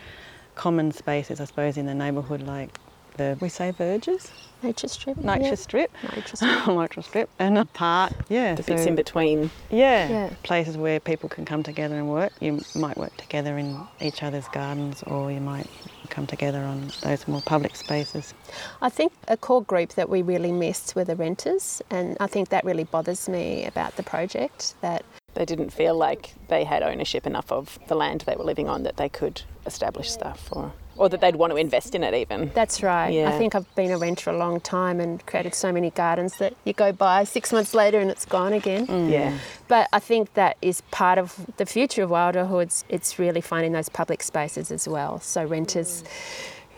common 0.54 0.92
spaces, 0.92 1.40
I 1.40 1.44
suppose, 1.46 1.76
in 1.76 1.86
the 1.86 1.94
neighbourhood, 1.94 2.42
like 2.42 2.78
the 3.16 3.36
we 3.40 3.48
say 3.48 3.70
verges, 3.70 4.30
Nature 4.62 4.86
strip. 4.88 5.16
nature 5.16 5.42
yeah. 5.42 5.54
strip, 5.56 5.90
Nature 6.14 6.36
strip. 6.36 6.66
nature 6.68 7.02
strip, 7.08 7.30
and 7.40 7.58
a 7.58 7.64
park. 7.64 8.12
Yeah, 8.28 8.54
the 8.54 8.62
bits 8.62 8.86
in 8.86 8.94
between. 8.94 9.50
Yeah, 9.70 10.08
Yeah. 10.08 10.30
places 10.44 10.76
where 10.76 11.00
people 11.00 11.28
can 11.28 11.44
come 11.44 11.62
together 11.64 11.96
and 11.96 12.08
work. 12.08 12.32
You 12.40 12.60
might 12.76 12.96
work 12.96 13.16
together 13.16 13.58
in 13.58 13.76
each 14.00 14.22
other's 14.22 14.46
gardens, 14.48 15.02
or 15.04 15.32
you 15.32 15.40
might 15.40 15.66
come 16.10 16.26
together 16.28 16.60
on 16.60 16.92
those 17.02 17.26
more 17.26 17.40
public 17.42 17.74
spaces. 17.74 18.34
I 18.80 18.88
think 18.88 19.12
a 19.28 19.36
core 19.36 19.62
group 19.64 19.94
that 19.94 20.08
we 20.08 20.22
really 20.22 20.52
missed 20.52 20.94
were 20.94 21.04
the 21.04 21.16
renters, 21.16 21.82
and 21.90 22.16
I 22.20 22.26
think 22.28 22.50
that 22.50 22.64
really 22.64 22.84
bothers 22.84 23.28
me 23.28 23.64
about 23.64 23.96
the 23.96 24.02
project. 24.04 24.74
That 24.80 25.04
They 25.34 25.44
didn't 25.46 25.70
feel 25.70 25.96
like 25.96 26.34
they 26.48 26.62
had 26.64 26.82
ownership 26.84 27.26
enough 27.26 27.50
of 27.50 27.78
the 27.88 27.94
land 27.96 28.20
they 28.26 28.36
were 28.36 28.44
living 28.44 28.68
on 28.68 28.82
that 28.84 28.96
they 28.96 29.08
could 29.08 29.42
establish 29.66 30.10
stuff 30.10 30.48
or, 30.52 30.72
or 31.02 31.08
that 31.08 31.20
they'd 31.20 31.34
want 31.34 31.50
to 31.50 31.56
invest 31.56 31.96
in 31.96 32.04
it 32.04 32.14
even. 32.14 32.52
that's 32.54 32.80
right. 32.80 33.12
Yeah. 33.12 33.28
I 33.28 33.36
think 33.36 33.56
I've 33.56 33.74
been 33.74 33.90
a 33.90 33.98
renter 33.98 34.30
a 34.30 34.36
long 34.36 34.60
time 34.60 35.00
and 35.00 35.24
created 35.26 35.52
so 35.52 35.72
many 35.72 35.90
gardens 35.90 36.36
that 36.36 36.54
you 36.64 36.72
go 36.72 36.92
by 36.92 37.24
six 37.24 37.52
months 37.52 37.74
later 37.74 37.98
and 37.98 38.08
it's 38.08 38.24
gone 38.24 38.52
again. 38.52 38.86
Mm. 38.86 39.10
Yeah. 39.10 39.36
But 39.66 39.88
I 39.92 39.98
think 39.98 40.34
that 40.34 40.56
is 40.62 40.80
part 40.92 41.18
of 41.18 41.34
the 41.56 41.66
future 41.66 42.04
of 42.04 42.10
Wilderhoods. 42.10 42.84
It's 42.88 43.18
really 43.18 43.40
finding 43.40 43.72
those 43.72 43.88
public 43.88 44.22
spaces 44.22 44.70
as 44.70 44.86
well. 44.86 45.18
So 45.18 45.44
renters 45.44 46.04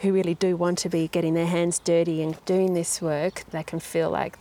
who 0.01 0.15
really 0.15 0.35
do 0.35 0.57
want 0.57 0.79
to 0.79 0.89
be 0.89 1.09
getting 1.09 1.35
their 1.35 1.47
hands 1.47 1.79
dirty 1.79 2.23
and 2.23 2.43
doing 2.47 2.73
this 2.73 3.03
work, 3.03 3.45
they 3.51 3.63
can 3.63 3.79
feel 3.79 4.09
like 4.09 4.39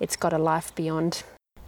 it's 0.00 0.16
got 0.16 0.34
a 0.34 0.38
life 0.38 0.74
beyond. 0.74 1.22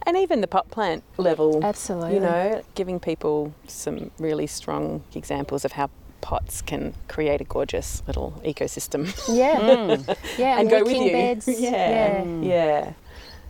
And 0.05 0.15
even 0.15 0.41
the 0.41 0.47
pot 0.47 0.69
plant 0.69 1.03
level, 1.17 1.65
Absolutely. 1.65 2.13
you 2.13 2.19
know, 2.19 2.61
giving 2.75 2.99
people 2.99 3.55
some 3.65 4.11
really 4.19 4.45
strong 4.45 5.03
examples 5.15 5.65
of 5.65 5.71
how 5.71 5.89
pots 6.27 6.61
can 6.61 6.93
create 7.07 7.39
a 7.39 7.45
gorgeous 7.45 8.03
little 8.07 8.29
ecosystem 8.51 9.01
Yeah. 9.43 9.57
Mm. 9.87 10.17
Yeah. 10.37 10.59
and 10.59 10.69
go 10.69 10.83
with 10.83 10.91
you. 11.05 11.11
Beds. 11.11 11.47
yeah. 11.69 12.23
Yeah. 12.53 12.93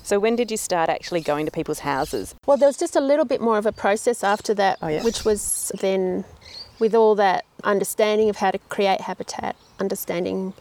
So 0.03 0.19
when 0.19 0.35
did 0.35 0.51
you 0.51 0.57
start 0.57 0.87
actually 0.89 1.21
going 1.31 1.45
to 1.47 1.51
people's 1.51 1.79
houses? 1.79 2.35
Well, 2.45 2.57
there 2.57 2.69
was 2.69 2.77
just 2.77 2.95
a 2.95 3.01
little 3.11 3.25
bit 3.25 3.41
more 3.41 3.57
of 3.57 3.65
a 3.65 3.71
process 3.71 4.23
after 4.23 4.53
that, 4.61 4.77
Oh, 4.81 4.87
yeah. 4.87 5.03
which 5.03 5.25
was 5.25 5.71
then 5.81 6.23
with 6.79 6.93
all 6.93 7.15
that 7.15 7.45
understanding 7.63 8.29
of 8.29 8.35
how 8.37 8.51
to 8.51 8.59
create 8.75 9.01
habitat, 9.01 9.55
understanding 9.79 10.53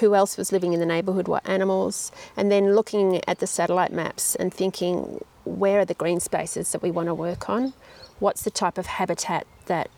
who 0.00 0.14
else 0.14 0.36
was 0.36 0.52
living 0.52 0.72
in 0.74 0.80
the 0.80 0.86
neighbourhood, 0.94 1.26
what 1.28 1.42
animals, 1.48 2.12
and 2.36 2.50
then 2.52 2.74
looking 2.78 3.20
at 3.28 3.40
the 3.40 3.46
satellite 3.48 3.92
maps 3.92 4.36
and 4.36 4.54
thinking 4.54 4.96
where 5.44 5.80
are 5.80 5.84
the 5.92 5.94
green 6.02 6.20
spaces 6.20 6.70
that 6.72 6.82
we 6.82 6.90
want 6.92 7.08
to 7.08 7.14
work 7.14 7.48
on? 7.50 7.72
What's 8.20 8.42
the 8.44 8.50
type 8.62 8.78
of 8.78 8.86
habitat 8.86 9.44
that 9.66 9.88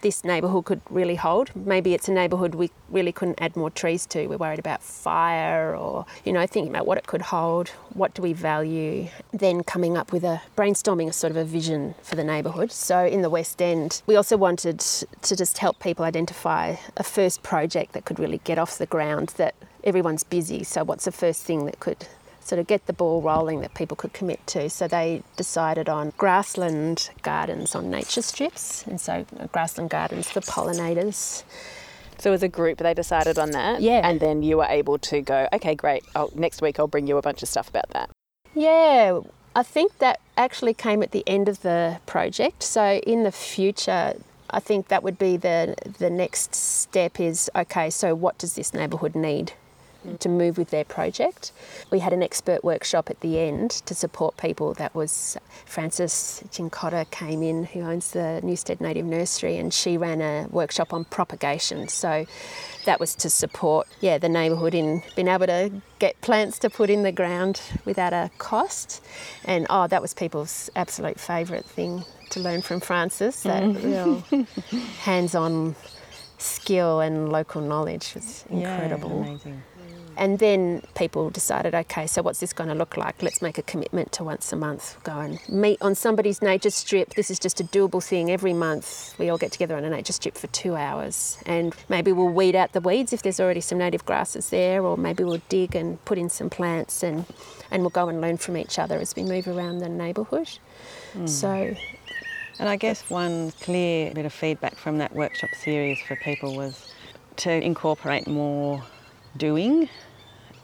this 0.00 0.24
neighbourhood 0.24 0.64
could 0.64 0.80
really 0.90 1.16
hold. 1.16 1.54
Maybe 1.54 1.94
it's 1.94 2.08
a 2.08 2.12
neighbourhood 2.12 2.54
we 2.54 2.70
really 2.90 3.12
couldn't 3.12 3.40
add 3.40 3.56
more 3.56 3.70
trees 3.70 4.06
to. 4.06 4.26
We're 4.26 4.36
worried 4.36 4.58
about 4.58 4.82
fire 4.82 5.76
or, 5.76 6.06
you 6.24 6.32
know, 6.32 6.46
thinking 6.46 6.70
about 6.70 6.86
what 6.86 6.98
it 6.98 7.06
could 7.06 7.22
hold, 7.22 7.68
what 7.94 8.14
do 8.14 8.22
we 8.22 8.32
value, 8.32 9.08
then 9.32 9.62
coming 9.62 9.96
up 9.96 10.12
with 10.12 10.24
a 10.24 10.40
brainstorming 10.56 11.08
a 11.08 11.12
sort 11.12 11.30
of 11.30 11.36
a 11.36 11.44
vision 11.44 11.94
for 12.02 12.16
the 12.16 12.24
neighbourhood. 12.24 12.72
So 12.72 13.04
in 13.04 13.22
the 13.22 13.30
West 13.30 13.60
End, 13.60 14.02
we 14.06 14.16
also 14.16 14.36
wanted 14.36 14.80
to 14.80 15.36
just 15.36 15.58
help 15.58 15.78
people 15.80 16.04
identify 16.04 16.76
a 16.96 17.02
first 17.02 17.42
project 17.42 17.92
that 17.92 18.04
could 18.04 18.18
really 18.18 18.38
get 18.44 18.58
off 18.58 18.78
the 18.78 18.86
ground 18.86 19.34
that 19.36 19.54
everyone's 19.84 20.24
busy. 20.24 20.64
So 20.64 20.84
what's 20.84 21.04
the 21.04 21.12
first 21.12 21.44
thing 21.44 21.66
that 21.66 21.80
could 21.80 22.06
sort 22.48 22.58
of 22.58 22.66
get 22.66 22.86
the 22.86 22.92
ball 22.92 23.20
rolling 23.20 23.60
that 23.60 23.74
people 23.74 23.96
could 23.96 24.12
commit 24.12 24.44
to. 24.48 24.70
So 24.70 24.88
they 24.88 25.22
decided 25.36 25.88
on 25.88 26.12
grassland 26.16 27.10
gardens 27.22 27.74
on 27.74 27.90
nature 27.90 28.22
strips, 28.22 28.86
and 28.86 29.00
so 29.00 29.26
uh, 29.38 29.46
grassland 29.48 29.90
gardens 29.90 30.30
for 30.30 30.40
pollinators. 30.40 31.44
So 32.18 32.32
as 32.32 32.42
a 32.42 32.48
group, 32.48 32.78
they 32.78 32.94
decided 32.94 33.38
on 33.38 33.52
that. 33.52 33.80
Yeah. 33.80 34.08
And 34.08 34.18
then 34.18 34.42
you 34.42 34.56
were 34.56 34.66
able 34.68 34.98
to 34.98 35.20
go, 35.20 35.46
okay, 35.52 35.74
great. 35.74 36.04
Oh, 36.16 36.30
next 36.34 36.60
week 36.60 36.80
I'll 36.80 36.88
bring 36.88 37.06
you 37.06 37.16
a 37.16 37.22
bunch 37.22 37.42
of 37.42 37.48
stuff 37.48 37.68
about 37.68 37.88
that. 37.90 38.10
Yeah, 38.54 39.20
I 39.54 39.62
think 39.62 39.98
that 39.98 40.20
actually 40.36 40.74
came 40.74 41.02
at 41.02 41.12
the 41.12 41.22
end 41.26 41.48
of 41.48 41.62
the 41.62 42.00
project. 42.06 42.62
So 42.64 42.94
in 43.06 43.22
the 43.22 43.30
future, 43.30 44.14
I 44.50 44.60
think 44.60 44.88
that 44.88 45.02
would 45.02 45.18
be 45.18 45.36
the 45.36 45.76
the 45.98 46.10
next 46.10 46.54
step 46.54 47.20
is 47.20 47.50
okay, 47.54 47.90
so 47.90 48.14
what 48.14 48.38
does 48.38 48.54
this 48.54 48.72
neighbourhood 48.72 49.14
need 49.14 49.52
to 50.20 50.28
move 50.28 50.58
with 50.58 50.70
their 50.70 50.84
project? 50.84 51.52
We 51.90 51.98
had 51.98 52.12
an 52.12 52.22
expert 52.22 52.64
workshop 52.64 53.10
at 53.10 53.20
the 53.20 53.38
end 53.38 53.70
to 53.86 53.94
support 53.94 54.36
people. 54.36 54.74
That 54.74 54.94
was 54.94 55.36
Frances 55.64 56.42
Cincotta 56.50 57.10
came 57.10 57.42
in, 57.42 57.64
who 57.64 57.80
owns 57.80 58.12
the 58.12 58.40
Newstead 58.42 58.80
Native 58.80 59.06
Nursery, 59.06 59.56
and 59.56 59.72
she 59.72 59.96
ran 59.96 60.20
a 60.20 60.46
workshop 60.50 60.92
on 60.92 61.04
propagation. 61.04 61.88
So 61.88 62.26
that 62.84 63.00
was 63.00 63.14
to 63.16 63.30
support, 63.30 63.86
yeah, 64.00 64.18
the 64.18 64.28
neighbourhood 64.28 64.74
in 64.74 65.02
being 65.14 65.28
able 65.28 65.46
to 65.46 65.70
get 65.98 66.20
plants 66.20 66.58
to 66.60 66.70
put 66.70 66.90
in 66.90 67.02
the 67.02 67.12
ground 67.12 67.60
without 67.84 68.12
a 68.12 68.30
cost. 68.38 69.02
And 69.44 69.66
oh, 69.68 69.86
that 69.88 70.00
was 70.00 70.14
people's 70.14 70.70
absolute 70.74 71.20
favourite 71.20 71.64
thing 71.64 72.04
to 72.30 72.40
learn 72.40 72.62
from 72.62 72.80
Frances. 72.80 73.42
That 73.42 73.62
mm-hmm. 73.62 73.86
real 73.86 74.44
hands-on 75.00 75.76
skill 76.38 77.00
and 77.00 77.30
local 77.30 77.60
knowledge 77.60 78.14
was 78.14 78.44
incredible. 78.48 79.22
Yeah, 79.24 79.30
amazing. 79.30 79.52
Mm. 79.54 80.12
And 80.16 80.38
then 80.40 80.82
people 80.96 81.30
decided, 81.30 81.76
okay, 81.76 82.08
so 82.08 82.22
what's 82.22 82.40
this 82.40 82.52
going 82.52 82.68
to 82.68 82.74
look 82.74 82.96
like? 82.96 83.22
Let's 83.22 83.40
make 83.40 83.56
a 83.56 83.62
commitment 83.62 84.10
to 84.12 84.24
once 84.24 84.52
a 84.52 84.56
month 84.56 84.96
go 85.04 85.18
and 85.20 85.38
meet 85.48 85.80
on 85.80 85.94
somebody's 85.94 86.42
nature 86.42 86.70
strip. 86.70 87.14
This 87.14 87.30
is 87.30 87.38
just 87.38 87.60
a 87.60 87.64
doable 87.64 88.02
thing 88.02 88.28
every 88.28 88.52
month. 88.52 89.14
We 89.18 89.30
all 89.30 89.38
get 89.38 89.52
together 89.52 89.76
on 89.76 89.84
a 89.84 89.90
nature 89.90 90.12
strip 90.12 90.36
for 90.36 90.48
two 90.48 90.74
hours, 90.74 91.38
and 91.46 91.72
maybe 91.88 92.10
we'll 92.10 92.30
weed 92.30 92.56
out 92.56 92.72
the 92.72 92.80
weeds 92.80 93.12
if 93.12 93.22
there's 93.22 93.38
already 93.38 93.60
some 93.60 93.78
native 93.78 94.04
grasses 94.04 94.50
there, 94.50 94.82
or 94.82 94.96
maybe 94.96 95.22
we'll 95.22 95.42
dig 95.48 95.76
and 95.76 96.04
put 96.04 96.18
in 96.18 96.28
some 96.28 96.50
plants, 96.50 97.04
and 97.04 97.24
and 97.70 97.82
we'll 97.82 97.90
go 97.90 98.08
and 98.08 98.20
learn 98.20 98.38
from 98.38 98.56
each 98.56 98.78
other 98.78 98.98
as 98.98 99.14
we 99.14 99.22
move 99.22 99.46
around 99.46 99.78
the 99.78 99.88
neighbourhood. 99.88 100.58
Mm. 101.14 101.28
So 101.28 101.76
And 102.58 102.68
I 102.68 102.76
guess 102.76 103.08
one 103.08 103.52
clear 103.60 104.12
bit 104.12 104.26
of 104.26 104.32
feedback 104.32 104.76
from 104.76 104.98
that 104.98 105.14
workshop 105.14 105.50
series 105.56 106.00
for 106.00 106.16
people 106.16 106.56
was 106.56 106.92
to 107.36 107.52
incorporate 107.52 108.26
more 108.26 108.82
doing 109.36 109.88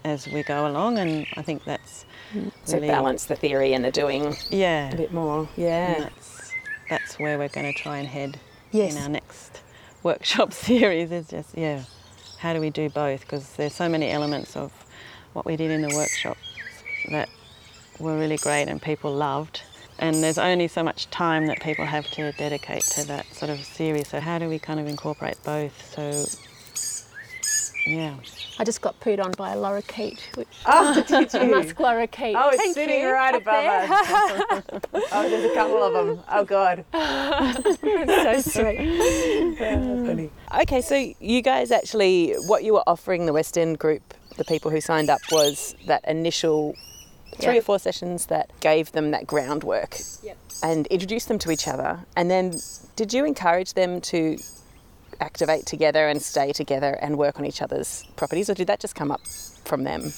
as 0.04 0.26
we 0.28 0.42
go 0.42 0.66
along, 0.66 0.98
and 0.98 1.26
I 1.36 1.42
think 1.42 1.64
that's 1.64 2.04
mm. 2.34 2.50
So 2.64 2.74
really 2.74 2.88
balance 2.88 3.24
the 3.26 3.36
theory 3.36 3.72
and 3.72 3.84
the 3.84 3.90
doing 3.90 4.34
Yeah, 4.50 4.90
a 4.90 4.96
bit 4.96 5.12
more. 5.12 5.48
Yeah. 5.56 6.00
that's 6.00 6.52
that's 6.90 7.18
where 7.18 7.38
we're 7.38 7.48
going 7.48 7.72
to 7.72 7.78
try 7.78 7.98
and 7.98 8.08
head 8.08 8.38
Yes. 8.72 8.94
in 8.96 9.02
our 9.02 9.08
next 9.08 9.60
workshop 10.02 10.52
series. 10.68 11.10
Is 11.12 11.28
just 11.28 11.56
yeah, 11.56 11.84
how 12.38 12.52
do 12.52 12.60
we 12.60 12.70
do 12.70 12.90
both? 12.90 13.20
Because 13.20 13.50
there's 13.54 13.72
so 13.74 13.88
many 13.88 14.10
elements 14.10 14.56
of 14.56 14.72
what 15.32 15.46
we 15.46 15.56
did 15.56 15.70
in 15.70 15.80
the 15.80 15.94
workshop 15.94 16.36
that 17.10 17.28
were 17.98 18.18
really 18.18 18.36
great 18.36 18.68
and 18.68 18.82
people 18.82 19.14
loved. 19.14 19.62
And 19.98 20.16
there's 20.22 20.38
only 20.38 20.68
so 20.68 20.82
much 20.82 21.08
time 21.10 21.46
that 21.46 21.60
people 21.60 21.84
have 21.84 22.10
to 22.12 22.32
dedicate 22.32 22.82
to 22.82 23.06
that 23.06 23.26
sort 23.32 23.50
of 23.50 23.64
series. 23.64 24.08
So 24.08 24.20
how 24.20 24.38
do 24.38 24.48
we 24.48 24.58
kind 24.58 24.80
of 24.80 24.86
incorporate 24.86 25.36
both? 25.44 25.94
So 25.94 26.24
yeah, 27.86 28.16
I 28.58 28.64
just 28.64 28.80
got 28.80 28.98
pooed 29.00 29.22
on 29.22 29.32
by 29.32 29.52
a 29.52 29.56
lorikeet, 29.56 30.18
which 30.36 30.48
Oh, 30.66 30.94
did 31.08 31.34
a 31.34 31.46
musk 31.46 31.76
lorikeet. 31.76 32.34
Oh, 32.36 32.48
it's 32.48 32.56
Thank 32.56 32.74
sitting 32.74 33.00
you, 33.02 33.10
right 33.10 33.34
up 33.34 33.42
above 33.42 33.62
there. 33.62 33.92
us. 33.92 35.08
oh, 35.12 35.28
there's 35.28 35.50
a 35.50 35.54
couple 35.54 35.82
of 35.82 35.92
them. 35.92 36.20
Oh, 36.30 36.44
God. 36.44 36.84
so 36.92 38.40
sweet. 38.40 39.58
Funny. 39.58 40.30
Okay, 40.62 40.80
so 40.80 41.12
you 41.20 41.42
guys 41.42 41.70
actually, 41.70 42.34
what 42.46 42.64
you 42.64 42.72
were 42.72 42.84
offering 42.86 43.26
the 43.26 43.32
West 43.32 43.58
End 43.58 43.78
group, 43.78 44.14
the 44.36 44.44
people 44.44 44.70
who 44.70 44.80
signed 44.80 45.10
up, 45.10 45.20
was 45.30 45.74
that 45.86 46.02
initial 46.08 46.74
three 47.36 47.54
Yeah. 47.54 47.58
or 47.58 47.62
four 47.62 47.78
sessions 47.78 48.26
that 48.26 48.50
gave 48.60 48.92
them 48.92 49.10
that 49.10 49.26
groundwork 49.26 49.98
and 50.62 50.86
introduced 50.88 51.28
them 51.28 51.38
to 51.40 51.50
each 51.50 51.66
other. 51.68 52.00
And 52.16 52.30
then 52.30 52.60
did 52.96 53.12
you 53.12 53.24
encourage 53.24 53.74
them 53.74 54.00
to 54.02 54.38
activate 55.20 55.66
together 55.66 56.08
and 56.08 56.20
stay 56.22 56.52
together 56.52 56.98
and 57.00 57.16
work 57.18 57.38
on 57.38 57.44
each 57.44 57.62
other's 57.62 58.04
properties, 58.16 58.50
or 58.50 58.54
did 58.54 58.66
that 58.66 58.80
just 58.80 58.94
come 58.94 59.10
up 59.10 59.20
from 59.64 59.84
them? 59.84 60.12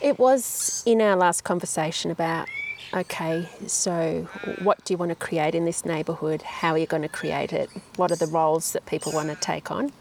It 0.00 0.18
was 0.18 0.82
in 0.86 1.00
our 1.00 1.16
last 1.16 1.42
conversation 1.42 2.10
about 2.10 2.48
okay, 2.94 3.48
so 3.66 4.28
what 4.62 4.84
do 4.84 4.94
you 4.94 4.98
want 4.98 5.10
to 5.10 5.14
create 5.14 5.54
in 5.54 5.64
this 5.64 5.84
neighbourhood? 5.84 6.42
How 6.42 6.72
are 6.72 6.78
you 6.78 6.86
going 6.86 7.02
to 7.02 7.08
create 7.08 7.52
it? 7.52 7.70
What 7.96 8.10
are 8.12 8.16
the 8.16 8.26
roles 8.26 8.72
that 8.72 8.86
people 8.86 9.12
want 9.12 9.28
to 9.28 9.36
take 9.36 9.70
on? 9.70 9.92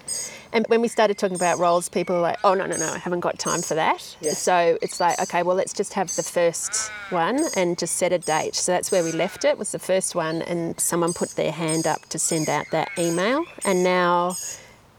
And 0.54 0.66
when 0.68 0.82
we 0.82 0.88
started 0.88 1.18
talking 1.18 1.36
about 1.36 1.60
roles, 1.60 1.90
people 1.90 2.16
were 2.16 2.22
like, 2.22 2.38
oh, 2.44 2.54
no, 2.54 2.66
no, 2.66 2.78
no, 2.78 2.88
I 2.88 2.98
haven't 2.98 3.20
got 3.20 3.38
time 3.40 3.62
for 3.62 3.76
that. 3.76 4.02
So 4.02 4.78
it's 4.82 5.00
like, 5.00 5.20
okay, 5.20 5.44
well, 5.44 5.56
let's 5.56 5.74
just 5.74 5.94
have 5.94 6.16
the 6.16 6.24
first 6.24 6.90
one 7.10 7.44
and 7.58 7.78
just 7.78 7.98
set 7.98 8.14
a 8.14 8.20
date. 8.20 8.56
So 8.56 8.72
that's 8.72 8.92
where 8.92 9.04
we 9.04 9.12
left 9.12 9.44
it, 9.44 9.58
was 9.58 9.72
the 9.72 9.80
first 9.80 10.16
one, 10.16 10.42
and 10.44 10.80
someone 10.80 11.14
put 11.14 11.32
their 11.32 11.52
hand 11.52 11.88
up 11.88 12.06
to 12.10 12.20
send 12.20 12.48
out 12.48 12.68
that 12.72 12.90
email. 12.98 13.44
And 13.66 13.84
now 13.84 14.36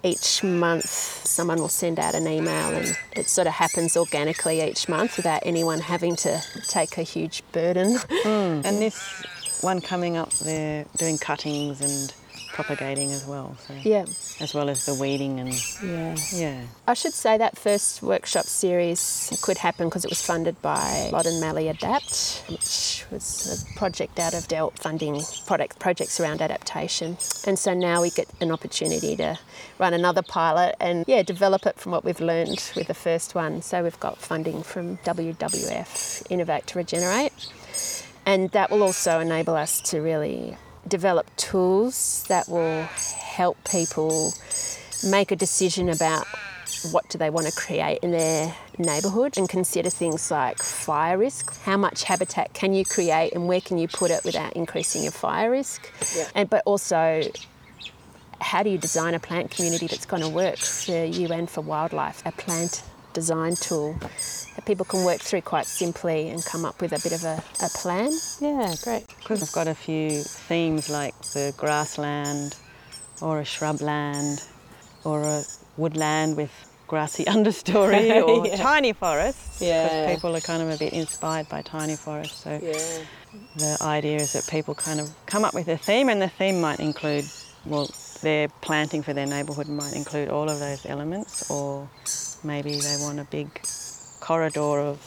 each 0.02 0.42
month 0.42 0.86
someone 1.26 1.58
will 1.58 1.68
send 1.68 1.98
out 1.98 2.14
an 2.14 2.26
email 2.28 2.74
and 2.74 2.96
it 3.12 3.28
sort 3.28 3.46
of 3.46 3.54
happens 3.54 3.96
organically 3.96 4.62
each 4.62 4.88
month 4.88 5.16
without 5.16 5.42
anyone 5.44 5.80
having 5.80 6.14
to 6.16 6.40
take 6.68 6.96
a 6.98 7.02
huge 7.02 7.42
burden. 7.52 7.98
Hmm. 8.08 8.62
And 8.64 8.80
this 8.80 9.24
one 9.60 9.80
coming 9.80 10.16
up, 10.16 10.30
they're 10.34 10.84
doing 10.96 11.18
cuttings 11.18 11.80
and 11.80 12.12
propagating 12.56 13.12
as 13.12 13.26
well. 13.26 13.54
So 13.66 13.74
yeah. 13.82 14.06
as 14.40 14.54
well 14.54 14.70
as 14.70 14.86
the 14.86 14.94
weeding 14.94 15.38
and 15.40 15.52
Yeah. 15.84 16.16
yeah. 16.32 16.62
I 16.88 16.94
should 16.94 17.12
say 17.12 17.36
that 17.36 17.58
first 17.58 18.02
workshop 18.02 18.46
series 18.46 19.38
could 19.42 19.58
happen 19.58 19.88
because 19.88 20.06
it 20.06 20.10
was 20.10 20.22
funded 20.22 20.60
by 20.62 21.10
Loddon 21.12 21.38
Mallee 21.38 21.68
Adapt, 21.68 22.44
which 22.48 23.04
was 23.10 23.26
a 23.52 23.78
project 23.78 24.18
out 24.18 24.32
of 24.32 24.48
DELT 24.48 24.78
funding 24.78 25.20
product 25.46 25.78
projects 25.78 26.18
around 26.18 26.40
adaptation. 26.40 27.18
And 27.46 27.58
so 27.58 27.74
now 27.74 28.00
we 28.00 28.08
get 28.08 28.28
an 28.40 28.50
opportunity 28.50 29.16
to 29.16 29.38
run 29.78 29.92
another 29.92 30.22
pilot 30.22 30.76
and 30.80 31.04
yeah, 31.06 31.22
develop 31.22 31.66
it 31.66 31.76
from 31.78 31.92
what 31.92 32.04
we've 32.04 32.20
learned 32.22 32.72
with 32.74 32.86
the 32.86 32.94
first 32.94 33.34
one. 33.34 33.60
So 33.60 33.82
we've 33.82 34.00
got 34.00 34.16
funding 34.16 34.62
from 34.62 34.96
WWF 35.04 36.26
Innovate 36.30 36.66
to 36.68 36.78
Regenerate. 36.78 37.52
And 38.24 38.50
that 38.52 38.70
will 38.70 38.82
also 38.82 39.20
enable 39.20 39.54
us 39.54 39.80
to 39.90 40.00
really 40.00 40.56
develop 40.88 41.34
tools 41.36 42.24
that 42.28 42.48
will 42.48 42.82
help 42.82 43.56
people 43.68 44.32
make 45.04 45.30
a 45.30 45.36
decision 45.36 45.88
about 45.88 46.26
what 46.90 47.08
do 47.08 47.18
they 47.18 47.30
want 47.30 47.46
to 47.46 47.52
create 47.52 47.98
in 48.02 48.10
their 48.10 48.54
neighbourhood 48.78 49.36
and 49.36 49.48
consider 49.48 49.90
things 49.90 50.30
like 50.30 50.58
fire 50.58 51.18
risk. 51.18 51.58
How 51.62 51.76
much 51.76 52.04
habitat 52.04 52.52
can 52.54 52.72
you 52.72 52.84
create 52.84 53.32
and 53.32 53.48
where 53.48 53.60
can 53.60 53.78
you 53.78 53.88
put 53.88 54.10
it 54.10 54.24
without 54.24 54.52
increasing 54.54 55.02
your 55.02 55.12
fire 55.12 55.50
risk? 55.50 55.90
And 56.34 56.48
but 56.48 56.62
also 56.66 57.22
how 58.40 58.62
do 58.62 58.70
you 58.70 58.78
design 58.78 59.14
a 59.14 59.18
plant 59.18 59.50
community 59.50 59.86
that's 59.86 60.06
going 60.06 60.22
to 60.22 60.28
work 60.28 60.58
for 60.58 61.04
you 61.04 61.28
and 61.28 61.48
for 61.48 61.62
wildlife? 61.62 62.22
A 62.26 62.32
plant 62.32 62.82
design 63.12 63.54
tool 63.54 63.96
people 64.66 64.84
can 64.84 65.04
work 65.04 65.20
through 65.20 65.40
quite 65.42 65.66
simply 65.66 66.28
and 66.28 66.44
come 66.44 66.64
up 66.64 66.80
with 66.82 66.92
a 66.92 67.00
bit 67.02 67.12
of 67.12 67.24
a, 67.24 67.42
a 67.64 67.68
plan. 67.70 68.12
Yeah, 68.40 68.74
great. 68.82 69.06
Because 69.18 69.42
I've 69.42 69.52
got 69.52 69.68
a 69.68 69.74
few 69.74 70.22
themes 70.22 70.90
like 70.90 71.14
the 71.32 71.54
grassland 71.56 72.56
or 73.22 73.40
a 73.40 73.44
shrubland 73.44 74.46
or 75.04 75.22
a 75.22 75.42
woodland 75.76 76.36
with 76.36 76.50
grassy 76.88 77.24
understory 77.36 78.22
or 78.28 78.46
Yeah. 78.46 78.56
tiny 78.56 78.92
forests. 78.92 79.62
Yeah. 79.62 79.88
Because 79.88 80.14
people 80.14 80.36
are 80.36 80.40
kind 80.40 80.62
of 80.62 80.70
a 80.70 80.76
bit 80.76 80.92
inspired 80.92 81.48
by 81.48 81.62
tiny 81.62 81.96
forests. 81.96 82.42
So 82.42 82.50
Yeah. 82.62 83.04
the 83.56 83.78
idea 83.80 84.16
is 84.18 84.32
that 84.34 84.46
people 84.48 84.74
kind 84.74 85.00
of 85.00 85.10
come 85.26 85.44
up 85.44 85.54
with 85.54 85.68
a 85.68 85.76
theme 85.76 86.08
and 86.08 86.20
the 86.20 86.28
theme 86.28 86.60
might 86.60 86.80
include, 86.80 87.24
well, 87.64 87.88
their 88.22 88.48
planting 88.62 89.02
for 89.02 89.12
their 89.12 89.26
neighbourhood 89.26 89.68
might 89.68 89.94
include 89.94 90.28
all 90.28 90.48
of 90.48 90.58
those 90.58 90.84
elements 90.86 91.48
or 91.50 91.88
maybe 92.42 92.80
they 92.80 92.96
want 93.00 93.20
a 93.20 93.24
big 93.24 93.48
corridor 94.26 94.80
of 94.80 94.98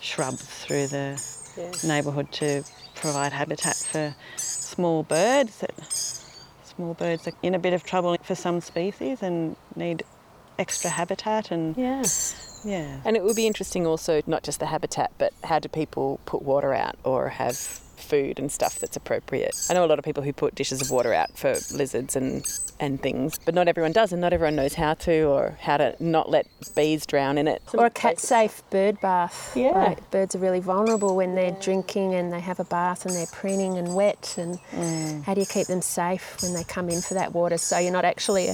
shrubs 0.00 0.42
through 0.42 0.86
the 0.86 1.22
Yeah. 1.56 1.72
neighbourhood 1.84 2.32
to 2.32 2.64
provide 2.94 3.32
habitat 3.32 3.76
for 3.76 4.14
small 4.36 5.02
birds. 5.02 5.58
That 5.58 5.72
small 6.64 6.94
birds 6.94 7.26
are 7.28 7.32
in 7.42 7.54
a 7.54 7.58
bit 7.58 7.72
of 7.74 7.82
trouble 7.84 8.16
for 8.22 8.34
some 8.34 8.60
species 8.60 9.22
and 9.22 9.56
need 9.74 10.02
extra 10.58 10.90
habitat 10.90 11.50
and 11.50 11.76
Yeah. 11.76 12.02
yeah. 12.64 13.00
And 13.04 13.16
it 13.16 13.22
would 13.24 13.36
be 13.36 13.46
interesting 13.46 13.86
also, 13.86 14.22
not 14.26 14.42
just 14.42 14.58
the 14.58 14.66
habitat, 14.66 15.10
but 15.18 15.32
how 15.44 15.58
do 15.58 15.68
people 15.68 16.18
put 16.24 16.40
water 16.42 16.72
out 16.72 16.96
or 17.04 17.28
have 17.28 17.80
food 17.98 18.38
and 18.38 18.50
stuff 18.50 18.78
that's 18.78 18.96
appropriate? 18.96 19.54
I 19.70 19.74
know 19.74 19.84
a 19.84 19.86
lot 19.86 19.98
of 19.98 20.04
people 20.04 20.22
who 20.22 20.32
put 20.32 20.54
dishes 20.54 20.80
of 20.80 20.90
water 20.90 21.12
out 21.12 21.36
for 21.36 21.54
lizards 21.72 22.16
and, 22.16 22.46
and 22.78 23.00
things, 23.00 23.38
but 23.44 23.54
not 23.54 23.68
everyone 23.68 23.92
does, 23.92 24.12
and 24.12 24.20
not 24.20 24.32
everyone 24.32 24.56
knows 24.56 24.74
how 24.74 24.94
to 24.94 25.24
or 25.24 25.58
how 25.60 25.76
to 25.76 25.96
not 26.00 26.30
let 26.30 26.46
bees 26.74 27.06
drown 27.06 27.38
in 27.38 27.48
it. 27.48 27.62
Or 27.74 27.86
a 27.86 27.90
cat 27.90 28.18
safe 28.18 28.62
bird 28.70 29.00
bath. 29.00 29.56
Yeah. 29.56 29.70
Like, 29.70 30.10
birds 30.10 30.34
are 30.34 30.38
really 30.38 30.60
vulnerable 30.60 31.16
when 31.16 31.34
they're 31.34 31.56
drinking 31.60 32.14
and 32.14 32.32
they 32.32 32.40
have 32.40 32.60
a 32.60 32.64
bath 32.64 33.06
and 33.06 33.14
they're 33.14 33.26
preening 33.26 33.78
and 33.78 33.94
wet. 33.94 34.34
And 34.38 34.58
mm. 34.72 35.24
how 35.24 35.34
do 35.34 35.40
you 35.40 35.46
keep 35.46 35.66
them 35.66 35.82
safe 35.82 36.36
when 36.42 36.54
they 36.54 36.64
come 36.64 36.88
in 36.88 37.00
for 37.00 37.14
that 37.14 37.32
water 37.32 37.58
so 37.58 37.78
you're 37.78 37.92
not 37.92 38.04
actually 38.04 38.50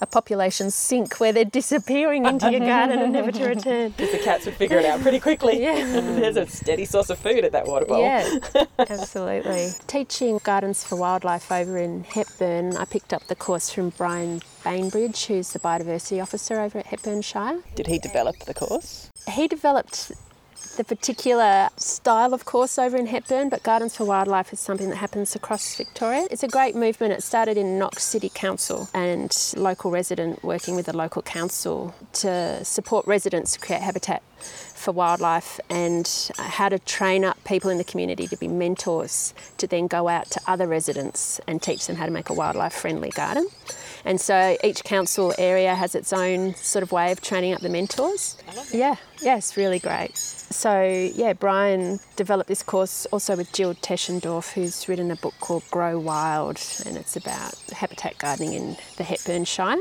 a, 0.00 0.06
population 0.06 0.70
sink 0.70 1.20
where 1.20 1.32
they're 1.32 1.44
disappearing 1.44 2.24
into 2.24 2.50
your 2.50 2.60
garden 2.60 2.98
and 2.98 3.12
never 3.12 3.30
to 3.32 3.48
return? 3.48 3.90
Because 3.90 4.12
the 4.12 4.18
cats 4.18 4.46
would 4.46 4.54
figure 4.54 4.78
it 4.78 4.84
out 4.84 5.00
pretty 5.00 5.20
quickly. 5.20 5.62
Yeah. 5.62 5.74
There's 6.00 6.36
a 6.36 6.46
steady 6.46 6.84
source 6.84 7.10
of 7.10 7.18
food 7.18 7.44
at 7.44 7.52
that 7.52 7.66
water 7.66 7.86
bowl. 7.86 8.02
Yeah, 8.02 8.38
absolutely. 8.78 9.70
Teaching 9.86 10.38
Gardens 10.42 10.84
for 10.84 10.96
Wildlife 10.96 11.50
over 11.52 11.76
in 11.78 12.04
Hepburn, 12.04 12.76
I 12.76 12.84
picked 12.84 13.12
up 13.12 13.26
the 13.26 13.34
course 13.36 13.70
from 13.70 13.90
Brian 13.90 14.40
Bainbridge, 14.64 15.26
who's 15.26 15.52
the 15.52 15.58
biodiversity 15.58 16.22
officer 16.22 16.60
over 16.60 16.78
at 16.78 16.86
Hepburn 16.86 17.22
Shire. 17.22 17.60
Did 17.74 17.86
he 17.86 17.98
develop 17.98 18.38
the 18.40 18.54
course? 18.54 19.10
He 19.30 19.48
developed 19.48 20.12
the 20.76 20.84
particular 20.84 21.68
style 21.76 22.34
of 22.34 22.44
course 22.44 22.78
over 22.78 22.96
in 22.96 23.06
Hepburn, 23.06 23.48
but 23.48 23.62
Gardens 23.62 23.96
for 23.96 24.04
Wildlife 24.04 24.52
is 24.52 24.60
something 24.60 24.88
that 24.90 24.96
happens 24.96 25.34
across 25.34 25.76
Victoria. 25.76 26.26
It's 26.30 26.42
a 26.42 26.48
great 26.48 26.74
movement. 26.74 27.12
It 27.12 27.22
started 27.22 27.56
in 27.56 27.78
Knox 27.78 28.04
City 28.04 28.28
Council 28.28 28.88
and 28.94 29.34
local 29.56 29.90
resident 29.90 30.42
working 30.44 30.76
with 30.76 30.86
the 30.86 30.96
local 30.96 31.22
council 31.22 31.94
to 32.14 32.64
support 32.64 33.06
residents 33.06 33.52
to 33.52 33.60
create 33.60 33.82
habitat 33.82 34.22
for 34.86 34.92
wildlife 34.92 35.58
and 35.68 36.30
how 36.38 36.68
to 36.68 36.78
train 36.78 37.24
up 37.24 37.42
people 37.42 37.68
in 37.70 37.76
the 37.76 37.82
community 37.82 38.28
to 38.28 38.36
be 38.36 38.46
mentors 38.46 39.34
to 39.58 39.66
then 39.66 39.88
go 39.88 40.06
out 40.06 40.30
to 40.30 40.40
other 40.46 40.68
residents 40.68 41.40
and 41.48 41.60
teach 41.60 41.88
them 41.88 41.96
how 41.96 42.06
to 42.06 42.12
make 42.12 42.30
a 42.30 42.32
wildlife 42.32 42.72
friendly 42.72 43.10
garden. 43.10 43.48
And 44.04 44.20
so 44.20 44.56
each 44.62 44.84
council 44.84 45.34
area 45.38 45.74
has 45.74 45.96
its 45.96 46.12
own 46.12 46.54
sort 46.54 46.84
of 46.84 46.92
way 46.92 47.10
of 47.10 47.20
training 47.20 47.52
up 47.52 47.62
the 47.62 47.68
mentors. 47.68 48.36
Yeah, 48.72 48.94
yeah, 49.20 49.36
it's 49.38 49.56
really 49.56 49.80
great. 49.80 50.16
So 50.16 51.10
yeah, 51.16 51.32
Brian 51.32 51.98
developed 52.14 52.48
this 52.48 52.62
course 52.62 53.06
also 53.06 53.36
with 53.36 53.52
Jill 53.52 53.74
Teschendorf, 53.74 54.52
who's 54.52 54.88
written 54.88 55.10
a 55.10 55.16
book 55.16 55.34
called 55.40 55.64
Grow 55.72 55.98
Wild, 55.98 56.60
and 56.86 56.96
it's 56.96 57.16
about 57.16 57.58
habitat 57.72 58.18
gardening 58.18 58.52
in 58.52 58.76
the 58.98 59.02
Hepburn 59.02 59.46
Shire. 59.46 59.78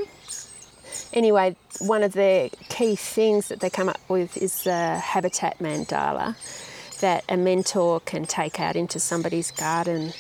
Anyway, 1.13 1.55
one 1.79 2.03
of 2.03 2.13
the 2.13 2.49
key 2.69 2.95
things 2.95 3.47
that 3.47 3.59
they 3.59 3.69
come 3.69 3.89
up 3.89 3.99
with 4.07 4.37
is 4.37 4.63
the 4.63 4.97
habitat 4.97 5.59
mandala 5.59 6.35
that 6.99 7.23
a 7.29 7.37
mentor 7.37 7.99
can 8.01 8.25
take 8.25 8.59
out 8.59 8.75
into 8.75 8.99
somebody's 8.99 9.51
garden 9.51 10.13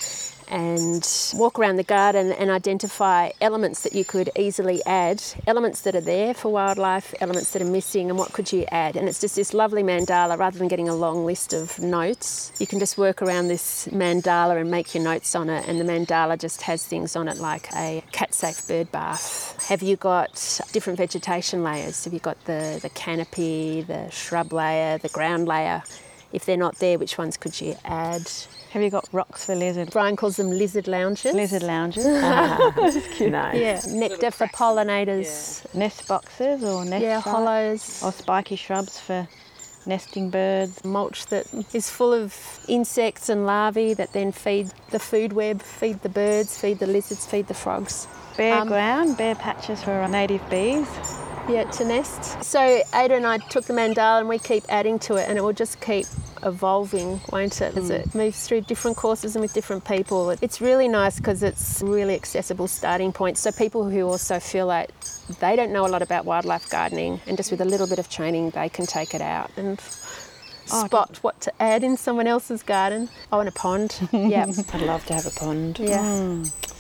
and 0.47 1.07
walk 1.33 1.59
around 1.59 1.77
the 1.77 1.83
garden 1.83 2.31
and 2.31 2.49
identify 2.49 3.29
elements 3.41 3.81
that 3.83 3.93
you 3.93 4.05
could 4.05 4.29
easily 4.37 4.83
add, 4.85 5.23
elements 5.47 5.81
that 5.81 5.95
are 5.95 6.01
there 6.01 6.33
for 6.33 6.51
wildlife, 6.51 7.13
elements 7.21 7.51
that 7.51 7.61
are 7.61 7.65
missing, 7.65 8.09
and 8.09 8.19
what 8.19 8.33
could 8.33 8.51
you 8.51 8.65
add. 8.71 8.95
And 8.95 9.07
it's 9.07 9.19
just 9.19 9.35
this 9.35 9.53
lovely 9.53 9.83
mandala 9.83 10.37
rather 10.37 10.57
than 10.57 10.67
getting 10.67 10.89
a 10.89 10.95
long 10.95 11.25
list 11.25 11.53
of 11.53 11.79
notes. 11.79 12.51
You 12.59 12.67
can 12.67 12.79
just 12.79 12.97
work 12.97 13.21
around 13.21 13.47
this 13.47 13.87
mandala 13.87 14.59
and 14.59 14.69
make 14.69 14.93
your 14.93 15.03
notes 15.03 15.35
on 15.35 15.49
it, 15.49 15.67
and 15.67 15.79
the 15.79 15.83
mandala 15.83 16.37
just 16.37 16.61
has 16.63 16.85
things 16.85 17.15
on 17.15 17.27
it 17.27 17.37
like 17.37 17.69
a 17.75 18.03
cat 18.11 18.33
safe 18.33 18.67
bird 18.67 18.91
bath. 18.91 19.65
Have 19.67 19.81
you 19.81 19.95
got 19.95 20.61
different 20.71 20.97
vegetation 20.97 21.63
layers? 21.63 22.03
Have 22.05 22.13
you 22.13 22.19
got 22.19 22.43
the, 22.45 22.79
the 22.81 22.89
canopy, 22.89 23.81
the 23.81 24.09
shrub 24.11 24.53
layer, 24.53 24.97
the 24.97 25.09
ground 25.09 25.47
layer? 25.47 25.83
If 26.31 26.45
they're 26.45 26.57
not 26.57 26.75
there, 26.79 26.97
which 26.99 27.17
ones 27.17 27.37
could 27.37 27.61
you 27.61 27.75
add? 27.85 28.29
Have 28.75 28.83
you 28.83 28.89
got 28.89 29.07
rocks 29.13 29.45
for 29.45 29.55
lizards? 29.55 29.91
Brian 29.91 30.17
calls 30.17 30.35
them 30.35 30.49
lizard 30.49 30.85
lounges. 30.89 31.33
lizard 31.33 31.63
lounges? 31.63 32.03
Nice. 33.21 33.55
Yeah, 33.55 33.79
nectar 33.93 34.31
for 34.31 34.47
pollinators. 34.47 35.63
nest 35.73 36.05
boxes 36.09 36.61
or 36.61 36.83
nest 36.83 37.01
Yeah, 37.01 37.21
hollows. 37.21 38.03
or 38.03 38.11
spiky 38.11 38.57
shrubs 38.57 38.99
for 38.99 39.29
nesting 39.85 40.29
birds. 40.29 40.83
Mulch 40.83 41.25
that 41.27 41.45
is 41.73 41.89
full 41.89 42.11
of 42.13 42.35
insects 42.67 43.29
and 43.29 43.45
larvae 43.45 43.93
that 43.93 44.11
then 44.11 44.33
feed 44.33 44.67
the 44.91 44.99
food 44.99 45.31
web, 45.31 45.61
feed 45.61 46.01
the 46.01 46.09
birds, 46.09 46.57
feed 46.57 46.79
the 46.79 46.87
lizards, 46.87 47.25
feed 47.25 47.47
the 47.47 47.53
frogs. 47.53 48.07
Bare 48.35 48.55
Um, 48.55 48.67
ground, 48.67 49.15
bare 49.15 49.35
patches 49.35 49.81
for 49.83 49.91
our 49.93 50.09
native 50.09 50.41
bees. 50.49 50.85
Yeah, 51.47 51.63
to 51.77 51.85
nest. 51.85 52.43
So 52.43 52.59
Ada 52.93 53.15
and 53.15 53.25
I 53.25 53.37
took 53.37 53.63
the 53.63 53.73
mandala 53.73 54.19
and 54.19 54.27
we 54.27 54.37
keep 54.37 54.65
adding 54.67 54.99
to 54.99 55.15
it 55.15 55.29
and 55.29 55.37
it 55.37 55.41
will 55.45 55.53
just 55.53 55.79
keep 55.79 56.07
evolving, 56.45 57.19
won't 57.31 57.59
it, 57.61 57.75
as 57.75 57.89
mm. 57.89 57.95
it 57.95 58.15
moves 58.15 58.47
through 58.47 58.61
different 58.61 58.95
courses 58.95 59.35
and 59.35 59.41
with 59.41 59.53
different 59.53 59.83
people. 59.83 60.29
It's 60.29 60.61
really 60.61 60.87
nice 60.87 61.17
because 61.17 61.43
it's 61.43 61.81
really 61.81 62.15
accessible 62.15 62.67
starting 62.67 63.11
point. 63.11 63.37
So 63.37 63.51
people 63.51 63.89
who 63.89 64.07
also 64.07 64.39
feel 64.39 64.67
like 64.67 64.91
they 65.39 65.55
don't 65.55 65.73
know 65.73 65.85
a 65.85 65.89
lot 65.89 66.01
about 66.01 66.25
wildlife 66.25 66.69
gardening 66.69 67.19
and 67.27 67.35
just 67.35 67.51
with 67.51 67.61
a 67.61 67.65
little 67.65 67.87
bit 67.87 67.99
of 67.99 68.09
training 68.09 68.51
they 68.51 68.69
can 68.69 68.85
take 68.85 69.13
it 69.13 69.21
out 69.21 69.49
and 69.57 69.81
Oh, 70.71 70.85
spot 70.85 71.19
what 71.21 71.39
to 71.41 71.53
add 71.61 71.83
in 71.83 71.95
someone 71.95 72.25
else's 72.25 72.63
garden. 72.63 73.09
Oh, 73.31 73.39
and 73.39 73.47
a 73.47 73.51
pond. 73.51 73.99
yeah. 74.11 74.47
I'd 74.73 74.81
love 74.81 75.05
to 75.05 75.13
have 75.13 75.27
a 75.27 75.29
pond. 75.29 75.77
Yeah. 75.79 75.99
Mm. 75.99 76.74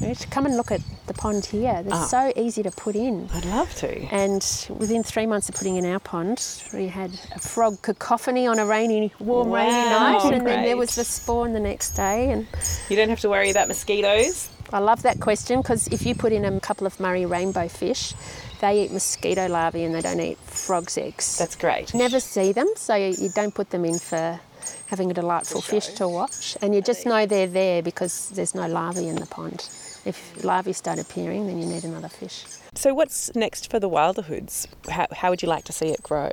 You 0.00 0.14
should 0.14 0.30
come 0.30 0.46
and 0.46 0.56
look 0.56 0.70
at 0.72 0.80
the 1.06 1.14
pond 1.14 1.44
here. 1.46 1.82
They're 1.82 1.92
Ah. 1.94 2.06
so 2.06 2.32
easy 2.34 2.62
to 2.62 2.70
put 2.70 2.96
in. 2.96 3.28
I'd 3.34 3.44
love 3.44 3.74
to. 3.76 3.90
And 4.10 4.44
within 4.70 5.02
three 5.02 5.26
months 5.26 5.48
of 5.48 5.54
putting 5.54 5.76
in 5.76 5.84
our 5.84 5.98
pond, 6.00 6.42
we 6.72 6.88
had 6.88 7.10
a 7.34 7.38
frog 7.38 7.82
cacophony 7.82 8.46
on 8.46 8.58
a 8.58 8.64
rainy, 8.66 9.12
warm, 9.20 9.50
rainy 9.50 9.70
night, 9.72 10.24
and 10.32 10.46
then 10.46 10.62
there 10.64 10.76
was 10.76 10.94
the 10.94 11.04
spawn 11.04 11.52
the 11.52 11.60
next 11.60 11.90
day. 11.90 12.30
And 12.30 12.46
You 12.88 12.96
don't 12.96 13.10
have 13.10 13.20
to 13.20 13.28
worry 13.28 13.50
about 13.50 13.68
mosquitoes. 13.68 14.48
I 14.72 14.78
love 14.78 15.02
that 15.02 15.20
question 15.20 15.60
because 15.62 15.88
if 15.88 16.06
you 16.06 16.14
put 16.14 16.32
in 16.32 16.44
a 16.44 16.60
couple 16.60 16.86
of 16.86 16.98
Murray 17.00 17.26
rainbow 17.26 17.66
fish, 17.68 18.14
they 18.60 18.84
eat 18.84 18.92
mosquito 18.92 19.48
larvae 19.48 19.84
and 19.84 19.94
they 19.94 20.00
don't 20.00 20.20
eat 20.20 20.38
frogs' 20.38 20.96
eggs. 20.96 21.36
That's 21.38 21.56
great. 21.56 21.92
Never 21.92 22.20
see 22.20 22.52
them, 22.52 22.68
so 22.76 22.94
you 22.94 23.30
don't 23.34 23.54
put 23.54 23.70
them 23.70 23.84
in 23.84 23.98
for 23.98 24.38
having 24.86 25.10
a 25.10 25.14
delightful 25.14 25.60
fish 25.60 25.88
to 25.94 26.06
watch. 26.06 26.56
And 26.62 26.74
you 26.74 26.80
just 26.82 27.04
know 27.04 27.26
they're 27.26 27.46
there 27.48 27.82
because 27.82 28.30
there's 28.30 28.54
no 28.54 28.66
larvae 28.68 29.08
in 29.08 29.16
the 29.16 29.26
pond. 29.26 29.68
If 30.04 30.42
larvae 30.44 30.72
start 30.72 30.98
appearing, 30.98 31.46
then 31.46 31.58
you 31.58 31.66
need 31.66 31.84
another 31.84 32.08
fish. 32.08 32.44
So, 32.74 32.94
what's 32.94 33.34
next 33.34 33.70
for 33.70 33.78
the 33.78 33.88
Wilderhoods? 33.88 34.66
How, 34.88 35.06
how 35.12 35.30
would 35.30 35.42
you 35.42 35.48
like 35.48 35.64
to 35.64 35.72
see 35.72 35.88
it 35.88 36.02
grow? 36.02 36.30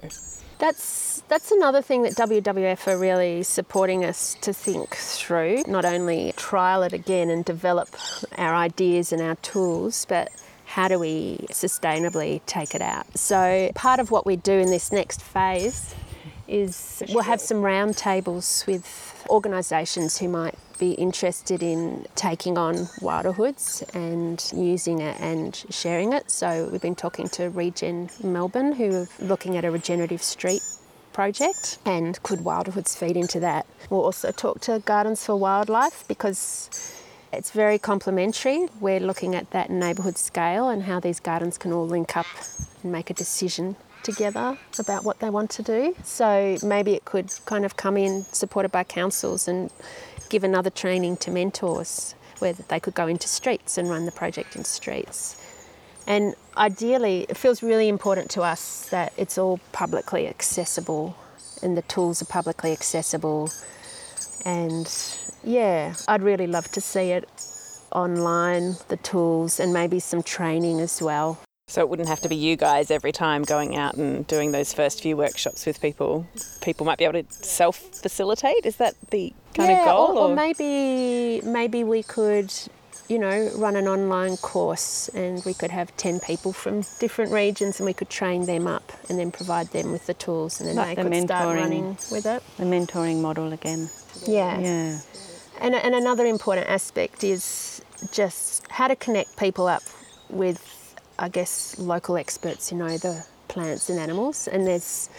That's 0.59 1.21
that's 1.27 1.51
another 1.51 1.81
thing 1.81 2.03
that 2.03 2.13
WWF 2.13 2.87
are 2.87 2.97
really 2.97 3.43
supporting 3.43 4.03
us 4.03 4.35
to 4.41 4.53
think 4.53 4.95
through. 4.95 5.63
Not 5.67 5.85
only 5.85 6.33
trial 6.35 6.83
it 6.83 6.93
again 6.93 7.29
and 7.29 7.43
develop 7.43 7.89
our 8.37 8.55
ideas 8.55 9.11
and 9.11 9.21
our 9.21 9.35
tools, 9.35 10.05
but 10.07 10.31
how 10.65 10.87
do 10.87 10.99
we 10.99 11.45
sustainably 11.49 12.41
take 12.45 12.73
it 12.73 12.81
out? 12.81 13.17
So 13.17 13.71
part 13.75 13.99
of 13.99 14.09
what 14.09 14.25
we 14.25 14.35
do 14.35 14.53
in 14.53 14.69
this 14.69 14.91
next 14.91 15.21
phase 15.21 15.93
is 16.47 17.03
we'll 17.09 17.23
have 17.23 17.41
some 17.41 17.61
round 17.61 17.97
tables 17.97 18.63
with 18.67 19.06
organisations 19.29 20.17
who 20.17 20.27
might 20.27 20.55
be 20.79 20.91
interested 20.91 21.63
in 21.63 22.05
taking 22.15 22.57
on 22.57 22.75
Wilderhoods 23.01 23.83
and 23.95 24.51
using 24.55 24.99
it 24.99 25.19
and 25.19 25.65
sharing 25.69 26.13
it. 26.13 26.29
So 26.29 26.69
we've 26.71 26.81
been 26.81 26.95
talking 26.95 27.27
to 27.29 27.49
Regen 27.49 28.09
Melbourne 28.23 28.73
who 28.73 28.93
are 28.93 29.07
looking 29.19 29.57
at 29.57 29.65
a 29.65 29.71
regenerative 29.71 30.23
street 30.23 30.61
project 31.13 31.79
and 31.85 32.21
could 32.21 32.39
Wilderhoods 32.39 32.95
feed 32.95 33.17
into 33.17 33.39
that. 33.39 33.65
We'll 33.89 34.03
also 34.03 34.31
talk 34.31 34.61
to 34.61 34.79
Gardens 34.79 35.25
for 35.25 35.35
Wildlife 35.35 36.07
because 36.07 36.69
it's 37.33 37.51
very 37.51 37.79
complementary. 37.79 38.67
We're 38.79 38.99
looking 38.99 39.35
at 39.35 39.51
that 39.51 39.69
neighbourhood 39.69 40.17
scale 40.17 40.69
and 40.69 40.83
how 40.83 40.99
these 40.99 41.19
gardens 41.19 41.57
can 41.57 41.73
all 41.73 41.87
link 41.87 42.15
up 42.15 42.27
and 42.83 42.91
make 42.91 43.09
a 43.09 43.13
decision 43.13 43.77
together 44.07 44.57
about 44.79 45.03
what 45.03 45.19
they 45.19 45.29
want 45.29 45.49
to 45.51 45.63
do. 45.63 45.95
So 46.03 46.57
maybe 46.63 46.93
it 46.93 47.03
could 47.03 47.29
kind 47.45 47.65
of 47.65 47.75
come 47.75 47.97
in 47.97 48.23
supported 48.31 48.71
by 48.71 48.83
councils 48.83 49.47
and 49.47 49.69
give 50.29 50.43
another 50.43 50.69
training 50.69 51.17
to 51.17 51.31
mentors 51.31 52.15
where 52.39 52.53
they 52.53 52.79
could 52.79 52.93
go 52.93 53.07
into 53.07 53.27
streets 53.27 53.77
and 53.77 53.89
run 53.89 54.05
the 54.05 54.11
project 54.11 54.55
in 54.55 54.63
streets. 54.63 55.19
And 56.07 56.35
ideally, 56.55 57.25
it 57.27 57.35
feels 57.35 57.61
really 57.61 57.89
important 57.89 58.29
to 58.31 58.41
us 58.41 58.87
that 58.89 59.11
it's 59.17 59.37
all 59.37 59.59
publicly 59.73 60.27
accessible 60.27 61.15
and 61.61 61.75
the 61.75 61.81
tools 61.81 62.21
are 62.21 62.31
publicly 62.39 62.71
accessible. 62.71 63.49
And 64.45 64.87
yeah, 65.43 65.95
I'd 66.07 66.21
really 66.21 66.47
love 66.47 66.71
to 66.71 66.81
see 66.81 67.11
it 67.11 67.27
online, 67.91 68.75
the 68.87 68.97
tools, 68.97 69.59
and 69.59 69.73
maybe 69.73 69.99
some 69.99 70.23
training 70.23 70.79
as 70.79 71.01
well. 71.01 71.39
So, 71.69 71.81
it 71.81 71.89
wouldn't 71.89 72.07
have 72.07 72.21
to 72.21 72.29
be 72.29 72.35
you 72.37 72.55
guys 72.55 72.89
every 72.91 73.11
time 73.11 73.43
going 73.43 73.75
out 73.75 73.95
and 73.95 74.25
doing 74.25 74.53
those 74.53 74.71
first 74.71 75.01
few 75.01 75.17
workshops 75.17 75.65
with 75.65 75.81
people. 75.81 76.25
People 76.61 76.85
might 76.85 76.97
be 76.97 77.03
able 77.03 77.21
to 77.21 77.29
self 77.29 77.75
facilitate. 77.77 78.65
Is 78.65 78.77
that 78.77 78.95
the 79.09 79.33
kind 79.53 79.71
yeah, 79.71 79.79
of 79.81 79.85
goal? 79.85 80.17
or, 80.17 80.31
or 80.31 80.35
maybe 80.35 81.41
maybe 81.43 81.83
we 81.83 82.03
could, 82.03 82.53
you 83.09 83.19
know, 83.19 83.51
run 83.55 83.75
an 83.75 83.85
online 83.85 84.37
course 84.37 85.09
and 85.09 85.43
we 85.43 85.53
could 85.53 85.69
have 85.71 85.95
ten 85.97 86.21
people 86.21 86.53
from 86.53 86.83
different 87.01 87.33
regions 87.33 87.81
and 87.81 87.85
we 87.85 87.93
could 87.93 88.09
train 88.09 88.45
them 88.45 88.65
up 88.65 88.93
and 89.09 89.19
then 89.19 89.29
provide 89.29 89.67
them 89.71 89.91
with 89.91 90.05
the 90.07 90.13
tools 90.13 90.61
and 90.61 90.69
then 90.69 90.77
Like 90.77 90.95
they 90.95 91.03
the 91.03 91.09
could 91.09 91.23
start 91.23 91.57
running 91.57 91.97
with 92.11 92.25
it. 92.25 92.41
The 92.55 92.63
mentoring 92.63 93.21
model 93.21 93.51
again. 93.51 93.89
Yeah. 94.25 94.57
Yeah. 94.57 94.99
And, 95.59 95.75
and 95.75 95.95
another 95.95 96.25
important 96.27 96.69
aspect 96.69 97.25
is 97.25 97.81
just 98.13 98.65
how 98.69 98.87
to 98.87 98.95
connect 98.95 99.35
people 99.37 99.67
up 99.67 99.83
with, 100.29 100.61
I 101.19 101.29
guess, 101.29 101.77
local 101.79 102.17
experts 102.17 102.69
who 102.69 102.77
know 102.77 102.97
the 102.97 103.25
plants 103.47 103.89
and 103.89 103.99
animals. 103.99 104.47
And 104.47 104.67
there's 104.67 105.09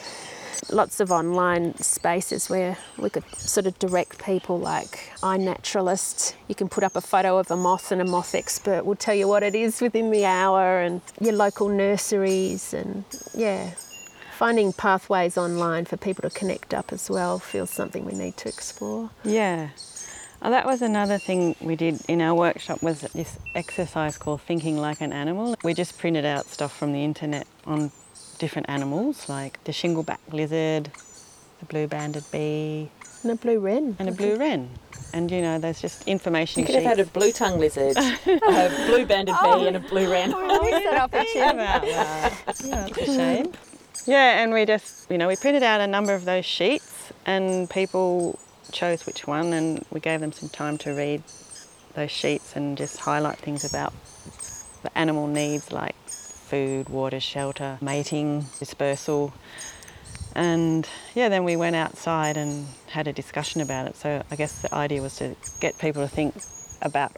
lots 0.70 1.00
of 1.00 1.10
online 1.10 1.76
spaces 1.76 2.50
where 2.50 2.76
we 2.98 3.10
could 3.10 3.24
sort 3.36 3.66
of 3.66 3.78
direct 3.78 4.22
people 4.24 4.58
like 4.58 5.10
iNaturalist. 5.22 6.34
You 6.48 6.54
can 6.54 6.68
put 6.68 6.84
up 6.84 6.96
a 6.96 7.00
photo 7.00 7.38
of 7.38 7.50
a 7.50 7.56
moth 7.56 7.92
and 7.92 8.00
a 8.00 8.04
moth 8.04 8.34
expert 8.34 8.84
will 8.84 8.96
tell 8.96 9.14
you 9.14 9.28
what 9.28 9.42
it 9.42 9.54
is 9.54 9.80
within 9.80 10.10
the 10.10 10.24
hour 10.24 10.80
and 10.80 11.00
your 11.20 11.34
local 11.34 11.68
nurseries 11.68 12.74
and 12.74 13.04
yeah. 13.34 13.70
Finding 14.32 14.72
pathways 14.72 15.36
online 15.36 15.84
for 15.84 15.96
people 15.96 16.22
to 16.22 16.30
connect 16.30 16.72
up 16.72 16.92
as 16.92 17.10
well 17.10 17.40
feels 17.40 17.70
something 17.70 18.04
we 18.04 18.12
need 18.12 18.36
to 18.36 18.48
explore. 18.48 19.10
Yeah. 19.24 19.70
Oh, 20.40 20.50
that 20.50 20.66
was 20.66 20.82
another 20.82 21.18
thing 21.18 21.56
we 21.60 21.74
did 21.74 22.00
in 22.08 22.20
our 22.20 22.34
workshop 22.34 22.80
was 22.82 23.00
this 23.00 23.38
exercise 23.56 24.16
called 24.16 24.40
thinking 24.42 24.76
like 24.76 25.00
an 25.00 25.12
animal. 25.12 25.56
We 25.64 25.74
just 25.74 25.98
printed 25.98 26.24
out 26.24 26.46
stuff 26.46 26.76
from 26.76 26.92
the 26.92 27.02
internet 27.04 27.46
on 27.66 27.90
different 28.38 28.68
animals 28.70 29.28
like 29.28 29.62
the 29.64 29.72
shingleback 29.72 30.18
lizard, 30.32 30.90
the 31.58 31.66
blue-banded 31.66 32.24
bee, 32.30 32.88
And 33.24 33.32
a 33.32 33.34
blue 33.34 33.58
wren. 33.58 33.96
and 33.98 34.08
a 34.08 34.12
blue 34.12 34.36
wren. 34.36 34.70
And 35.12 35.28
you 35.30 35.42
know, 35.42 35.58
there's 35.58 35.80
just 35.80 36.06
information 36.06 36.60
you 36.60 36.66
could 36.66 36.76
have 36.76 36.84
had 36.84 37.00
a 37.00 37.06
blue 37.06 37.32
tongue 37.32 37.58
lizard, 37.58 37.96
a 38.26 38.84
blue 38.86 39.06
banded 39.06 39.34
bee, 39.34 39.40
oh, 39.42 39.66
and 39.66 39.76
a 39.76 39.80
blue 39.80 40.08
wren. 40.08 40.32
about 40.32 41.10
that. 41.10 41.26
Yeah, 41.34 42.30
that's 42.46 42.64
a 42.64 43.04
shame. 43.06 43.52
Yeah, 44.06 44.42
and 44.42 44.54
we 44.54 44.64
just, 44.64 45.10
you 45.10 45.18
know, 45.18 45.28
we 45.28 45.36
printed 45.36 45.62
out 45.62 45.82
a 45.82 45.86
number 45.86 46.14
of 46.14 46.24
those 46.24 46.46
sheets 46.46 47.12
and 47.26 47.68
people 47.68 48.38
chose 48.72 49.06
which 49.06 49.26
one 49.26 49.52
and 49.52 49.84
we 49.90 50.00
gave 50.00 50.20
them 50.20 50.32
some 50.32 50.48
time 50.48 50.78
to 50.78 50.92
read 50.92 51.22
those 51.94 52.10
sheets 52.10 52.54
and 52.54 52.76
just 52.76 52.98
highlight 52.98 53.38
things 53.38 53.64
about 53.64 53.92
the 54.82 54.96
animal 54.96 55.26
needs 55.26 55.72
like 55.72 55.96
food, 56.08 56.88
water, 56.88 57.20
shelter, 57.20 57.78
mating, 57.80 58.46
dispersal. 58.58 59.34
And 60.34 60.88
yeah, 61.14 61.28
then 61.28 61.44
we 61.44 61.56
went 61.56 61.76
outside 61.76 62.36
and 62.36 62.66
had 62.88 63.06
a 63.08 63.12
discussion 63.12 63.60
about 63.60 63.88
it. 63.88 63.96
So 63.96 64.22
I 64.30 64.36
guess 64.36 64.62
the 64.62 64.72
idea 64.74 65.02
was 65.02 65.16
to 65.16 65.34
get 65.60 65.78
people 65.78 66.02
to 66.02 66.08
think 66.08 66.34
about 66.80 67.12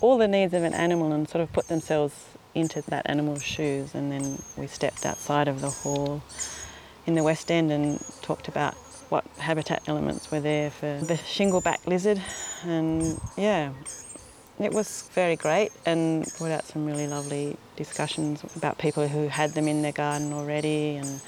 all 0.00 0.18
the 0.18 0.26
needs 0.26 0.54
of 0.54 0.62
an 0.64 0.74
animal 0.74 1.12
and 1.12 1.28
sort 1.28 1.42
of 1.42 1.52
put 1.52 1.68
themselves 1.68 2.14
into 2.54 2.82
that 2.82 3.08
animal's 3.08 3.42
shoes. 3.42 3.94
And 3.94 4.10
then 4.10 4.42
we 4.56 4.66
stepped 4.66 5.04
outside 5.06 5.48
of 5.48 5.60
the 5.60 5.70
hall 5.70 6.22
in 7.06 7.14
the 7.14 7.22
West 7.22 7.50
End 7.50 7.70
and 7.70 8.02
talked 8.22 8.48
about 8.48 8.74
what 9.12 9.26
habitat 9.36 9.82
elements 9.86 10.30
were 10.30 10.40
there 10.40 10.70
for 10.70 10.98
the 11.02 11.14
shingleback 11.14 11.86
lizard. 11.86 12.18
And 12.64 13.20
yeah, 13.36 13.72
it 14.58 14.72
was 14.72 15.02
very 15.12 15.36
great 15.36 15.70
and 15.84 16.26
brought 16.38 16.50
out 16.50 16.64
some 16.64 16.86
really 16.86 17.06
lovely 17.06 17.58
discussions 17.76 18.42
about 18.56 18.78
people 18.78 19.06
who 19.06 19.28
had 19.28 19.52
them 19.52 19.68
in 19.68 19.82
their 19.82 19.92
garden 19.92 20.32
already 20.32 20.96
and 20.96 21.20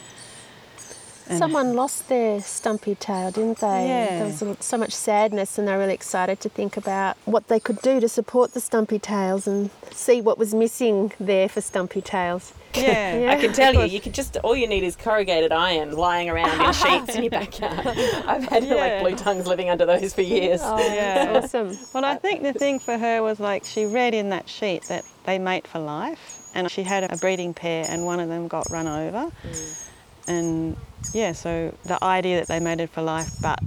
Someone 1.27 1.75
lost 1.75 2.09
their 2.09 2.41
stumpy 2.41 2.95
tail, 2.95 3.31
didn't 3.31 3.59
they? 3.61 3.87
Yeah. 3.89 4.19
There 4.19 4.27
was 4.27 4.43
a- 4.43 4.57
so 4.63 4.77
much 4.77 4.93
sadness, 4.93 5.57
and 5.59 5.67
they're 5.67 5.79
really 5.79 5.95
excited 5.95 6.39
to 6.41 6.49
think 6.49 6.77
about 6.77 7.17
what 7.25 7.49
they 7.49 7.59
could 7.59 7.81
do 7.83 7.99
to 8.01 8.09
support 8.09 8.53
the 8.53 8.61
stumpy 8.61 8.99
tails 8.99 9.47
and 9.47 9.71
see 9.91 10.21
what 10.21 10.37
was 10.39 10.53
missing 10.55 11.13
there 11.19 11.49
for 11.49 11.61
stumpy 11.61 12.01
tails. 12.03 12.53
yeah. 12.75 13.15
Yeah. 13.25 13.31
I 13.33 13.37
can 13.41 13.53
tell 13.53 13.73
you, 13.75 13.85
you 13.85 14.01
could 14.05 14.13
just 14.15 14.37
all 14.39 14.55
you 14.57 14.67
need 14.67 14.83
is 14.83 14.97
corrugated 14.97 15.53
iron 15.53 15.93
lying 15.97 16.29
around 16.29 16.61
in 16.61 16.73
sheets 16.73 17.15
in 17.17 17.23
your 17.23 17.31
backyard. 17.41 17.87
I've 18.27 18.45
had 18.45 18.65
Yeah. 18.65 18.75
like 18.75 19.01
blue 19.01 19.17
tongues 19.17 19.47
living 19.47 19.71
under 19.71 19.87
those 19.87 20.13
for 20.13 20.23
years. 20.23 20.61
Oh, 20.63 20.79
Yeah. 20.79 21.41
awesome. 21.43 21.79
Well, 21.95 22.05
I 22.05 22.17
think 22.17 22.43
the 22.43 22.53
thing 22.53 22.79
for 22.81 22.99
her 22.99 23.23
was 23.23 23.41
like 23.41 23.65
she 23.65 23.87
read 23.87 24.13
in 24.15 24.29
that 24.31 24.49
sheet 24.49 24.83
that 24.89 25.05
they 25.25 25.39
mate 25.39 25.67
for 25.67 25.79
life, 25.79 26.41
and 26.55 26.71
she 26.71 26.83
had 26.83 27.05
a 27.11 27.17
breeding 27.17 27.55
pair, 27.55 27.87
and 27.89 28.05
one 28.05 28.21
of 28.21 28.29
them 28.29 28.47
got 28.49 28.69
run 28.71 28.87
over, 28.87 29.31
mm. 29.49 29.89
And 30.27 30.77
yeah, 31.13 31.33
so 31.33 31.75
the 31.85 32.03
idea 32.03 32.39
that 32.39 32.49
they 32.49 32.61
mated 32.61 32.91
for 32.91 33.03
life, 33.03 33.31
but 33.41 33.61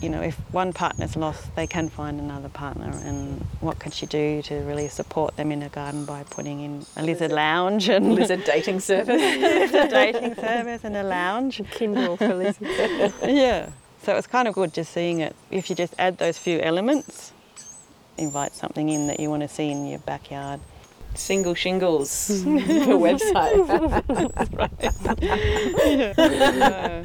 you 0.00 0.10
know, 0.10 0.20
if 0.20 0.36
one 0.52 0.72
partner's 0.72 1.16
lost, 1.16 1.54
they 1.56 1.66
can 1.66 1.88
find 1.88 2.20
another 2.20 2.48
partner, 2.50 2.90
and 3.04 3.40
what 3.60 3.78
can 3.78 3.90
she 3.90 4.04
do 4.06 4.42
to 4.42 4.56
really 4.56 4.88
support 4.88 5.36
them 5.36 5.50
in 5.50 5.62
a 5.62 5.68
garden 5.70 6.04
by 6.04 6.22
putting 6.24 6.60
in 6.60 6.84
a 6.96 7.02
lizard 7.02 7.32
lounge 7.32 7.88
and 7.88 8.14
Lizard 8.14 8.44
dating 8.44 8.80
service. 8.90 9.22
a 9.72 9.88
dating 9.88 10.34
service 10.34 10.84
and 10.84 10.96
a 10.96 11.02
lounge? 11.04 11.62
Kindle 11.70 12.16
for 12.16 12.34
lizards. 12.34 13.14
Yeah. 13.24 13.70
So 14.02 14.12
it 14.12 14.16
was 14.16 14.26
kind 14.26 14.46
of 14.46 14.54
good 14.54 14.74
just 14.74 14.92
seeing 14.92 15.20
it. 15.20 15.34
If 15.50 15.70
you 15.70 15.76
just 15.76 15.94
add 15.98 16.18
those 16.18 16.36
few 16.36 16.60
elements, 16.60 17.32
invite 18.18 18.54
something 18.54 18.90
in 18.90 19.06
that 19.06 19.18
you 19.18 19.30
want 19.30 19.42
to 19.42 19.48
see 19.48 19.70
in 19.70 19.86
your 19.86 20.00
backyard. 20.00 20.60
Single 21.14 21.54
shingles, 21.54 22.28
the 22.28 22.50
website. 23.06 23.54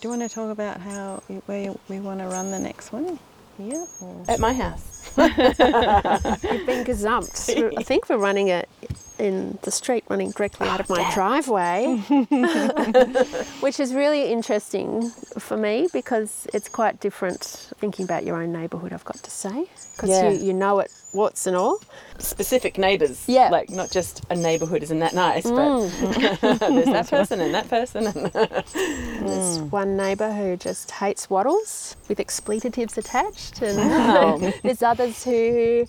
Do 0.00 0.08
you 0.08 0.10
want 0.10 0.22
to 0.22 0.28
talk 0.34 0.50
about 0.50 0.80
how 0.80 1.22
where 1.46 1.74
we 1.88 2.00
want 2.00 2.20
to 2.20 2.26
run 2.26 2.50
the 2.50 2.58
next 2.58 2.92
one? 2.92 3.18
Here? 3.58 3.86
Or? 4.00 4.24
At 4.28 4.40
my 4.40 4.52
house. 4.54 5.10
You've 5.18 5.28
been 6.66 6.84
gazumped. 6.84 7.74
I 7.78 7.82
think 7.82 8.08
we're 8.08 8.16
running 8.16 8.48
it 8.48 8.68
in 9.18 9.58
the 9.62 9.70
street, 9.70 10.04
running 10.08 10.30
directly 10.30 10.66
out 10.68 10.80
of 10.80 10.88
my 10.88 11.10
driveway, 11.12 11.96
which 13.60 13.78
is 13.78 13.92
really 13.92 14.32
interesting 14.32 15.10
for 15.38 15.58
me 15.58 15.88
because 15.92 16.46
it's 16.54 16.70
quite 16.70 17.00
different 17.00 17.42
thinking 17.78 18.04
about 18.06 18.24
your 18.24 18.40
own 18.42 18.50
neighbourhood, 18.52 18.94
I've 18.94 19.04
got 19.04 19.16
to 19.16 19.30
say. 19.30 19.66
Because 19.92 20.08
Yeah. 20.08 20.30
you, 20.30 20.38
you 20.46 20.52
know 20.54 20.78
it, 20.78 20.90
what's 21.12 21.46
and 21.46 21.56
all. 21.56 21.80
Specific 22.18 22.78
neighbours. 22.78 23.24
Yeah. 23.26 23.48
Like 23.50 23.70
not 23.70 23.90
just 23.90 24.22
a 24.30 24.36
neighbourhood 24.36 24.82
isn't 24.82 24.98
that 25.00 25.14
nice, 25.14 25.46
Mm. 25.46 26.40
but 26.40 26.58
there's 26.70 26.86
that 26.86 27.08
person 27.08 27.40
and 27.40 27.54
that 27.54 27.68
person. 27.68 28.06
And 28.06 28.30
There's 29.28 29.58
one 29.58 29.96
neighbour 29.96 30.32
who 30.32 30.56
just 30.56 30.90
hates 30.90 31.28
wattles 31.30 31.96
with 32.08 32.20
expletives 32.20 32.96
attached, 32.98 33.62
and 33.62 33.76
Wow. 33.78 34.52
there's 34.62 34.82
others 34.82 35.24
who 35.24 35.86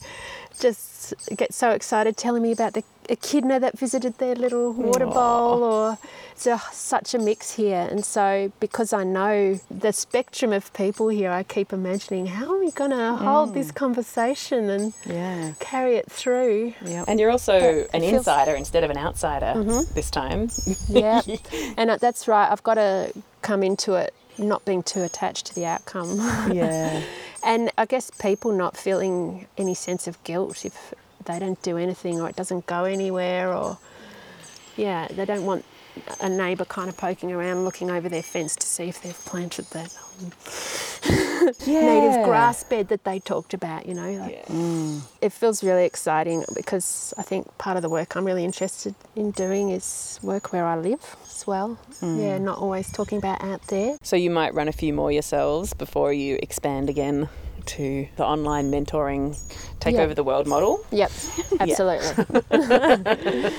just 0.60 1.14
get 1.36 1.54
so 1.54 1.72
excited 1.72 2.18
telling 2.18 2.44
me 2.44 2.52
about 2.52 2.74
the 2.74 2.84
echidna 3.10 3.60
that 3.60 3.78
visited 3.78 4.18
their 4.18 4.36
little 4.36 4.72
water 4.72 5.06
bowl, 5.06 5.64
or 5.64 5.98
it's 6.32 6.46
a, 6.48 6.62
such 6.72 7.14
a 7.14 7.20
mix 7.20 7.52
here. 7.56 7.88
And 7.92 8.06
so, 8.06 8.52
because 8.60 8.94
I 8.94 9.04
know 9.04 9.60
the 9.70 9.92
spectrum 9.92 10.54
of 10.54 10.72
people 10.74 11.10
here, 11.10 11.32
I 11.32 11.44
keep 11.44 11.74
imagining 11.74 12.28
how 12.28 12.54
are 12.54 12.60
we 12.60 12.72
going 12.72 12.92
to 12.92 13.16
hold 13.16 13.54
this 13.54 13.72
conversation 13.72 14.70
and 14.70 14.94
Yeah. 15.06 15.54
carry 15.60 15.96
it 15.96 16.12
through. 16.12 16.74
Yep. 16.86 17.06
and 17.08 17.20
you're 17.20 17.32
also 17.32 17.60
But 17.60 17.96
an 17.96 18.02
feels- 18.02 18.14
insider 18.20 18.56
instead 18.56 18.84
of 18.84 18.90
an 18.90 18.98
outsider 18.98 19.54
Mm-hmm. 19.56 19.94
this 19.94 20.10
time. 20.10 20.50
Yeah, 20.88 21.22
and 21.78 21.90
that's 22.00 22.28
right. 22.28 22.50
I've 22.52 22.64
got 22.64 22.76
to 22.76 23.12
come 23.42 23.64
into 23.64 23.94
it 23.96 24.14
not 24.38 24.64
being 24.66 24.82
too 24.84 25.02
attached 25.04 25.46
to 25.48 25.56
the 25.56 25.66
outcome. 25.66 26.18
Yeah. 26.54 27.02
And 27.44 27.72
I 27.76 27.88
guess 27.88 28.12
people 28.12 28.52
not 28.52 28.78
feeling 28.78 29.48
any 29.58 29.74
sense 29.74 30.06
of 30.06 30.24
guilt 30.24 30.64
if 30.64 30.94
they 31.26 31.40
don't 31.40 31.62
do 31.62 31.78
anything 31.78 32.20
or 32.22 32.30
it 32.30 32.36
doesn't 32.36 32.66
go 32.66 32.84
anywhere 32.84 33.54
or, 33.54 33.78
yeah, 34.76 35.08
they 35.10 35.26
don't 35.26 35.46
want 35.46 35.66
a 36.22 36.30
neighbour 36.30 36.66
kind 36.66 36.90
of 36.90 36.96
poking 36.96 37.32
around 37.32 37.66
looking 37.66 37.92
over 37.92 38.08
their 38.08 38.24
fence 38.24 38.56
to 38.56 38.66
see 38.66 38.86
if 38.86 39.02
they've 39.02 39.26
planted 39.26 39.66
that 39.72 39.94
um, 40.22 40.32
native 41.68 42.24
grass 42.26 42.64
bed 42.64 42.88
that 42.90 43.04
they 43.04 43.20
talked 43.20 43.54
about, 43.54 43.86
you 43.86 43.94
know. 43.94 44.12
Like, 44.12 44.46
mm. 44.46 45.02
It 45.22 45.34
feels 45.34 45.64
really 45.64 45.86
exciting 45.86 46.46
because 46.54 47.14
I 47.18 47.24
think 47.24 47.58
part 47.58 47.76
of 47.76 47.84
the 47.84 47.90
work 47.90 48.16
I'm 48.16 48.26
really 48.26 48.46
interested 48.46 48.96
in 49.16 49.32
doing 49.32 49.70
is 49.70 50.20
work 50.22 50.54
where 50.54 50.66
I 50.66 50.78
live 50.78 51.16
as 51.26 51.46
well. 51.46 51.78
Mm. 52.02 52.22
Yeah, 52.22 52.38
not 52.38 52.58
always 52.60 52.92
talking 52.92 53.18
about 53.18 53.44
out 53.44 53.64
there. 53.68 53.98
So 54.02 54.16
you 54.16 54.30
might 54.30 54.54
run 54.54 54.68
a 54.68 54.74
few 54.74 54.94
more 54.94 55.12
yourselves 55.12 55.74
before 55.74 56.14
you 56.14 56.38
expand 56.42 56.90
again 56.90 57.30
to 57.62 58.08
the 58.16 58.26
online 58.26 58.72
mentoring 58.72 59.38
take 59.80 59.96
Yeah. 59.96 60.02
over 60.02 60.14
the 60.14 60.24
world 60.24 60.48
model. 60.48 60.86
Yep, 60.92 61.12
absolutely. 61.60 62.26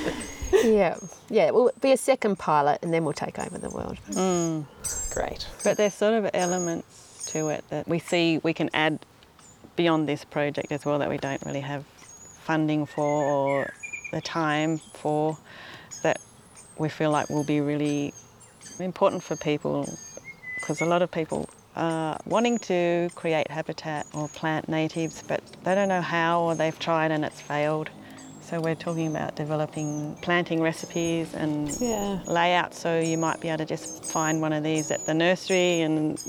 yeah, 0.52 0.96
yeah. 1.30 1.46
It 1.46 1.54
will 1.54 1.70
be 1.80 1.92
a 1.92 1.96
second 1.96 2.38
pilot, 2.38 2.78
and 2.82 2.92
then 2.92 3.04
we'll 3.04 3.12
take 3.14 3.38
over 3.38 3.58
the 3.58 3.70
world. 3.70 3.98
Mm, 4.10 4.66
great. 5.12 5.46
But 5.64 5.76
there's 5.76 5.94
sort 5.94 6.14
of 6.14 6.30
elements 6.34 7.26
to 7.32 7.48
it 7.48 7.64
that 7.70 7.88
we 7.88 7.98
see 7.98 8.38
we 8.42 8.52
can 8.52 8.68
add 8.74 8.98
beyond 9.76 10.08
this 10.08 10.24
project 10.24 10.70
as 10.72 10.84
well 10.84 10.98
that 10.98 11.08
we 11.08 11.16
don't 11.16 11.42
really 11.46 11.60
have 11.60 11.84
funding 12.44 12.84
for 12.84 13.04
or 13.24 13.72
the 14.12 14.20
time 14.20 14.78
for 14.78 15.38
that 16.02 16.20
we 16.76 16.88
feel 16.88 17.10
like 17.10 17.30
will 17.30 17.44
be 17.44 17.60
really 17.60 18.12
important 18.80 19.22
for 19.22 19.36
people 19.36 19.88
because 20.56 20.80
a 20.80 20.84
lot 20.84 21.00
of 21.00 21.10
people 21.10 21.48
are 21.76 22.18
wanting 22.26 22.58
to 22.58 23.10
create 23.14 23.50
habitat 23.50 24.06
or 24.14 24.28
plant 24.28 24.68
natives 24.68 25.22
but 25.26 25.42
they 25.64 25.74
don't 25.74 25.88
know 25.88 26.02
how 26.02 26.42
or 26.42 26.54
they've 26.54 26.78
tried 26.78 27.10
and 27.10 27.24
it's 27.24 27.40
failed. 27.40 27.90
So 28.40 28.60
we're 28.60 28.74
talking 28.74 29.06
about 29.06 29.36
developing 29.36 30.16
planting 30.20 30.60
recipes 30.60 31.32
and 31.34 31.70
Yeah. 31.80 32.18
layout 32.26 32.74
so 32.74 32.98
you 33.00 33.16
might 33.16 33.40
be 33.40 33.48
able 33.48 33.58
to 33.58 33.64
just 33.64 34.04
find 34.04 34.40
one 34.42 34.52
of 34.52 34.62
these 34.62 34.90
at 34.90 35.06
the 35.06 35.14
nursery 35.14 35.80
and 35.80 36.20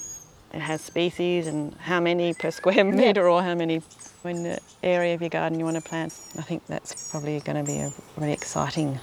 it 0.54 0.62
has 0.62 0.82
species 0.82 1.48
and 1.48 1.74
how 1.76 2.00
many 2.00 2.34
per 2.34 2.52
square 2.52 2.84
metre 2.86 3.28
or 3.28 3.41
how 3.41 3.56
many 3.56 3.82
in 4.24 4.44
the 4.44 4.60
area 4.84 5.14
of 5.16 5.22
your 5.22 5.30
garden 5.30 5.60
you 5.60 5.66
want 5.66 5.76
to 5.76 5.82
plant. 5.82 6.14
I 6.38 6.44
think 6.44 6.66
that's 6.68 7.10
probably 7.12 7.39
going 7.41 7.58
to 7.58 7.70
be 7.70 7.80
a 7.80 7.91
really 8.16 8.32
exciting 8.32 9.00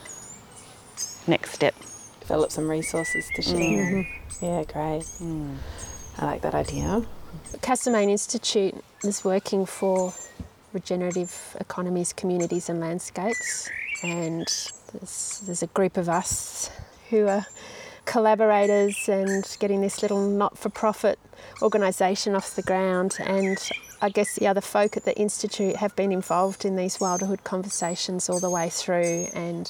next 1.26 1.52
step. 1.52 1.74
Develop 2.20 2.50
some 2.52 2.70
resources 2.70 3.28
to 3.34 3.42
share. 3.42 3.54
Mm-hmm. 3.54 4.44
Yeah, 4.44 4.64
great. 4.64 5.04
Mm. 5.20 5.56
I 6.18 6.26
like 6.26 6.42
that 6.42 6.54
idea. 6.54 7.02
Castlemaine 7.62 8.10
Institute 8.10 8.74
is 9.02 9.24
working 9.24 9.64
for 9.66 10.12
regenerative 10.72 11.56
economies, 11.58 12.12
communities, 12.12 12.68
and 12.68 12.80
landscapes, 12.80 13.70
and 14.02 14.46
there's, 14.92 15.42
there's 15.46 15.62
a 15.62 15.66
group 15.68 15.96
of 15.96 16.08
us 16.08 16.70
who 17.08 17.26
are 17.26 17.46
collaborators 18.04 19.08
and 19.08 19.56
getting 19.60 19.80
this 19.80 20.02
little 20.02 20.28
not-for-profit 20.28 21.18
organisation 21.62 22.34
off 22.34 22.54
the 22.54 22.62
ground. 22.62 23.16
And 23.20 23.58
I 24.02 24.10
guess 24.10 24.34
the 24.34 24.46
other 24.46 24.60
folk 24.60 24.96
at 24.96 25.04
the 25.04 25.16
institute 25.18 25.76
have 25.76 25.94
been 25.96 26.12
involved 26.12 26.64
in 26.64 26.76
these 26.76 26.98
wilderhood 26.98 27.44
conversations 27.44 28.28
all 28.28 28.40
the 28.40 28.50
way 28.50 28.68
through, 28.68 29.28
and 29.34 29.66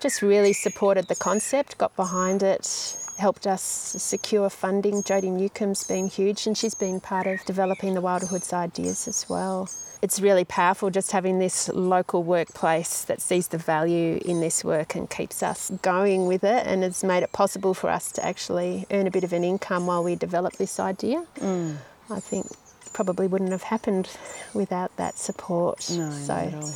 just 0.00 0.22
really 0.22 0.52
supported 0.52 1.08
the 1.08 1.14
concept, 1.14 1.78
got 1.78 1.94
behind 1.96 2.42
it, 2.42 2.96
helped 3.18 3.46
us 3.46 3.62
secure 3.62 4.50
funding. 4.50 5.02
Jodie 5.02 5.30
Newcomb's 5.30 5.84
been 5.84 6.08
huge 6.08 6.46
and 6.46 6.56
she's 6.56 6.74
been 6.74 7.00
part 7.00 7.26
of 7.26 7.44
developing 7.44 7.94
the 7.94 8.02
Wilderhoods 8.02 8.52
ideas 8.52 9.06
as 9.08 9.28
well. 9.28 9.68
It's 10.02 10.20
really 10.20 10.44
powerful 10.44 10.90
just 10.90 11.12
having 11.12 11.38
this 11.38 11.68
local 11.70 12.22
workplace 12.22 13.02
that 13.04 13.22
sees 13.22 13.48
the 13.48 13.58
value 13.58 14.20
in 14.24 14.40
this 14.40 14.62
work 14.62 14.94
and 14.94 15.08
keeps 15.08 15.42
us 15.42 15.70
going 15.80 16.26
with 16.26 16.44
it 16.44 16.66
and 16.66 16.82
has 16.82 17.02
made 17.02 17.22
it 17.22 17.32
possible 17.32 17.72
for 17.72 17.88
us 17.88 18.12
to 18.12 18.24
actually 18.24 18.86
earn 18.90 19.06
a 19.06 19.10
bit 19.10 19.24
of 19.24 19.32
an 19.32 19.44
income 19.44 19.86
while 19.86 20.04
we 20.04 20.14
develop 20.14 20.54
this 20.56 20.78
idea. 20.78 21.24
Mm. 21.36 21.76
I 22.10 22.20
think 22.20 22.48
probably 22.92 23.26
wouldn't 23.26 23.50
have 23.50 23.64
happened 23.64 24.08
without 24.52 24.94
that 24.96 25.18
support. 25.18 25.88
No, 25.90 26.10
so 26.10 26.34
not 26.34 26.44
at 26.44 26.54
all. 26.54 26.74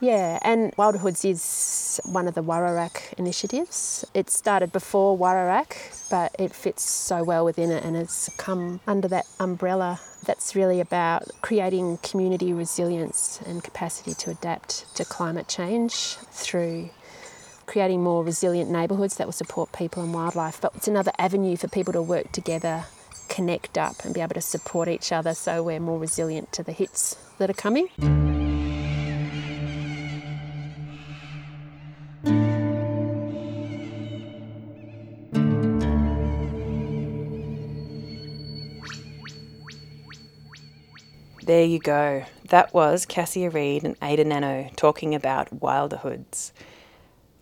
Yeah, 0.00 0.38
and 0.42 0.72
Wilderhoods 0.76 1.28
is 1.28 2.00
one 2.04 2.28
of 2.28 2.34
the 2.34 2.42
Wararak 2.42 3.12
initiatives. 3.14 4.04
It 4.14 4.30
started 4.30 4.72
before 4.72 5.18
Wararak, 5.18 6.08
but 6.10 6.34
it 6.38 6.54
fits 6.54 6.82
so 6.82 7.24
well 7.24 7.44
within 7.44 7.70
it 7.70 7.84
and 7.84 7.96
has 7.96 8.30
come 8.36 8.80
under 8.86 9.08
that 9.08 9.26
umbrella 9.40 10.00
that's 10.24 10.54
really 10.54 10.80
about 10.80 11.24
creating 11.42 11.98
community 11.98 12.52
resilience 12.52 13.40
and 13.46 13.62
capacity 13.64 14.14
to 14.14 14.30
adapt 14.30 14.94
to 14.96 15.04
climate 15.04 15.48
change 15.48 16.14
through 16.30 16.90
creating 17.66 18.02
more 18.02 18.24
resilient 18.24 18.70
neighbourhoods 18.70 19.16
that 19.16 19.26
will 19.26 19.32
support 19.32 19.72
people 19.72 20.02
and 20.02 20.14
wildlife. 20.14 20.60
But 20.60 20.74
it's 20.74 20.88
another 20.88 21.12
avenue 21.18 21.56
for 21.56 21.68
people 21.68 21.92
to 21.92 22.02
work 22.02 22.32
together, 22.32 22.84
connect 23.28 23.76
up, 23.76 24.04
and 24.04 24.14
be 24.14 24.20
able 24.20 24.34
to 24.34 24.40
support 24.40 24.88
each 24.88 25.12
other 25.12 25.34
so 25.34 25.62
we're 25.62 25.80
more 25.80 25.98
resilient 25.98 26.52
to 26.52 26.62
the 26.62 26.72
hits 26.72 27.16
that 27.38 27.50
are 27.50 27.54
coming. 27.54 28.47
There 41.48 41.64
you 41.64 41.78
go. 41.78 42.26
That 42.50 42.74
was 42.74 43.06
Cassia 43.06 43.48
Reid 43.48 43.82
and 43.82 43.96
Ada 44.02 44.22
Nano 44.22 44.68
talking 44.76 45.14
about 45.14 45.60
Wilderhoods. 45.60 46.52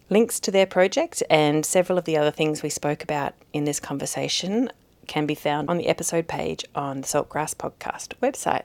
Links 0.09 0.39
to 0.39 0.53
their 0.53 0.65
project 0.65 1.25
and 1.29 1.67
several 1.67 1.99
of 1.99 2.05
the 2.05 2.17
other 2.17 2.31
things 2.31 2.63
we 2.63 2.69
spoke 2.69 3.03
about 3.03 3.35
in 3.53 3.65
this 3.65 3.81
conversation 3.81 4.71
can 5.09 5.27
be 5.27 5.35
found 5.35 5.69
on 5.69 5.77
the 5.77 5.89
episode 5.89 6.29
page 6.29 6.65
on 6.73 7.01
the 7.01 7.07
Saltgrass 7.09 7.57
Podcast 7.57 8.15
website. 8.23 8.63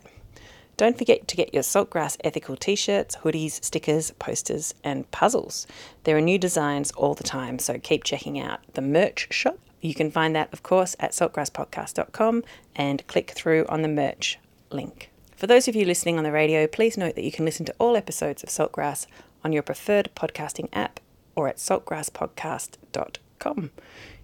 Don't 0.77 0.95
forget 0.95 1.27
to 1.27 1.35
get 1.35 1.55
your 1.55 1.63
Saltgrass 1.63 2.17
ethical 2.23 2.55
t 2.55 2.75
shirts, 2.75 3.15
hoodies, 3.23 3.63
stickers, 3.63 4.11
posters, 4.19 4.75
and 4.83 5.09
puzzles. 5.09 5.65
There 6.03 6.15
are 6.15 6.21
new 6.21 6.37
designs 6.37 6.91
all 6.91 7.15
the 7.15 7.23
time, 7.23 7.57
so 7.57 7.79
keep 7.79 8.03
checking 8.03 8.39
out 8.39 8.59
the 8.73 8.83
merch 8.83 9.29
shop. 9.31 9.57
You 9.81 9.95
can 9.95 10.11
find 10.11 10.35
that, 10.35 10.53
of 10.53 10.61
course, 10.61 10.95
at 10.99 11.13
saltgrasspodcast.com 11.13 12.43
and 12.75 13.07
click 13.07 13.31
through 13.31 13.65
on 13.69 13.81
the 13.81 13.87
merch 13.87 14.37
link. 14.69 15.10
For 15.41 15.47
those 15.47 15.67
of 15.67 15.75
you 15.75 15.83
listening 15.85 16.19
on 16.19 16.23
the 16.23 16.31
radio, 16.31 16.67
please 16.67 16.99
note 16.99 17.15
that 17.15 17.23
you 17.23 17.31
can 17.31 17.45
listen 17.45 17.65
to 17.65 17.73
all 17.79 17.97
episodes 17.97 18.43
of 18.43 18.49
Saltgrass 18.49 19.07
on 19.43 19.51
your 19.51 19.63
preferred 19.63 20.11
podcasting 20.15 20.69
app 20.71 20.99
or 21.35 21.47
at 21.47 21.57
saltgrasspodcast.com. 21.57 23.71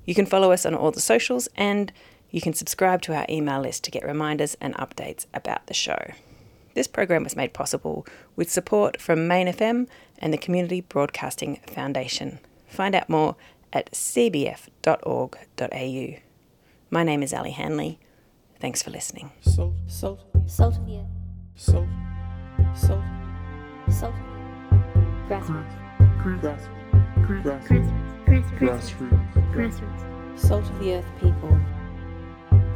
You 0.05 0.13
can 0.13 0.27
follow 0.27 0.51
us 0.51 0.63
on 0.63 0.75
all 0.75 0.91
the 0.91 1.01
socials 1.01 1.49
and 1.55 1.91
you 2.29 2.39
can 2.39 2.53
subscribe 2.53 3.01
to 3.01 3.15
our 3.15 3.25
email 3.27 3.59
list 3.59 3.83
to 3.85 3.89
get 3.89 4.05
reminders 4.05 4.55
and 4.61 4.75
updates 4.75 5.25
about 5.33 5.65
the 5.65 5.73
show. 5.73 6.13
This 6.75 6.85
program 6.85 7.23
was 7.23 7.35
made 7.35 7.51
possible 7.51 8.05
with 8.35 8.51
support 8.51 9.01
from 9.01 9.27
Main 9.27 9.47
FM 9.47 9.87
and 10.19 10.31
the 10.31 10.37
Community 10.37 10.81
Broadcasting 10.81 11.61
Foundation. 11.65 12.37
Find 12.67 12.93
out 12.93 13.09
more 13.09 13.35
at 13.73 13.89
cbf.org.au. 13.89 14.59
My 16.91 17.03
name 17.03 17.23
is 17.23 17.33
Ali 17.33 17.51
Hanley. 17.53 17.97
Thanks 18.59 18.83
for 18.83 18.91
listening. 18.91 19.31
Salt, 19.41 19.73
salt, 19.87 20.36
Salt 20.47 20.77
of 20.77 20.85
the 20.85 20.97
earth. 20.97 21.05
salt, 21.55 21.87
salt, 22.73 23.03
Salt. 23.89 24.13
Grassroots. 25.27 26.23
grass, 26.23 26.67
grass, 27.25 27.67
Grassroots. 27.67 28.57
grassroots, 28.57 29.53
Grassroots. 29.53 30.39
Salt 30.39 30.63
of 30.69 30.79
the 30.79 30.93
earth 30.95 31.05
people. 31.19 31.59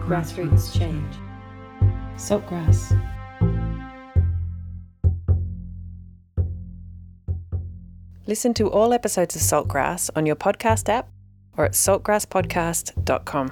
Grassroots 0.06 0.78
change. 0.78 1.16
Saltgrass. 2.18 2.92
Listen 8.28 8.54
to 8.54 8.70
all 8.70 8.94
episodes 8.94 9.36
of 9.36 9.42
Saltgrass 9.42 10.10
on 10.16 10.26
your 10.26 10.36
podcast 10.36 10.90
app 10.90 11.10
or 11.58 11.66
at 11.66 11.72
saltgrasspodcast.com. 11.72 13.52